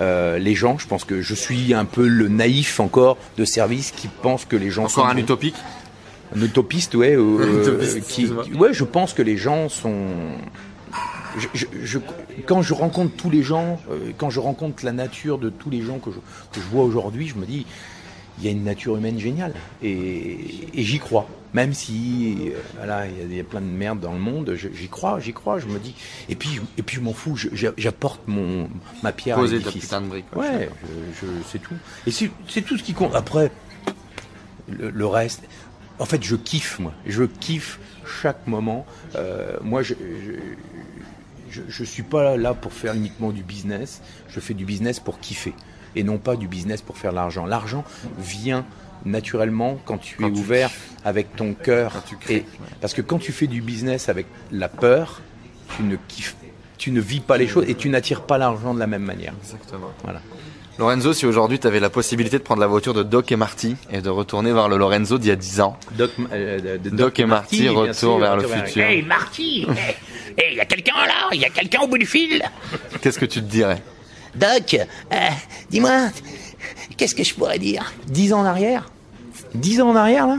euh, 0.00 0.38
les 0.38 0.54
gens. 0.54 0.78
Je 0.78 0.86
pense 0.86 1.04
que 1.04 1.20
je 1.22 1.34
suis 1.34 1.74
un 1.74 1.84
peu 1.84 2.06
le 2.06 2.28
naïf 2.28 2.78
encore 2.78 3.18
de 3.36 3.44
service 3.44 3.90
qui 3.90 4.08
pense 4.22 4.44
que 4.44 4.54
les 4.54 4.70
gens 4.70 4.82
Encore 4.84 4.92
sont 4.92 5.04
un 5.04 5.14
bons. 5.14 5.20
utopique? 5.20 5.56
Un 6.36 6.42
utopiste, 6.42 6.94
ouais. 6.94 7.14
euh, 7.16 7.62
utopiste, 7.62 7.92
qui, 7.92 7.98
excuse-moi. 7.98 8.44
ouais, 8.58 8.72
je 8.74 8.84
pense 8.84 9.12
que 9.14 9.22
les 9.22 9.36
gens 9.36 9.68
sont. 9.68 10.06
Je, 11.38 11.46
je- 11.54 11.66
je- 11.84 11.98
quand 12.46 12.62
je 12.62 12.74
rencontre 12.74 13.14
tous 13.16 13.30
les 13.30 13.42
gens, 13.42 13.80
euh, 13.90 14.10
quand 14.16 14.30
je 14.30 14.40
rencontre 14.40 14.84
la 14.84 14.92
nature 14.92 15.38
de 15.38 15.50
tous 15.50 15.70
les 15.70 15.82
gens 15.82 15.98
que 15.98 16.10
je, 16.10 16.16
que 16.52 16.60
vois 16.70 16.82
aujourd'hui, 16.84 17.28
je 17.28 17.34
me 17.36 17.44
dis, 17.46 17.66
il 18.38 18.44
y 18.44 18.48
a 18.48 18.50
une 18.50 18.64
nature 18.64 18.96
humaine 18.96 19.18
géniale. 19.18 19.52
Et, 19.82 20.38
et 20.74 20.82
j'y 20.82 20.98
crois. 20.98 21.28
Même 21.54 21.72
si, 21.72 22.36
euh, 22.52 22.58
voilà, 22.76 23.06
il 23.06 23.16
y, 23.16 23.20
a- 23.20 23.24
il 23.24 23.36
y 23.36 23.40
a 23.40 23.44
plein 23.44 23.60
de 23.60 23.66
merde 23.66 24.00
dans 24.00 24.12
le 24.12 24.18
monde, 24.18 24.54
j'y 24.54 24.88
crois, 24.88 25.18
j'y 25.20 25.32
crois. 25.32 25.58
Je 25.58 25.66
me 25.66 25.78
dis. 25.78 25.94
Et 26.28 26.34
puis, 26.34 26.60
et 26.76 26.82
puis 26.82 26.96
je 26.96 27.00
m'en 27.00 27.12
fous. 27.14 27.36
J'apporte 27.76 28.20
mon 28.26 28.68
ma 29.02 29.12
pierre. 29.12 29.36
à 29.38 29.40
Poser 29.40 29.58
ta 29.58 29.66
l'édifice. 29.66 29.84
putain 29.84 30.00
de. 30.02 30.08
Ouais, 30.08 30.68
c'est 31.50 31.58
tout. 31.60 31.74
Et 32.06 32.10
c'est 32.10 32.30
c'est 32.48 32.62
tout 32.62 32.76
ce 32.76 32.82
qui 32.82 32.92
compte. 32.94 33.14
Après, 33.14 33.50
le, 34.68 34.90
le 34.90 35.06
reste, 35.06 35.42
en 35.98 36.04
fait, 36.04 36.22
je 36.22 36.36
kiffe, 36.36 36.78
moi. 36.78 36.92
Je 37.06 37.24
kiffe 37.24 37.78
chaque 38.22 38.46
moment. 38.46 38.86
Euh, 39.16 39.56
moi, 39.62 39.82
je, 39.82 39.94
je, 41.50 41.62
je, 41.68 41.84
suis 41.84 42.02
pas 42.02 42.36
là 42.36 42.54
pour 42.54 42.72
faire 42.72 42.94
uniquement 42.94 43.30
du 43.30 43.42
business. 43.42 44.00
Je 44.28 44.40
fais 44.40 44.54
du 44.54 44.64
business 44.64 45.00
pour 45.00 45.20
kiffer. 45.20 45.54
Et 45.96 46.02
non 46.02 46.18
pas 46.18 46.36
du 46.36 46.48
business 46.48 46.82
pour 46.82 46.98
faire 46.98 47.12
l'argent. 47.12 47.46
L'argent 47.46 47.84
vient 48.18 48.64
naturellement 49.04 49.78
quand 49.84 49.98
tu 49.98 50.16
Quand 50.16 50.28
es 50.28 50.32
tu 50.32 50.38
ouvert 50.38 50.70
avec 51.04 51.34
ton 51.36 51.54
cœur. 51.54 51.92
Et- 52.28 52.34
ouais. 52.34 52.44
Parce 52.80 52.94
que 52.94 53.02
quand 53.02 53.18
tu 53.18 53.32
fais 53.32 53.46
du 53.46 53.60
business 53.62 54.08
avec 54.08 54.26
la 54.52 54.68
peur, 54.68 55.22
tu 55.76 55.82
ne 55.82 55.96
kiffes, 55.96 56.36
tu 56.76 56.90
ne 56.90 57.00
vis 57.00 57.20
pas 57.20 57.38
les 57.38 57.48
choses 57.48 57.64
et 57.68 57.74
tu 57.74 57.88
n'attires 57.88 58.22
pas 58.22 58.38
l'argent 58.38 58.74
de 58.74 58.78
la 58.78 58.86
même 58.86 59.02
manière. 59.02 59.34
Exactement. 59.42 59.90
Voilà. 60.04 60.20
Lorenzo, 60.78 61.12
si 61.12 61.26
aujourd'hui 61.26 61.58
tu 61.58 61.66
avais 61.66 61.80
la 61.80 61.90
possibilité 61.90 62.38
de 62.38 62.42
prendre 62.44 62.60
la 62.60 62.68
voiture 62.68 62.94
de 62.94 63.02
Doc 63.02 63.32
et 63.32 63.36
Marty 63.36 63.74
et 63.90 64.00
de 64.00 64.08
retourner 64.10 64.52
voir 64.52 64.68
le 64.68 64.76
Lorenzo 64.76 65.18
d'il 65.18 65.28
y 65.28 65.32
a 65.32 65.36
10 65.36 65.60
ans, 65.60 65.76
Doc, 65.96 66.12
euh, 66.32 66.78
de 66.78 66.90
Doc 66.90 67.18
et 67.18 67.26
Marty, 67.26 67.68
retour 67.68 67.94
sûr, 67.94 68.18
vers 68.18 68.36
le 68.36 68.46
futur. 68.46 68.84
Hey 68.84 69.02
Marty 69.02 69.66
Hey, 70.36 70.52
il 70.52 70.56
y 70.56 70.60
a 70.60 70.64
quelqu'un 70.66 70.94
là? 70.94 71.28
Il 71.32 71.40
y 71.40 71.44
a 71.44 71.48
quelqu'un 71.48 71.80
au 71.82 71.88
bout 71.88 71.98
du 71.98 72.06
fil? 72.06 72.40
Qu'est-ce 73.00 73.18
que 73.18 73.24
tu 73.24 73.40
te 73.40 73.46
dirais? 73.46 73.82
Doc, 74.36 74.74
euh, 74.74 75.16
dis-moi, 75.68 76.10
qu'est-ce 76.96 77.16
que 77.16 77.24
je 77.24 77.34
pourrais 77.34 77.58
dire? 77.58 77.92
10 78.06 78.34
ans 78.34 78.40
en 78.40 78.44
arrière? 78.44 78.88
10 79.54 79.80
ans 79.80 79.88
en 79.90 79.96
arrière, 79.96 80.28
là? 80.28 80.38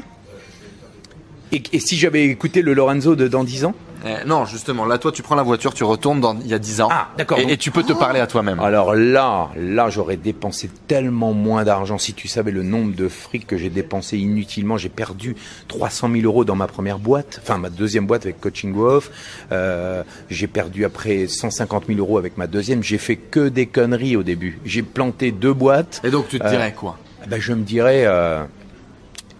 Et, 1.51 1.61
et 1.73 1.79
si 1.81 1.97
j'avais 1.97 2.23
écouté 2.25 2.61
le 2.61 2.73
Lorenzo 2.73 3.15
de 3.17 3.27
dans 3.27 3.43
10 3.43 3.65
ans? 3.65 3.73
Eh, 4.05 4.25
Non, 4.25 4.45
justement, 4.45 4.85
là 4.85 4.97
toi 4.97 5.11
tu 5.11 5.21
prends 5.23 5.35
la 5.35 5.43
voiture, 5.43 5.73
tu 5.73 5.83
retournes 5.83 6.21
dans 6.21 6.37
il 6.39 6.47
y 6.47 6.53
a 6.53 6.59
10 6.59 6.81
ans. 6.81 6.89
Ah, 6.91 7.09
d'accord, 7.17 7.37
Et, 7.39 7.43
donc- 7.43 7.51
et 7.51 7.57
tu 7.57 7.69
peux 7.71 7.83
te 7.83 7.93
parler 7.93 8.19
à 8.19 8.27
toi-même. 8.27 8.59
Alors 8.59 8.95
là, 8.95 9.49
là, 9.57 9.89
j'aurais 9.89 10.15
dépensé 10.17 10.69
tellement 10.87 11.33
moins 11.33 11.63
d'argent. 11.63 11.97
Si 11.97 12.13
tu 12.13 12.27
savais 12.27 12.51
le 12.51 12.63
nombre 12.63 12.95
de 12.95 13.07
fric 13.09 13.45
que 13.45 13.57
j'ai 13.57 13.69
dépensé 13.69 14.17
inutilement, 14.17 14.77
j'ai 14.77 14.89
perdu 14.89 15.35
300 15.67 16.09
000 16.11 16.23
euros 16.23 16.45
dans 16.45 16.55
ma 16.55 16.67
première 16.67 16.99
boîte, 16.99 17.39
enfin 17.41 17.57
ma 17.57 17.69
deuxième 17.69 18.05
boîte 18.07 18.25
avec 18.25 18.39
Coaching 18.39 18.71
Go 18.73 18.87
Off. 18.89 19.11
Euh, 19.51 20.03
j'ai 20.29 20.47
perdu 20.47 20.85
après 20.85 21.27
150 21.27 21.85
000 21.87 21.99
euros 21.99 22.17
avec 22.17 22.37
ma 22.37 22.47
deuxième. 22.47 22.83
J'ai 22.83 22.97
fait 22.97 23.15
que 23.17 23.49
des 23.49 23.65
conneries 23.65 24.15
au 24.15 24.23
début. 24.23 24.59
J'ai 24.65 24.81
planté 24.83 25.31
deux 25.31 25.53
boîtes. 25.53 26.01
Et 26.03 26.09
donc 26.11 26.27
tu 26.29 26.39
te 26.39 26.45
Euh, 26.45 26.49
dirais 26.49 26.73
quoi? 26.73 26.97
Ben, 27.27 27.39
je 27.41 27.51
me 27.53 27.63
dirais, 27.63 28.03
euh, 28.05 28.43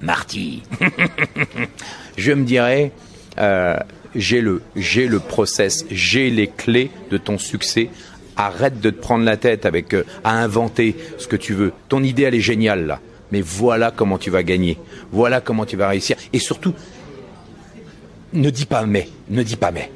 Marty, 0.01 0.63
je 2.17 2.31
me 2.33 2.43
dirais, 2.43 2.91
euh, 3.37 3.77
j'ai 4.15 4.41
le, 4.41 4.61
j'ai 4.75 5.07
le 5.07 5.19
process, 5.19 5.85
j'ai 5.89 6.29
les 6.29 6.47
clés 6.47 6.91
de 7.11 7.17
ton 7.17 7.37
succès. 7.37 7.89
Arrête 8.35 8.79
de 8.79 8.89
te 8.89 8.99
prendre 8.99 9.25
la 9.25 9.35
tête 9.35 9.65
avec 9.65 9.93
euh, 9.93 10.05
à 10.23 10.41
inventer 10.41 10.95
ce 11.17 11.27
que 11.27 11.35
tu 11.35 11.53
veux. 11.53 11.73
Ton 11.89 12.03
idée 12.03 12.23
elle 12.23 12.35
est 12.35 12.41
géniale 12.41 12.85
là, 12.85 13.01
mais 13.31 13.41
voilà 13.41 13.91
comment 13.91 14.17
tu 14.17 14.29
vas 14.29 14.43
gagner. 14.43 14.77
Voilà 15.11 15.41
comment 15.41 15.65
tu 15.65 15.75
vas 15.75 15.89
réussir. 15.89 16.15
Et 16.31 16.39
surtout, 16.39 16.73
ne 18.31 18.49
dis 18.49 18.65
pas 18.65 18.85
mais, 18.85 19.09
ne 19.29 19.43
dis 19.43 19.57
pas 19.57 19.71
mais. 19.71 19.91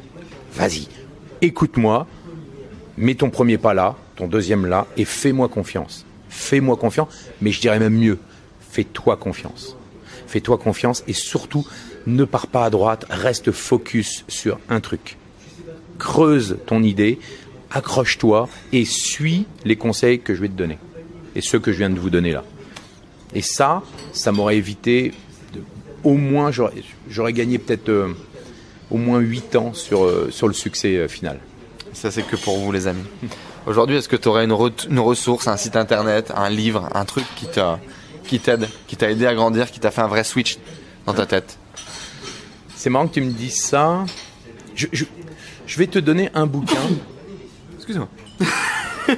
Vas-y, 0.56 0.88
écoute-moi, 1.42 2.06
mets 2.98 3.16
ton 3.16 3.30
premier 3.30 3.58
pas 3.58 3.74
là, 3.74 3.96
ton 4.16 4.28
deuxième 4.28 4.66
là, 4.66 4.88
et 4.98 5.06
fais-moi 5.06 5.48
confiance. 5.48 6.06
Fais-moi 6.30 6.78
confiance, 6.78 7.08
mais 7.42 7.52
je 7.52 7.62
dirais 7.62 7.80
même 7.80 7.98
mieux, 7.98 8.20
fais-toi 8.72 9.18
confiance. 9.18 9.78
Fais-toi 10.28 10.58
confiance 10.58 11.04
et 11.08 11.14
surtout, 11.14 11.66
ne 12.08 12.24
pars 12.26 12.48
pas 12.48 12.66
à 12.66 12.70
droite, 12.70 13.06
reste 13.10 13.52
focus 13.52 14.26
sur 14.28 14.60
un 14.70 14.80
truc. 14.80 15.18
Creuse 16.00 16.58
ton 16.66 16.84
idée, 16.84 17.20
accroche-toi 17.72 18.50
et 18.72 18.86
suis 18.86 19.46
les 19.66 19.76
conseils 19.76 20.20
que 20.20 20.36
je 20.36 20.42
vais 20.42 20.48
te 20.48 20.54
donner. 20.54 20.78
Et 21.36 21.42
ceux 21.42 21.60
que 21.60 21.72
je 21.72 21.78
viens 21.78 21.90
de 21.90 22.00
vous 22.00 22.10
donner 22.10 22.32
là. 22.32 22.44
Et 23.34 23.42
ça, 23.42 23.82
ça 24.12 24.32
m'aurait 24.32 24.58
évité, 24.58 25.14
au 26.04 26.14
moins, 26.16 26.52
j'aurais 26.52 27.34
gagné 27.34 27.58
peut-être 27.58 27.90
euh, 27.90 28.14
au 28.92 28.98
moins 28.98 29.20
8 29.20 29.56
ans 29.56 29.74
sur, 29.74 30.04
euh, 30.04 30.30
sur 30.32 30.48
le 30.48 30.54
succès 30.54 30.98
euh, 30.98 31.08
final. 31.08 31.40
Ça 31.94 32.12
c'est 32.12 32.24
que 32.24 32.36
pour 32.36 32.58
vous 32.58 32.72
les 32.72 32.88
amis. 32.88 33.04
Aujourd'hui, 33.66 33.98
est-ce 33.98 34.10
que 34.10 34.16
tu 34.16 34.28
aurais 34.28 34.46
une, 34.46 34.56
une 34.90 35.00
ressource, 35.00 35.48
un 35.48 35.58
site 35.58 35.76
internet, 35.76 36.32
un 36.36 36.50
livre, 36.50 36.90
un 36.94 37.06
truc 37.06 37.26
qui 37.36 37.48
t'a 37.48 37.80
t'aide, 38.44 38.68
qui 38.88 38.98
t'a 38.98 39.12
aidé 39.12 39.26
à 39.26 39.36
grandir, 39.36 39.72
qui 39.72 39.80
t'a 39.80 39.92
fait 39.92 40.02
un 40.02 40.08
vrai 40.08 40.24
switch 40.24 40.58
dans 41.06 41.14
ta 41.14 41.26
tête? 41.26 41.58
C'est 42.84 42.90
marrant 42.90 43.08
que 43.08 43.14
tu 43.14 43.22
me 43.22 43.32
dises 43.32 43.62
ça. 43.64 44.04
Je, 44.76 44.88
je- 44.92 45.06
je 45.66 45.78
vais 45.80 45.88
te 45.88 46.00
donner 46.00 46.30
un 46.34 46.46
bouquin. 46.46 46.76
Excuse-moi. 47.78 48.10
Ah, 49.08 49.14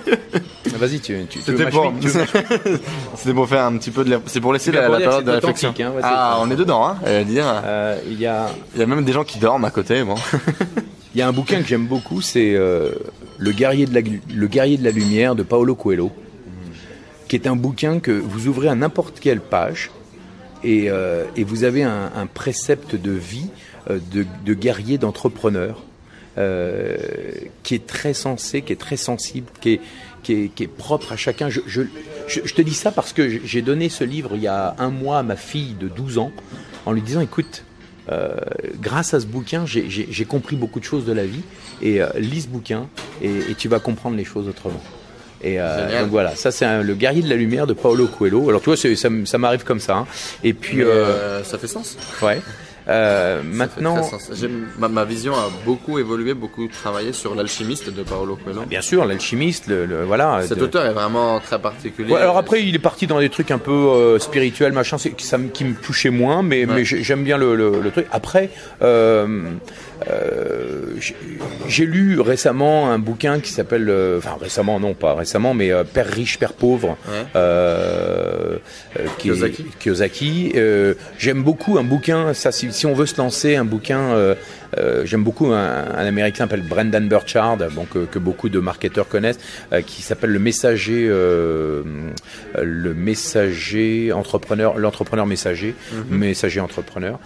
Vas-y, 0.77 0.99
tu, 0.99 1.25
tu, 1.27 1.39
C'était 1.41 1.71
pour, 1.71 1.91
c'était 3.15 3.33
pour 3.33 3.49
faire 3.49 3.63
un 3.63 3.75
petit 3.77 3.89
peu 3.89 4.03
de 4.03 4.11
la... 4.11 4.19
c'est 4.27 4.39
pour 4.39 4.53
laisser 4.53 4.71
la, 4.71 4.87
la 4.87 4.97
période 4.99 5.25
de 5.25 5.31
réflexion. 5.31 5.73
hein, 5.79 5.91
ouais, 5.95 6.01
ah, 6.03 6.37
on 6.41 6.51
est 6.51 6.55
dedans, 6.55 6.85
hein. 6.85 6.97
à 7.03 7.23
dire. 7.23 7.45
Euh, 7.65 7.97
Il 8.07 8.19
y, 8.19 8.27
a, 8.27 8.49
Il 8.75 8.81
y 8.81 8.83
a 8.83 8.85
même 8.85 9.03
des 9.03 9.13
gens 9.13 9.23
qui 9.23 9.39
dorment 9.39 9.65
à 9.65 9.71
côté, 9.71 10.03
bon. 10.03 10.13
il 11.15 11.17
y 11.19 11.23
a 11.23 11.27
un 11.27 11.33
bouquin 11.33 11.59
que 11.63 11.67
j'aime 11.67 11.87
beaucoup, 11.87 12.21
c'est 12.21 12.53
euh, 12.53 12.91
le, 13.39 13.51
guerrier 13.51 13.87
de 13.87 13.95
la, 13.95 14.01
le 14.31 14.47
guerrier 14.47 14.77
de 14.77 14.83
la 14.83 14.91
lumière 14.91 15.33
de 15.33 15.41
Paolo 15.41 15.73
Coelho, 15.73 16.11
qui 17.27 17.35
est 17.35 17.47
un 17.47 17.55
bouquin 17.55 17.99
que 17.99 18.11
vous 18.11 18.45
ouvrez 18.47 18.67
à 18.67 18.75
n'importe 18.75 19.19
quelle 19.19 19.41
page 19.41 19.89
et, 20.65 20.89
euh, 20.89 21.25
et 21.35 21.43
vous 21.43 21.63
avez 21.63 21.83
un, 21.83 22.27
précepte 22.33 22.95
de 22.95 23.11
vie 23.11 23.49
euh, 23.89 23.99
de, 24.11 24.53
guerrier, 24.53 24.97
d'entrepreneur, 24.97 25.83
euh, 26.37 26.97
qui 27.63 27.75
est 27.75 27.85
très 27.85 28.13
sensé, 28.13 28.63
qui 28.63 28.73
est 28.73 28.77
très 28.77 28.97
sensible, 28.97 29.47
qui 29.61 29.73
est, 29.73 29.81
qui 30.23 30.33
est, 30.33 30.47
qui 30.49 30.63
est 30.63 30.67
propre 30.67 31.13
à 31.13 31.17
chacun. 31.17 31.49
Je, 31.49 31.61
te 32.31 32.61
dis 32.61 32.73
ça 32.73 32.91
parce 32.91 33.13
que 33.13 33.29
j'ai 33.29 33.61
donné 33.61 33.89
ce 33.89 34.03
livre 34.03 34.31
il 34.33 34.41
y 34.41 34.47
a 34.47 34.75
un 34.79 34.89
mois 34.89 35.19
à 35.19 35.23
ma 35.23 35.35
fille 35.35 35.75
de 35.79 35.87
12 35.87 36.17
ans 36.17 36.31
en 36.87 36.91
lui 36.91 37.03
disant 37.03 37.21
écoute, 37.21 37.63
grâce 38.81 39.13
à 39.13 39.19
ce 39.19 39.27
bouquin, 39.27 39.65
j'ai- 39.65 40.25
compris 40.25 40.55
beaucoup 40.55 40.79
de 40.79 40.85
choses 40.85 41.05
de 41.05 41.13
la 41.13 41.25
vie 41.25 41.43
et 41.81 42.01
lis 42.17 42.41
ce 42.41 42.47
bouquin 42.47 42.87
et 43.21 43.53
tu 43.55 43.67
vas 43.67 43.79
comprendre 43.79 44.17
les 44.17 44.25
choses 44.25 44.47
autrement. 44.47 44.81
Et 45.45 45.59
euh, 45.59 46.01
donc 46.01 46.09
voilà, 46.09 46.35
ça 46.35 46.51
c'est 46.51 46.81
le 46.83 46.95
guerrier 46.95 47.21
de 47.21 47.29
la 47.29 47.35
lumière 47.35 47.67
de 47.67 47.73
Paolo 47.73 48.07
Coelho. 48.07 48.49
Alors 48.49 48.61
tu 48.61 48.71
vois, 48.71 48.77
ça, 48.77 49.37
m'arrive 49.37 49.63
comme 49.63 49.79
ça. 49.79 49.95
hein. 49.97 50.07
Et 50.43 50.53
puis, 50.53 50.81
euh, 50.81 50.87
Euh, 51.05 51.43
ça 51.43 51.57
fait 51.57 51.67
sens. 51.67 51.97
ouais. 52.21 52.41
Euh, 52.87 53.41
maintenant, 53.43 53.99
Ma, 54.77 54.87
ma 54.89 55.05
vision 55.05 55.33
a 55.33 55.49
beaucoup 55.65 55.97
évolué, 55.97 56.35
beaucoup 56.35 56.67
travaillé 56.67 57.13
sur 57.13 57.33
l'alchimiste 57.33 57.89
de 57.91 58.03
Paolo 58.03 58.35
Coelho. 58.35 58.61
bien 58.67 58.81
sûr, 58.81 59.05
l'alchimiste, 59.05 59.65
le, 59.65 59.87
le- 59.87 60.03
voilà. 60.03 60.41
Cet 60.47 60.59
de- 60.59 60.65
auteur 60.65 60.85
est 60.85 60.93
vraiment 60.93 61.39
très 61.39 61.57
particulier. 61.57 62.13
Ouais, 62.13 62.19
alors 62.21 62.37
après, 62.37 62.61
il 62.61 62.75
est 62.75 62.79
parti 62.79 63.07
dans 63.07 63.19
des 63.19 63.29
trucs 63.29 63.49
un 63.49 63.57
peu 63.57 63.71
euh, 63.71 64.19
spirituels, 64.19 64.71
machin, 64.71 64.99
ça 64.99 65.37
qui 65.51 65.65
me 65.65 65.73
touchait 65.73 66.11
moins, 66.11 66.43
mais, 66.43 66.67
mais 66.67 66.85
j'ai- 66.85 67.01
j'aime 67.01 67.23
bien 67.23 67.37
le, 67.37 67.55
le- 67.55 67.79
le 67.81 67.89
truc. 67.89 68.05
Après, 68.11 68.51
euh, 68.83 69.25
euh, 70.09 70.95
j'ai 71.67 71.85
lu 71.85 72.19
récemment 72.19 72.91
un 72.91 72.99
bouquin 72.99 73.39
qui 73.39 73.51
s'appelle, 73.51 73.89
euh, 73.89 74.17
enfin 74.17 74.37
récemment 74.39 74.79
non 74.79 74.93
pas 74.93 75.13
récemment, 75.15 75.53
mais 75.53 75.71
euh, 75.71 75.83
Père 75.83 76.07
riche, 76.07 76.37
Père 76.39 76.53
pauvre, 76.53 76.97
Ouais. 77.07 77.25
qui 79.17 79.29
est- 79.29 79.77
Kiyosaki. 79.79 80.53
J'aime 81.17 81.43
beaucoup 81.43 81.77
un 81.77 81.83
bouquin, 81.83 82.33
ça 82.33 82.51
si, 82.51 82.71
si 82.71 82.85
on 82.85 82.93
veut 82.93 83.05
se 83.05 83.17
lancer, 83.17 83.55
un 83.55 83.65
bouquin, 83.65 84.35
j'aime 85.03 85.23
beaucoup 85.23 85.47
un, 85.47 85.85
un 85.95 86.05
Américain 86.05 86.45
qui 86.45 86.49
s'appelle 86.51 86.67
Brendan 86.67 87.07
Burchard, 87.07 87.57
bon, 87.71 87.85
que, 87.85 87.99
que 88.05 88.19
beaucoup 88.19 88.49
de 88.49 88.59
marketeurs 88.59 89.07
connaissent, 89.07 89.39
qui 89.85 90.01
s'appelle 90.01 90.31
le 90.31 90.39
messager, 90.39 91.07
le 91.07 91.83
messager 92.95 94.11
entrepreneur, 94.11 94.77
l'entrepreneur 94.77 95.25
messager, 95.25 95.75
messager 96.09 96.59
entrepreneur, 96.59 97.19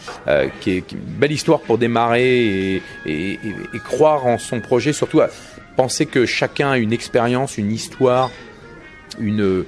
qui, 0.61 0.72
est, 0.72 0.82
qui 0.82 0.95
est 0.95 0.97
une 0.97 1.03
belle 1.20 1.32
histoire 1.32 1.59
pour 1.61 1.78
démarrer 1.78 2.38
et, 2.45 2.59
et- 2.60 2.82
et- 3.05 3.39
et 3.74 3.80
croire 3.80 4.26
en 4.26 4.38
son 4.38 4.60
projet, 4.62 4.93
surtout 4.93 5.22
à 5.22 5.30
penser 5.76 6.05
que 6.05 6.26
chacun 6.26 6.72
a 6.72 6.78
une 6.78 6.93
expérience, 6.93 7.57
une 7.57 7.72
histoire, 7.72 8.32
une 9.20 9.66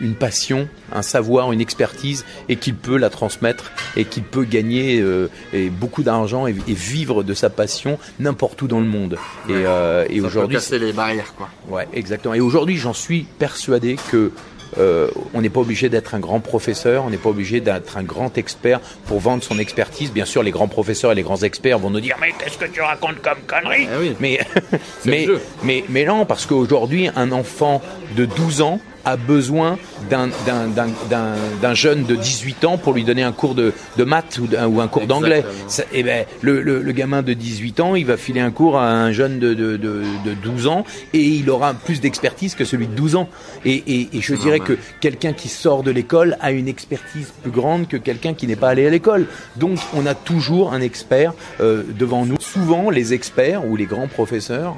une 0.00 0.16
passion, 0.16 0.68
un 0.92 1.02
savoir, 1.02 1.52
une 1.52 1.60
expertise, 1.60 2.24
et 2.48 2.56
qu'il 2.56 2.74
peut 2.74 2.96
la 2.96 3.10
transmettre, 3.10 3.70
et 3.96 4.04
qu'il 4.04 4.24
peut 4.24 4.42
gagner 4.44 5.00
euh, 5.00 5.28
et 5.52 5.70
beaucoup 5.70 6.02
d'argent 6.02 6.48
et, 6.48 6.54
et 6.66 6.74
vivre 6.74 7.22
de 7.22 7.32
sa 7.32 7.48
passion 7.48 7.96
n'importe 8.18 8.60
où 8.62 8.66
dans 8.66 8.80
le 8.80 8.86
monde. 8.86 9.16
Et, 9.48 9.52
euh, 9.52 10.04
et 10.10 10.18
peut 10.20 10.26
aujourd'hui, 10.26 10.56
casser 10.56 10.80
les 10.80 10.92
barrières, 10.92 11.32
quoi. 11.36 11.48
Ouais, 11.68 11.86
exactement. 11.92 12.34
Et 12.34 12.40
aujourd'hui, 12.40 12.76
j'en 12.76 12.92
suis 12.92 13.24
persuadé 13.38 13.96
que 14.10 14.32
euh, 14.78 15.08
on 15.32 15.40
n'est 15.40 15.48
pas 15.50 15.60
obligé 15.60 15.88
d'être 15.88 16.14
un 16.14 16.20
grand 16.20 16.40
professeur, 16.40 17.04
on 17.04 17.10
n'est 17.10 17.16
pas 17.16 17.30
obligé 17.30 17.60
d'être 17.60 17.96
un 17.96 18.02
grand 18.02 18.36
expert 18.38 18.80
pour 19.06 19.20
vendre 19.20 19.42
son 19.42 19.58
expertise. 19.58 20.12
Bien 20.12 20.24
sûr, 20.24 20.42
les 20.42 20.50
grands 20.50 20.68
professeurs 20.68 21.12
et 21.12 21.14
les 21.14 21.22
grands 21.22 21.42
experts 21.42 21.78
vont 21.78 21.90
nous 21.90 22.00
dire 22.00 22.16
mais 22.20 22.32
qu'est-ce 22.38 22.58
que 22.58 22.66
tu 22.66 22.80
racontes 22.80 23.20
comme 23.22 23.38
connerie 23.46 23.86
Eh 23.92 23.98
oui. 24.00 24.16
Mais 24.20 24.38
le 24.72 24.78
mais, 25.04 25.24
jeu. 25.24 25.40
mais 25.62 25.84
mais 25.88 26.04
non, 26.04 26.26
parce 26.26 26.46
qu'aujourd'hui, 26.46 27.08
un 27.14 27.32
enfant 27.32 27.82
de 28.16 28.24
12 28.26 28.62
ans 28.62 28.80
a 29.04 29.16
besoin 29.16 29.78
d'un 30.10 30.28
d'un- 30.46 30.68
d'un- 30.68 30.88
d'un 31.10 31.34
d'un 31.60 31.74
jeune 31.74 32.04
de 32.04 32.14
18 32.16 32.64
ans 32.64 32.78
pour 32.78 32.92
lui 32.94 33.04
donner 33.04 33.22
un 33.22 33.32
cours 33.32 33.54
de, 33.54 33.72
de 33.96 34.04
maths 34.04 34.38
ou, 34.38 34.46
d'un- 34.46 34.66
ou 34.66 34.80
un 34.80 34.88
cours 34.88 35.06
d'anglais. 35.06 35.44
Ça- 35.68 35.84
eh 35.92 36.02
ben, 36.02 36.24
le, 36.42 36.62
le, 36.62 36.80
le 36.82 36.92
gamin 36.92 37.22
de 37.22 37.32
18 37.32 37.80
ans, 37.80 37.94
il 37.94 38.06
va 38.06 38.16
filer 38.16 38.40
un 38.40 38.50
cours 38.50 38.78
à 38.78 38.90
un 38.90 39.12
jeune 39.12 39.38
de, 39.38 39.54
de, 39.54 39.76
de, 39.76 40.02
de 40.24 40.34
12 40.42 40.66
ans 40.66 40.84
et 41.12 41.20
il 41.22 41.48
aura 41.50 41.74
plus 41.74 42.00
d'expertise 42.00 42.54
que 42.54 42.64
celui 42.64 42.86
de 42.86 42.94
12 42.94 43.16
ans. 43.16 43.28
Et, 43.64 43.74
et, 43.86 44.08
et 44.12 44.20
je 44.20 44.34
dirais 44.34 44.58
que 44.60 44.78
quelqu'un 45.00 45.32
qui 45.32 45.48
sort 45.48 45.82
de 45.82 45.90
l'école 45.90 46.36
a 46.40 46.50
une 46.52 46.68
expertise 46.68 47.32
plus 47.42 47.50
grande 47.50 47.88
que 47.88 47.96
quelqu'un 47.96 48.34
qui 48.34 48.46
n'est 48.46 48.56
pas 48.56 48.68
allé 48.70 48.86
à 48.86 48.90
l'école. 48.90 49.26
Donc 49.56 49.78
on 49.94 50.06
a 50.06 50.14
toujours 50.14 50.72
un 50.72 50.80
expert 50.80 51.32
euh, 51.60 51.82
devant 51.98 52.24
nous. 52.26 52.36
Souvent, 52.40 52.90
les 52.90 53.12
experts 53.14 53.66
ou 53.68 53.76
les 53.76 53.86
grands 53.86 54.08
professeurs 54.08 54.76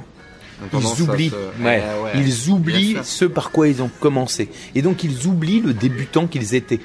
ils 0.72 1.02
oublient, 1.02 1.30
se- 1.30 1.62
ouais, 1.64 1.82
Eh 1.84 2.02
ouais. 2.18 2.24
ils 2.24 2.50
oublient 2.50 2.96
ce 3.02 3.24
par 3.24 3.50
quoi 3.50 3.68
ils 3.68 3.82
ont 3.82 3.90
commencé. 4.00 4.48
Et 4.74 4.82
donc 4.82 5.04
ils 5.04 5.26
oublient 5.26 5.60
le 5.60 5.72
débutant 5.74 6.26
qu'ils 6.26 6.54
étaient. 6.54 6.80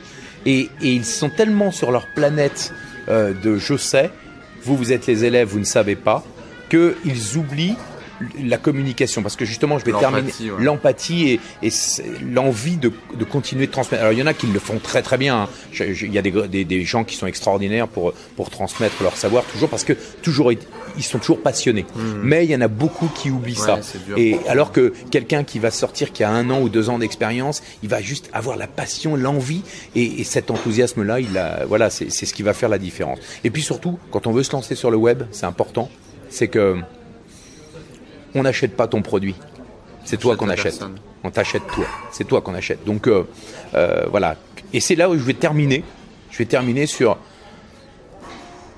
Et, 0.46 0.70
et 0.82 0.94
ils 0.94 1.06
sont 1.06 1.30
tellement 1.30 1.72
sur 1.72 1.92
leur 1.92 2.08
planète 2.14 2.74
euh, 3.10 3.34
de 3.44 3.58
je 3.58 3.78
sais, 3.78 4.10
vous 4.64 4.76
vous 4.76 4.92
êtes 4.92 5.08
les 5.08 5.24
élèves, 5.24 5.48
vous 5.48 5.60
ne 5.60 5.64
savez 5.66 5.96
pas, 5.96 6.24
qu'ils 6.70 7.38
oublient 7.38 7.76
la 8.44 8.58
communication 8.60 9.24
parce 9.24 9.36
que 9.36 9.46
justement 9.46 9.80
je 9.80 9.86
vais 9.86 9.94
terminer 9.94 10.22
L'empathie, 10.30 10.52
ouais. 10.52 10.64
l'empathie 10.64 11.40
et, 11.64 11.70
l'envie 12.24 12.78
de, 12.78 12.92
de 13.18 13.24
continuer 13.24 13.66
de 13.66 13.72
transmettre 13.72 14.04
alors 14.04 14.14
il 14.14 14.20
y 14.20 14.22
en 14.22 14.28
a 14.28 14.34
qui 14.36 14.46
le 14.46 14.60
font 14.60 14.78
très 14.78 15.02
très 15.02 15.18
bien 15.18 15.36
hein. 15.44 15.50
Je- 15.72 15.92
je- 15.94 16.06
il 16.06 16.14
y 16.14 16.20
a 16.20 16.22
des, 16.22 16.32
des, 16.48 16.64
des 16.64 16.84
gens 16.84 17.04
qui 17.04 17.16
sont 17.16 17.26
extraordinaires 17.26 17.88
pour 17.88 18.14
pour 18.36 18.52
transmettre 18.52 19.02
leur 19.02 19.18
savoir 19.18 19.44
toujours 19.46 19.70
parce 19.70 19.84
que 19.84 19.94
toujours 20.22 20.52
ils 20.98 21.04
sont 21.04 21.20
toujours 21.20 21.42
passionnés 21.42 21.86
mais 22.24 22.46
il 22.46 22.52
y 22.52 22.56
en 22.56 22.62
a 22.62 22.68
beaucoup 22.68 23.08
qui 23.14 23.30
oublient 23.30 23.52
Hmm. 23.52 23.70
Ouais, 23.76 23.82
ça 23.82 24.00
et 24.18 24.38
alors 24.48 24.72
que 24.72 24.94
quelqu'un 25.12 25.44
qui 25.44 25.60
va 25.60 25.72
sortir 25.72 26.12
qui 26.14 26.24
a 26.24 26.30
un 26.32 26.50
an 26.50 26.62
ou 26.62 26.70
deux 26.70 26.90
ans 26.90 27.00
d'expérience 27.00 27.62
il 27.84 27.90
va 27.90 28.02
juste 28.02 28.30
avoir 28.34 28.56
la 28.58 28.68
passion 28.68 29.16
l'envie 29.16 29.62
et, 29.96 30.22
et 30.22 30.24
cet 30.24 30.52
enthousiasme 30.52 31.04
là 31.04 31.20
il 31.20 31.38
a 31.38 31.66
voilà 31.66 31.90
c'est 31.90 32.10
ce 32.10 32.34
qui 32.34 32.44
va 32.44 32.54
faire 32.54 32.70
la 32.70 32.78
différence 32.78 33.20
et 33.44 33.50
puis 33.50 33.62
surtout 33.62 34.00
quand 34.12 34.28
on 34.28 34.32
veut 34.32 34.44
se 34.44 34.52
lancer 34.54 34.76
sur 34.76 34.90
le 34.92 34.98
web 34.98 35.24
c'est 35.32 35.46
important 35.46 35.90
c'est 36.30 36.48
que 36.48 36.78
on 38.34 38.44
n'achète 38.44 38.76
pas 38.76 38.88
ton 38.88 39.02
produit. 39.02 39.36
C'est 40.06 40.18
toi 40.18 40.36
qu'on 40.36 40.50
achète. 40.50 40.78
personne. 40.80 40.96
On 41.24 41.30
t'achète 41.32 41.68
toi. 41.68 41.86
C'est 42.12 42.24
toi 42.24 42.42
qu'on 42.42 42.56
achète. 42.56 42.84
Donc 42.86 43.08
euh, 43.08 43.28
euh, 43.76 44.06
voilà. 44.10 44.36
Et 44.74 44.80
c'est 44.80 44.96
là 44.96 45.10
où 45.10 45.14
je 45.14 45.24
vais 45.24 45.34
terminer. 45.34 45.84
Je 46.32 46.38
vais 46.38 46.46
terminer 46.46 46.86
sur. 46.86 47.18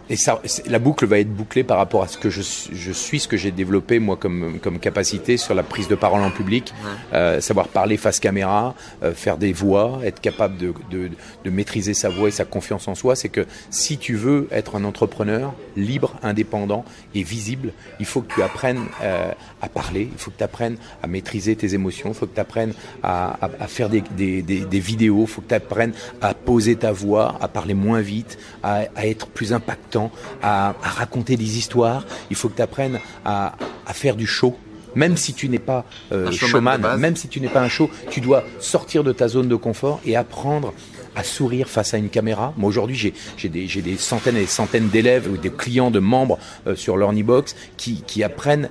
Et 0.10 0.18
ça, 0.18 0.42
la 0.68 0.80
boucle 0.80 1.06
va 1.06 1.20
être 1.20 1.34
bouclée 1.34 1.64
par 1.64 1.78
rapport 1.78 2.04
à 2.04 2.08
ce 2.08 2.18
que 2.18 2.30
je, 2.30 2.42
suis- 2.42 2.76
je 2.76 2.92
suis, 2.92 3.20
ce 3.22 3.28
que 3.28 3.38
j'ai 3.38 3.52
développé 3.52 4.00
moi 4.00 4.18
comme, 4.18 4.60
comme 4.60 4.80
capacité 4.80 5.38
sur 5.38 5.56
la 5.56 5.64
prise 5.64 5.88
de 5.88 5.96
parole 5.96 6.22
en 6.22 6.30
public, 6.32 6.74
euh, 7.14 7.40
savoir 7.40 7.70
parler 7.70 7.96
face 7.98 8.20
caméra, 8.20 8.76
euh, 9.04 9.14
faire 9.14 9.38
des 9.38 9.54
voix, 9.54 10.00
être 10.04 10.20
capable 10.20 10.58
de, 10.58 10.74
de, 10.92 11.10
de 11.46 11.50
maîtriser 11.50 11.94
sa 11.94 12.10
voix 12.10 12.28
et 12.28 12.32
sa 12.32 12.44
confiance 12.44 12.88
en 12.90 12.96
soi. 12.96 13.16
C'est 13.16 13.30
que 13.30 13.46
si 13.70 13.98
tu 13.98 14.16
veux 14.16 14.48
être 14.52 14.76
un 14.76 14.84
entrepreneur 14.84 15.54
libre, 15.78 16.16
indépendant 16.22 16.84
et 17.16 17.24
visible, 17.24 17.72
il 18.02 18.06
faut 18.06 18.22
que 18.22 18.34
tu 18.34 18.42
apprennes 18.42 18.86
euh, 19.02 19.32
à 19.62 19.70
parler, 19.70 20.10
il 20.12 20.18
faut 20.20 20.32
que 20.32 20.38
tu 20.38 20.44
apprennes 20.44 20.76
à 21.02 21.08
maîtriser 21.08 21.56
tes 21.56 21.76
émotions, 21.76 22.10
il 22.10 22.16
faut 22.16 22.26
que 22.28 22.36
tu 22.36 22.42
apprennes 22.42 22.74
à, 23.04 23.38
à, 23.46 23.50
à 23.62 23.68
faire 23.68 23.88
des, 23.90 24.04
des, 24.18 24.42
des, 24.42 24.60
des 24.66 24.80
vidéos, 24.80 25.22
il 25.22 25.28
faut 25.28 25.42
que 25.42 25.48
tu 25.50 25.56
apprennes 25.56 25.94
à 26.22 26.34
poser 26.34 26.76
ta 26.76 26.92
voix, 26.92 27.38
à 27.40 27.48
parler 27.48 27.74
moins 27.74 28.02
vite, 28.02 28.38
à, 28.64 28.82
à 28.98 29.06
être 29.08 29.28
plus 29.28 29.54
impactant, 29.54 29.93
à, 30.42 30.76
à 30.84 30.90
raconter 30.90 31.38
des 31.38 31.58
histoires. 31.58 32.06
Il 32.30 32.36
faut 32.36 32.50
que 32.50 32.56
tu 32.56 32.62
apprennes 32.62 33.00
à, 33.26 33.56
à 33.86 33.94
faire 33.94 34.16
du 34.16 34.28
show. 34.28 34.56
Même 34.96 35.18
si 35.18 35.34
tu 35.34 35.50
n'es 35.50 35.60
pas 35.60 35.86
euh, 36.12 36.28
Un 36.28 36.32
showman 36.32 36.98
même 36.98 37.16
si 37.16 37.28
tu 37.28 37.42
n'es 37.42 37.48
pas 37.48 37.62
un 37.62 37.68
show, 37.68 37.90
tu 38.12 38.22
dois 38.22 38.44
sortir 38.60 39.04
de 39.04 39.12
ta 39.12 39.28
zone 39.28 39.48
de 39.48 39.56
confort 39.56 40.00
et 40.06 40.16
apprendre 40.16 40.72
à 41.16 41.24
sourire 41.24 41.68
face 41.68 41.94
à 41.94 41.98
une 41.98 42.10
caméra. 42.10 42.54
Moi 42.58 42.70
aujourd'hui, 42.70 42.96
j'ai 42.96 43.14
j'ai 43.38 43.50
des, 43.50 43.68
j'ai 43.68 43.82
des 43.82 43.98
centaines 43.98 44.38
et 44.38 44.42
des 44.42 44.46
centaines 44.46 44.90
d'élèves 44.90 45.28
ou 45.32 45.38
des 45.38 45.50
clients 45.52 45.92
de 45.92 46.00
membres 46.00 46.38
euh, 46.68 46.76
sur 46.76 46.96
l'Ornibox 46.98 47.56
qui, 47.78 48.04
qui 48.06 48.24
apprennent 48.24 48.70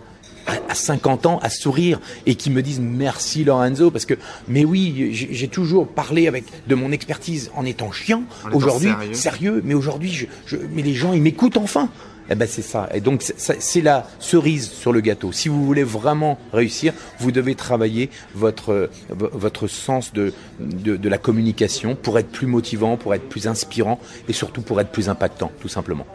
à, 0.69 0.73
à 0.73 0.75
50 0.75 1.27
ans 1.27 1.39
à 1.43 1.49
sourire 1.51 2.01
et 2.27 2.35
qui 2.35 2.51
me 2.51 2.63
disent 2.63 2.81
merci 2.81 3.45
Lorenzo 3.45 3.91
parce 3.91 4.05
que 4.07 4.15
mais 4.49 4.65
oui 4.65 5.11
j'ai 5.13 5.49
toujours 5.49 5.89
parlé 5.89 6.29
avec 6.29 6.45
de 6.67 6.75
mon 6.75 6.93
expertise 6.93 7.51
en 7.57 7.65
étant 7.65 7.93
chiant 7.93 8.25
aujourd'hui 8.53 8.91
sérieux. 9.15 9.61
mais 9.65 9.75
aujourd'hui 9.75 10.13
je, 10.13 10.27
je- 10.47 10.57
mais 10.75 10.83
les 10.83 10.95
gens 10.95 11.13
ils 11.13 11.23
m'écoutent 11.23 11.57
enfin. 11.57 11.89
Eh 12.31 12.37
ben 12.37 12.47
c'est 12.49 12.63
ça. 12.63 12.89
Et 12.95 13.01
donc 13.01 13.21
c'est- 13.23 13.81
la 13.83 14.07
cerise 14.21 14.71
sur 14.71 14.93
le 14.93 15.01
gâteau. 15.01 15.33
Si 15.33 15.49
vous 15.49 15.67
voulez 15.67 15.83
vraiment 15.83 16.39
réussir 16.53 16.93
vous 17.19 17.33
devez 17.33 17.55
travailler 17.57 18.11
votre 18.35 18.89
vo- 19.11 19.31
votre 19.33 19.67
sens 19.67 20.13
de, 20.13 20.33
de 20.61 20.97
de 20.97 21.09
la 21.09 21.19
communication 21.19 21.97
pour 21.97 22.19
être 22.21 22.29
plus 22.31 22.47
motivant 22.47 22.97
pour 22.97 23.13
être 23.15 23.29
plus 23.29 23.49
inspirant 23.49 23.99
et 24.29 24.33
surtout 24.33 24.63
pour 24.63 24.81
être 24.81 24.91
plus 24.93 25.09
impactant 25.09 25.51
tout 25.61 25.69
simplement 25.69 26.07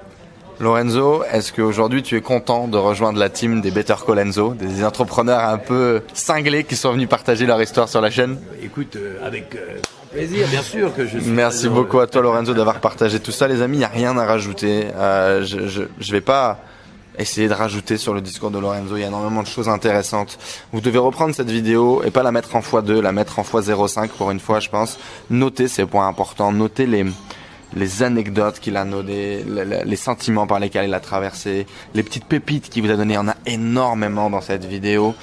Lorenzo, 0.60 1.24
est-ce 1.32 1.53
qu'aujourd'hui 1.53 2.01
tu 2.01 2.16
es 2.18 2.22
content 2.22 2.68
de 2.68 2.78
rejoindre 2.78 3.20
la 3.20 3.30
team 3.30 3.62
des 3.62 3.70
Better 3.70 3.95
Colenso, 4.03 4.55
des 4.55 4.84
entrepreneurs 4.84 5.47
un 5.47 5.60
peu 5.60 6.01
cinglés 6.14 6.64
qui 6.64 6.76
sont 6.76 6.91
venus 6.93 7.08
partager 7.08 7.45
leur 7.45 7.62
histoire 7.62 7.88
sur 7.88 8.01
la 8.01 8.10
chaîne? 8.10 8.39
Écoute 8.64 8.95
euh, 8.95 9.18
avec 9.24 9.51
grand 9.51 10.08
plaisir 10.12 10.47
bien 10.47 10.64
sûr 10.64 10.95
que 10.95 11.05
je 11.05 11.20
suis 11.20 11.30
Merci 11.30 11.70
beaucoup 11.70 11.99
à 11.99 12.08
toi 12.08 12.24
Lorenzo 12.24 12.55
d'avoir 12.55 12.80
partagé 12.80 13.20
tout 13.20 13.32
ça 13.32 13.47
les 13.47 13.62
amis, 13.62 13.78
il 13.78 13.80
n'y 13.80 13.86
a 13.86 13.89
rien 13.89 14.18
à 14.18 14.26
rajouter. 14.26 14.88
Euh, 14.95 15.45
je, 15.45 15.68
je, 15.68 15.84
je 15.99 16.12
vais 16.12 16.22
pas 16.22 16.60
essayer 17.20 17.47
de 17.47 17.53
rajouter 17.53 17.97
sur 17.97 18.14
le 18.14 18.22
discours 18.22 18.51
de 18.51 18.60
Lorenzo, 18.60 18.95
il 18.95 19.01
y 19.01 19.03
a 19.03 19.08
énormément 19.08 19.41
de 19.41 19.47
choses 19.47 19.70
intéressantes. 19.70 20.38
Vous 20.72 20.82
devez 20.82 20.99
reprendre 20.99 21.34
cette 21.34 21.49
vidéo 21.49 22.03
et 22.03 22.12
pas 22.12 22.24
la 22.24 22.32
mettre 22.32 22.55
en 22.55 22.62
x2, 22.62 22.99
la 22.99 23.12
mettre 23.12 23.39
en 23.39 23.43
x05 23.43 24.10
pour 24.10 24.32
une 24.32 24.39
fois 24.39 24.60
je 24.60 24.70
pense. 24.70 24.97
Notez 25.30 25.68
ces 25.68 25.86
points 25.86 26.08
importants, 26.08 26.51
notez 26.51 26.86
les 26.86 27.05
les 27.76 28.03
anecdotes 28.03 28.59
qu'il 28.59 28.78
a 28.78 28.86
le- 28.86 29.84
les 29.86 29.95
sentiments 29.95 30.47
par 30.47 30.59
lesquels 30.59 30.88
il 30.88 30.93
a 30.93 30.99
traversé, 30.99 31.68
les 31.93 32.03
petites 32.03 32.26
pépites 32.26 32.70
qu'il 32.70 32.84
vous 32.84 32.91
a 32.91 32.95
données, 32.95 33.13
il 33.13 33.18
y 33.18 33.20
en 33.20 33.28
a 33.28 33.36
énormément 33.45 34.30
dans 34.30 34.41
cette 34.41 34.65
vidéo. 34.65 35.13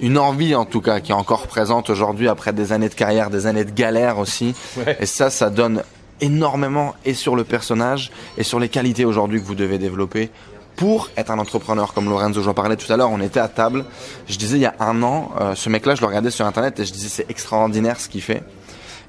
Une 0.00 0.16
envie 0.16 0.54
en 0.54 0.64
tout 0.64 0.80
cas 0.80 1.00
qui 1.00 1.12
est 1.12 1.14
encore 1.14 1.46
présente 1.46 1.90
aujourd'hui 1.90 2.26
après 2.28 2.52
des 2.54 2.72
années 2.72 2.88
de 2.88 2.94
carrière, 2.94 3.28
des 3.28 3.46
années 3.46 3.64
de 3.66 3.70
galère 3.70 4.18
aussi. 4.18 4.54
Ouais. 4.78 4.96
Et 4.98 5.06
ça, 5.06 5.28
ça 5.28 5.50
donne 5.50 5.82
énormément 6.22 6.94
et 7.04 7.14
sur 7.14 7.36
le 7.36 7.44
personnage 7.44 8.10
et 8.38 8.42
sur 8.42 8.58
les 8.60 8.68
qualités 8.68 9.04
aujourd'hui 9.04 9.40
que 9.40 9.46
vous 9.46 9.54
devez 9.54 9.78
développer 9.78 10.30
pour 10.76 11.10
être 11.16 11.30
un 11.30 11.38
entrepreneur 11.38 11.92
comme 11.92 12.08
Lorenzo. 12.08 12.42
J'en 12.42 12.54
parlais 12.54 12.76
tout 12.76 12.90
à 12.90 12.96
l'heure, 12.96 13.10
on 13.10 13.20
était 13.20 13.40
à 13.40 13.48
table. 13.48 13.84
Je 14.26 14.38
disais 14.38 14.56
il 14.56 14.62
y 14.62 14.66
a 14.66 14.74
un 14.80 15.02
an, 15.02 15.30
euh, 15.40 15.54
ce 15.54 15.68
mec-là, 15.68 15.94
je 15.94 16.00
le 16.00 16.06
regardais 16.06 16.30
sur 16.30 16.46
internet 16.46 16.78
et 16.80 16.84
je 16.86 16.92
disais 16.92 17.08
c'est 17.10 17.30
extraordinaire 17.30 18.00
ce 18.00 18.08
qu'il 18.08 18.22
fait. 18.22 18.42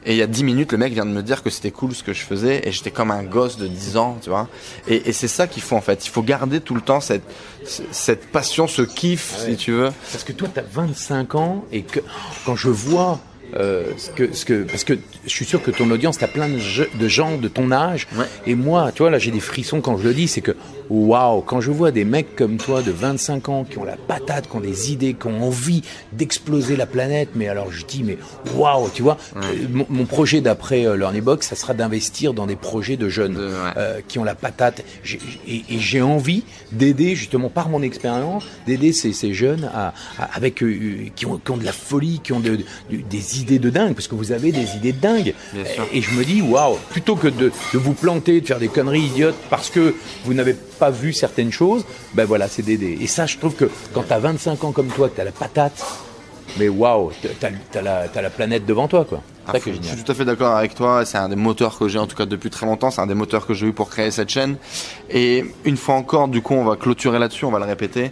Et 0.06 0.14
il 0.14 0.18
y 0.18 0.22
a 0.24 0.28
10 0.28 0.44
minutes, 0.44 0.72
le 0.72 0.80
mec 0.80 0.94
vient 0.94 1.06
de 1.06 1.12
me 1.12 1.22
dire 1.22 1.44
que 1.44 1.50
c'était 1.52 1.70
cool 1.70 1.94
ce 1.94 2.04
que 2.04 2.12
je 2.14 2.22
faisais 2.22 2.68
et 2.68 2.72
j'étais 2.72 2.90
comme 2.90 3.12
un 3.12 3.22
gosse 3.24 3.58
de 3.58 3.68
10 3.68 3.98
ans, 3.98 4.18
tu 4.22 4.30
vois. 4.30 4.48
Et, 4.88 5.10
et 5.10 5.14
c'est 5.14 5.28
ça 5.28 5.46
qu'il 5.46 5.62
faut 5.62 5.76
en 5.76 5.82
fait. 5.82 6.06
Il 6.06 6.10
faut 6.10 6.24
garder 6.24 6.60
tout 6.60 6.74
le 6.74 6.82
temps 6.82 7.02
cette, 7.02 7.22
cette 7.92 8.28
passion, 8.32 8.68
ce 8.68 8.82
kiff, 8.82 9.36
ouais. 9.46 9.52
si 9.52 9.58
tu 9.58 9.72
veux. 9.72 9.90
Parce 10.12 10.24
que 10.24 10.32
toi, 10.34 10.48
tu 10.54 10.60
as 10.60 10.64
25 10.64 11.36
ans 11.36 11.66
et 11.72 11.84
que 11.84 12.00
quand 12.46 12.56
je 12.56 12.70
vois 12.70 13.20
euh, 13.56 13.92
ce 13.98 14.10
que, 14.10 14.34
ce 14.34 14.46
que, 14.46 14.64
parce 14.64 14.84
que 14.86 14.94
je 15.26 15.30
suis 15.30 15.46
sûr 15.46 15.62
que 15.62 15.72
ton 15.72 15.90
audience, 15.92 16.18
tu 16.18 16.24
as 16.24 16.28
plein 16.30 16.48
de, 16.50 16.58
je- 16.58 16.84
de 16.98 17.08
gens 17.08 17.38
de 17.38 17.48
ton 17.48 17.72
âge. 17.72 18.08
Ouais. 18.16 18.26
Et 18.48 18.56
moi, 18.56 18.92
tu 18.94 19.04
vois, 19.04 19.10
là, 19.12 19.20
j'ai 19.20 19.32
des 19.32 19.40
frissons 19.42 19.82
quand 19.82 19.98
je 19.98 20.04
le 20.04 20.14
dis. 20.14 20.28
C'est 20.28 20.42
que 20.42 20.56
waouh, 20.92 21.42
quand 21.42 21.62
je 21.62 21.72
vois 21.72 21.92
des 21.92 22.04
mecs 22.04 22.36
comme 22.36 22.58
toi 22.58 22.82
de 22.82 22.92
25 22.92 23.48
ans 23.50 23.64
qui 23.64 23.78
ont 23.78 23.86
la 23.86 23.96
patate, 23.96 24.50
qui 24.50 24.56
ont 24.58 24.60
des 24.60 24.92
idées, 24.92 25.14
qui 25.14 25.28
ont 25.28 25.42
envie 25.44 25.82
d'exploser 26.12 26.76
la 26.76 26.86
planète, 26.86 27.30
mais 27.36 27.48
alors 27.48 27.72
je 27.72 27.86
dis, 27.86 28.04
mais 28.04 28.18
waouh, 28.56 28.90
tu 28.94 29.02
vois, 29.02 29.18
euh, 29.38 29.40
mon, 29.90 30.06
projet 30.06 30.42
d'après 30.42 30.86
euh, 30.86 30.98
Learning 30.98 31.22
Box, 31.22 31.48
ça 31.48 31.56
sera 31.56 31.74
d'investir 31.74 32.34
dans 32.34 32.46
des 32.46 32.58
projets 32.58 32.98
de 32.98 33.08
jeunes 33.08 33.36
De- 33.36 33.40
ouais. 33.48 33.54
euh, 33.78 34.02
qui 34.08 34.20
ont 34.20 34.24
la 34.26 34.36
patate. 34.36 34.84
J'ai- 35.04 35.20
Et, 35.48 35.64
et 35.70 35.80
j'ai 35.80 36.02
envie 36.02 36.44
d'aider, 36.74 37.16
justement, 37.16 37.50
par 37.50 37.70
mon 37.70 37.82
expérience, 37.82 38.44
d'aider 38.68 38.92
ces, 38.92 39.14
ces 39.14 39.34
jeunes 39.34 39.70
à, 39.74 39.94
à- 40.20 40.36
avec 40.36 40.62
euh, 40.62 41.06
qui, 41.16 41.26
ont, 41.26 41.38
qui 41.38 41.52
ont 41.52 41.58
de 41.58 41.64
la 41.66 41.72
folie, 41.72 42.20
qui 42.24 42.34
ont 42.34 42.40
de- 42.42 42.58
de- 42.58 42.64
des 43.10 43.40
idées 43.40 43.60
de 43.60 43.70
dingue, 43.70 43.94
parce 43.94 44.08
que 44.10 44.16
vous 44.16 44.32
avez 44.34 44.52
des 44.52 44.76
idées 44.76 44.92
de 44.92 45.00
dingue. 45.00 45.34
Et 45.94 46.02
je 46.02 46.12
me 46.16 46.26
dis, 46.26 46.42
waouh, 46.42 46.76
plutôt 46.90 47.16
que 47.16 47.28
de, 47.28 47.52
de 47.74 47.78
vous 47.78 47.94
planter, 47.94 48.42
de 48.42 48.46
faire 48.48 48.60
des 48.60 48.68
conneries 48.68 49.02
idiotes 49.06 49.36
parce 49.50 49.70
que 49.70 49.96
vous 50.26 50.34
n'avez 50.34 50.54
pas 50.54 50.81
vu 50.90 51.14
certaines 51.14 51.52
choses, 51.52 51.86
ben 52.14 52.26
voilà, 52.26 52.48
c'est 52.48 52.64
d'aider. 52.64 52.98
Et 53.02 53.08
ça, 53.08 53.26
je 53.26 53.38
trouve 53.38 53.56
que 53.56 53.70
quand 53.94 54.04
tu 54.04 54.14
as 54.14 54.20
25 54.20 54.64
ans 54.64 54.72
comme 54.72 54.88
toi, 54.88 55.10
que 55.10 55.16
tu 55.16 55.22
as 55.22 55.26
la 55.26 55.32
patate, 55.32 55.86
mais 56.58 56.68
waouh, 56.68 57.12
tu 57.22 57.28
as, 57.78 57.82
la, 57.82 58.08
t'as 58.08 58.22
la 58.22 58.30
planète 58.30 58.66
devant 58.66 58.88
toi, 58.88 59.06
quoi. 59.06 59.22
Je 59.54 59.72
suis 59.72 60.04
tout 60.04 60.12
à 60.12 60.16
fait 60.16 60.26
d'accord 60.26 60.56
avec 60.56 60.76
toi. 60.76 61.04
C'est 61.06 61.18
un 61.18 61.30
des 61.30 61.36
moteurs 61.36 61.78
que 61.78 61.88
j'ai 61.88 62.00
en 62.00 62.08
tout 62.08 62.16
cas 62.16 62.26
depuis 62.26 62.50
très 62.50 62.66
longtemps. 62.66 62.92
C'est 62.92 63.02
un 63.02 63.08
des 63.08 63.16
moteurs 63.16 63.46
que 63.46 63.54
j'ai 63.54 63.68
eu 63.68 63.74
pour 63.74 63.90
créer 63.90 64.12
cette 64.12 64.30
chaîne. 64.30 64.58
Et 65.10 65.46
une 65.66 65.78
fois 65.78 65.96
encore, 65.96 66.28
du 66.28 66.42
coup, 66.42 66.54
on 66.54 66.64
va 66.64 66.76
clôturer 66.76 67.20
là-dessus. 67.20 67.46
On 67.46 67.52
va 67.52 67.60
le 67.60 67.66
répéter. 67.66 68.12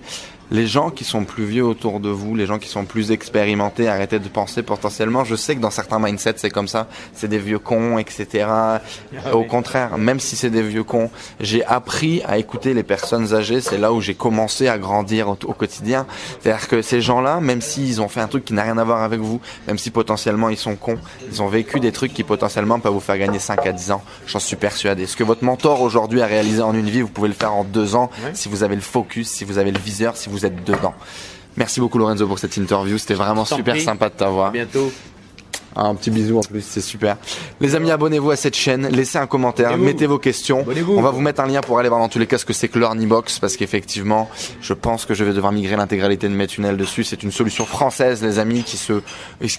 Les 0.52 0.68
gens 0.68 0.90
qui 0.90 1.04
sont 1.04 1.26
plus 1.26 1.46
vieux 1.46 1.64
autour 1.64 2.00
de 2.00 2.10
vous, 2.10 2.36
les 2.36 2.46
gens 2.46 2.58
qui 2.58 2.70
sont 2.70 2.86
plus 2.86 3.12
expérimentés, 3.12 3.88
arrêtez 3.88 4.20
de 4.20 4.28
penser 4.28 4.64
potentiellement. 4.64 5.24
Je 5.24 5.36
sais 5.36 5.56
que 5.56 5.62
dans 5.62 5.70
certains 5.70 6.00
mindsets, 6.00 6.36
c'est 6.38 6.50
comme 6.50 6.68
ça. 6.68 6.88
C'est 7.14 7.28
des 7.28 7.38
vieux 7.38 7.60
cons, 7.60 7.98
etc. 8.00 8.48
Au 9.34 9.44
contraire, 9.44 9.98
même 9.98 10.20
si 10.20 10.36
c'est 10.36 10.50
des 10.50 10.64
vieux 10.64 10.84
cons, 10.84 11.12
j'ai 11.40 11.64
appris 11.66 12.22
à 12.26 12.38
écouter 12.38 12.74
les 12.74 12.84
personnes 12.84 13.34
âgées. 13.34 13.62
C'est 13.62 13.78
là 13.78 13.94
où 13.94 14.02
j'ai 14.02 14.16
commencé 14.16 14.68
à 14.68 14.78
grandir 14.78 15.30
au, 15.30 15.38
au 15.46 15.54
quotidien. 15.54 16.08
C'est-à-dire 16.42 16.68
que 16.68 16.82
ces 16.82 17.02
gens-là, 17.02 17.40
même 17.40 17.62
s'ils 17.62 18.02
ont 18.02 18.08
fait 18.10 18.22
un 18.22 18.28
truc 18.28 18.46
qui 18.46 18.54
n'a 18.54 18.64
rien 18.64 18.78
à 18.78 18.84
voir 18.84 19.04
avec 19.04 19.20
vous, 19.20 19.40
même 19.68 19.78
si 19.78 19.92
potentiellement 19.92 20.50
ils 20.50 20.58
sont 20.58 20.76
cons, 20.76 20.98
ils 21.32 21.42
ont 21.44 21.48
vécu 21.48 21.80
des 21.80 21.92
trucs 21.92 22.14
qui 22.14 22.24
potentiellement 22.24 22.80
peuvent 22.80 22.94
vous 22.94 23.00
faire 23.00 23.18
gagner 23.18 23.40
5 23.40 23.66
à 23.68 23.72
10 23.72 23.92
ans. 23.92 24.04
J'en 24.26 24.40
suis 24.40 24.56
persuadé. 24.56 25.06
Ce 25.06 25.16
que 25.16 25.24
votre 25.24 25.44
mentor 25.44 25.82
aujourd'hui 25.82 26.22
a 26.22 26.26
réalisé 26.26 26.62
en 26.62 26.74
une 26.74 26.90
vie, 26.90 27.02
vous 27.02 27.08
pouvez 27.08 27.28
le 27.28 27.34
faire 27.36 27.54
en 27.54 27.64
deux 27.64 27.96
ans 27.96 28.10
si 28.34 28.50
vous 28.50 28.64
avez 28.64 28.76
le 28.76 28.82
focus, 28.82 29.30
si 29.30 29.44
vous 29.44 29.58
avez 29.58 29.72
le 29.72 29.80
viseur, 29.80 30.18
si 30.18 30.30
vous 30.30 30.39
êtes 30.46 30.64
dedans. 30.64 30.94
Merci 31.58 31.80
beaucoup 31.80 31.98
Lorenzo 31.98 32.28
pour 32.28 32.40
cette 32.40 32.56
interview. 32.58 32.98
C'était 32.98 33.16
vraiment 33.16 33.46
super 33.46 33.74
prie. 33.74 33.84
sympa 33.84 34.10
de 34.10 34.14
t'avoir. 34.14 34.52
bientôt. 34.52 34.92
Un 35.76 35.96
petit 35.96 36.12
bisou 36.12 36.40
en 36.40 36.42
plus, 36.42 36.62
c'est 36.62 36.82
super. 36.82 37.18
Les 37.62 37.76
amis, 37.76 37.92
abonnez-vous 37.92 38.32
à 38.32 38.36
cette 38.36 38.56
chaîne, 38.56 38.88
laissez 38.88 39.18
un 39.18 39.28
commentaire, 39.28 39.78
mettez 39.78 40.08
vos 40.08 40.20
questions. 40.20 40.66
On 40.90 41.02
va 41.02 41.12
vous 41.12 41.22
mettre 41.22 41.42
un 41.42 41.48
lien 41.48 41.62
pour 41.62 41.80
aller 41.80 41.90
voir 41.90 42.02
dans 42.02 42.10
tous 42.10 42.20
les 42.20 42.28
cas 42.28 42.38
ce 42.38 42.46
que 42.46 42.54
c'est 42.54 42.68
que 42.68 42.80
l'Ornibox 42.80 43.40
parce 43.40 43.58
qu'effectivement, 43.58 44.30
je 44.62 44.74
pense 44.74 45.06
que 45.06 45.14
je 45.14 45.24
vais 45.24 45.34
devoir 45.34 45.52
migrer 45.52 45.76
l'intégralité 45.76 46.28
de 46.28 46.34
mes 46.34 46.48
tunnels 46.48 46.78
dessus. 46.78 47.04
C'est 47.04 47.24
une 47.24 47.32
solution 47.32 47.66
française, 47.66 48.24
les 48.24 48.40
amis, 48.40 48.64
qui 48.64 48.78
se, 48.78 49.02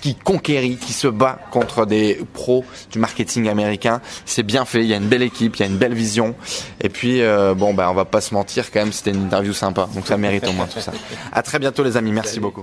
qui 0.00 0.14
conquérit, 0.14 0.76
qui 0.76 0.92
se 0.92 1.08
bat 1.08 1.38
contre 1.50 1.86
des 1.86 2.20
pros 2.32 2.64
du 2.90 2.98
marketing 2.98 3.48
américain. 3.48 4.00
C'est 4.26 4.42
bien 4.42 4.64
fait, 4.64 4.80
il 4.80 4.86
y 4.86 4.94
a 4.94 4.96
une 4.96 5.08
belle 5.08 5.22
équipe, 5.22 5.56
il 5.56 5.60
y 5.60 5.62
a 5.62 5.66
une 5.66 5.78
belle 5.78 5.94
vision. 5.94 6.34
Et 6.80 6.88
puis, 6.88 7.22
euh, 7.22 7.54
bon, 7.54 7.74
bah, 7.74 7.88
on 7.90 7.94
va 7.94 8.04
pas 8.04 8.20
se 8.20 8.34
mentir 8.34 8.70
quand 8.70 8.80
même, 8.80 8.92
c'était 8.92 9.10
une 9.10 9.24
interview 9.24 9.52
sympa. 9.52 9.88
Donc 9.94 10.06
ça 10.06 10.16
mérite 10.16 10.46
au 10.48 10.52
moins 10.52 10.66
tout 10.66 10.80
ça. 10.80 10.92
À 11.32 11.42
très 11.42 11.58
bientôt 11.58 11.82
les 11.82 11.96
amis, 11.96 12.12
merci 12.12 12.40
beaucoup. 12.40 12.62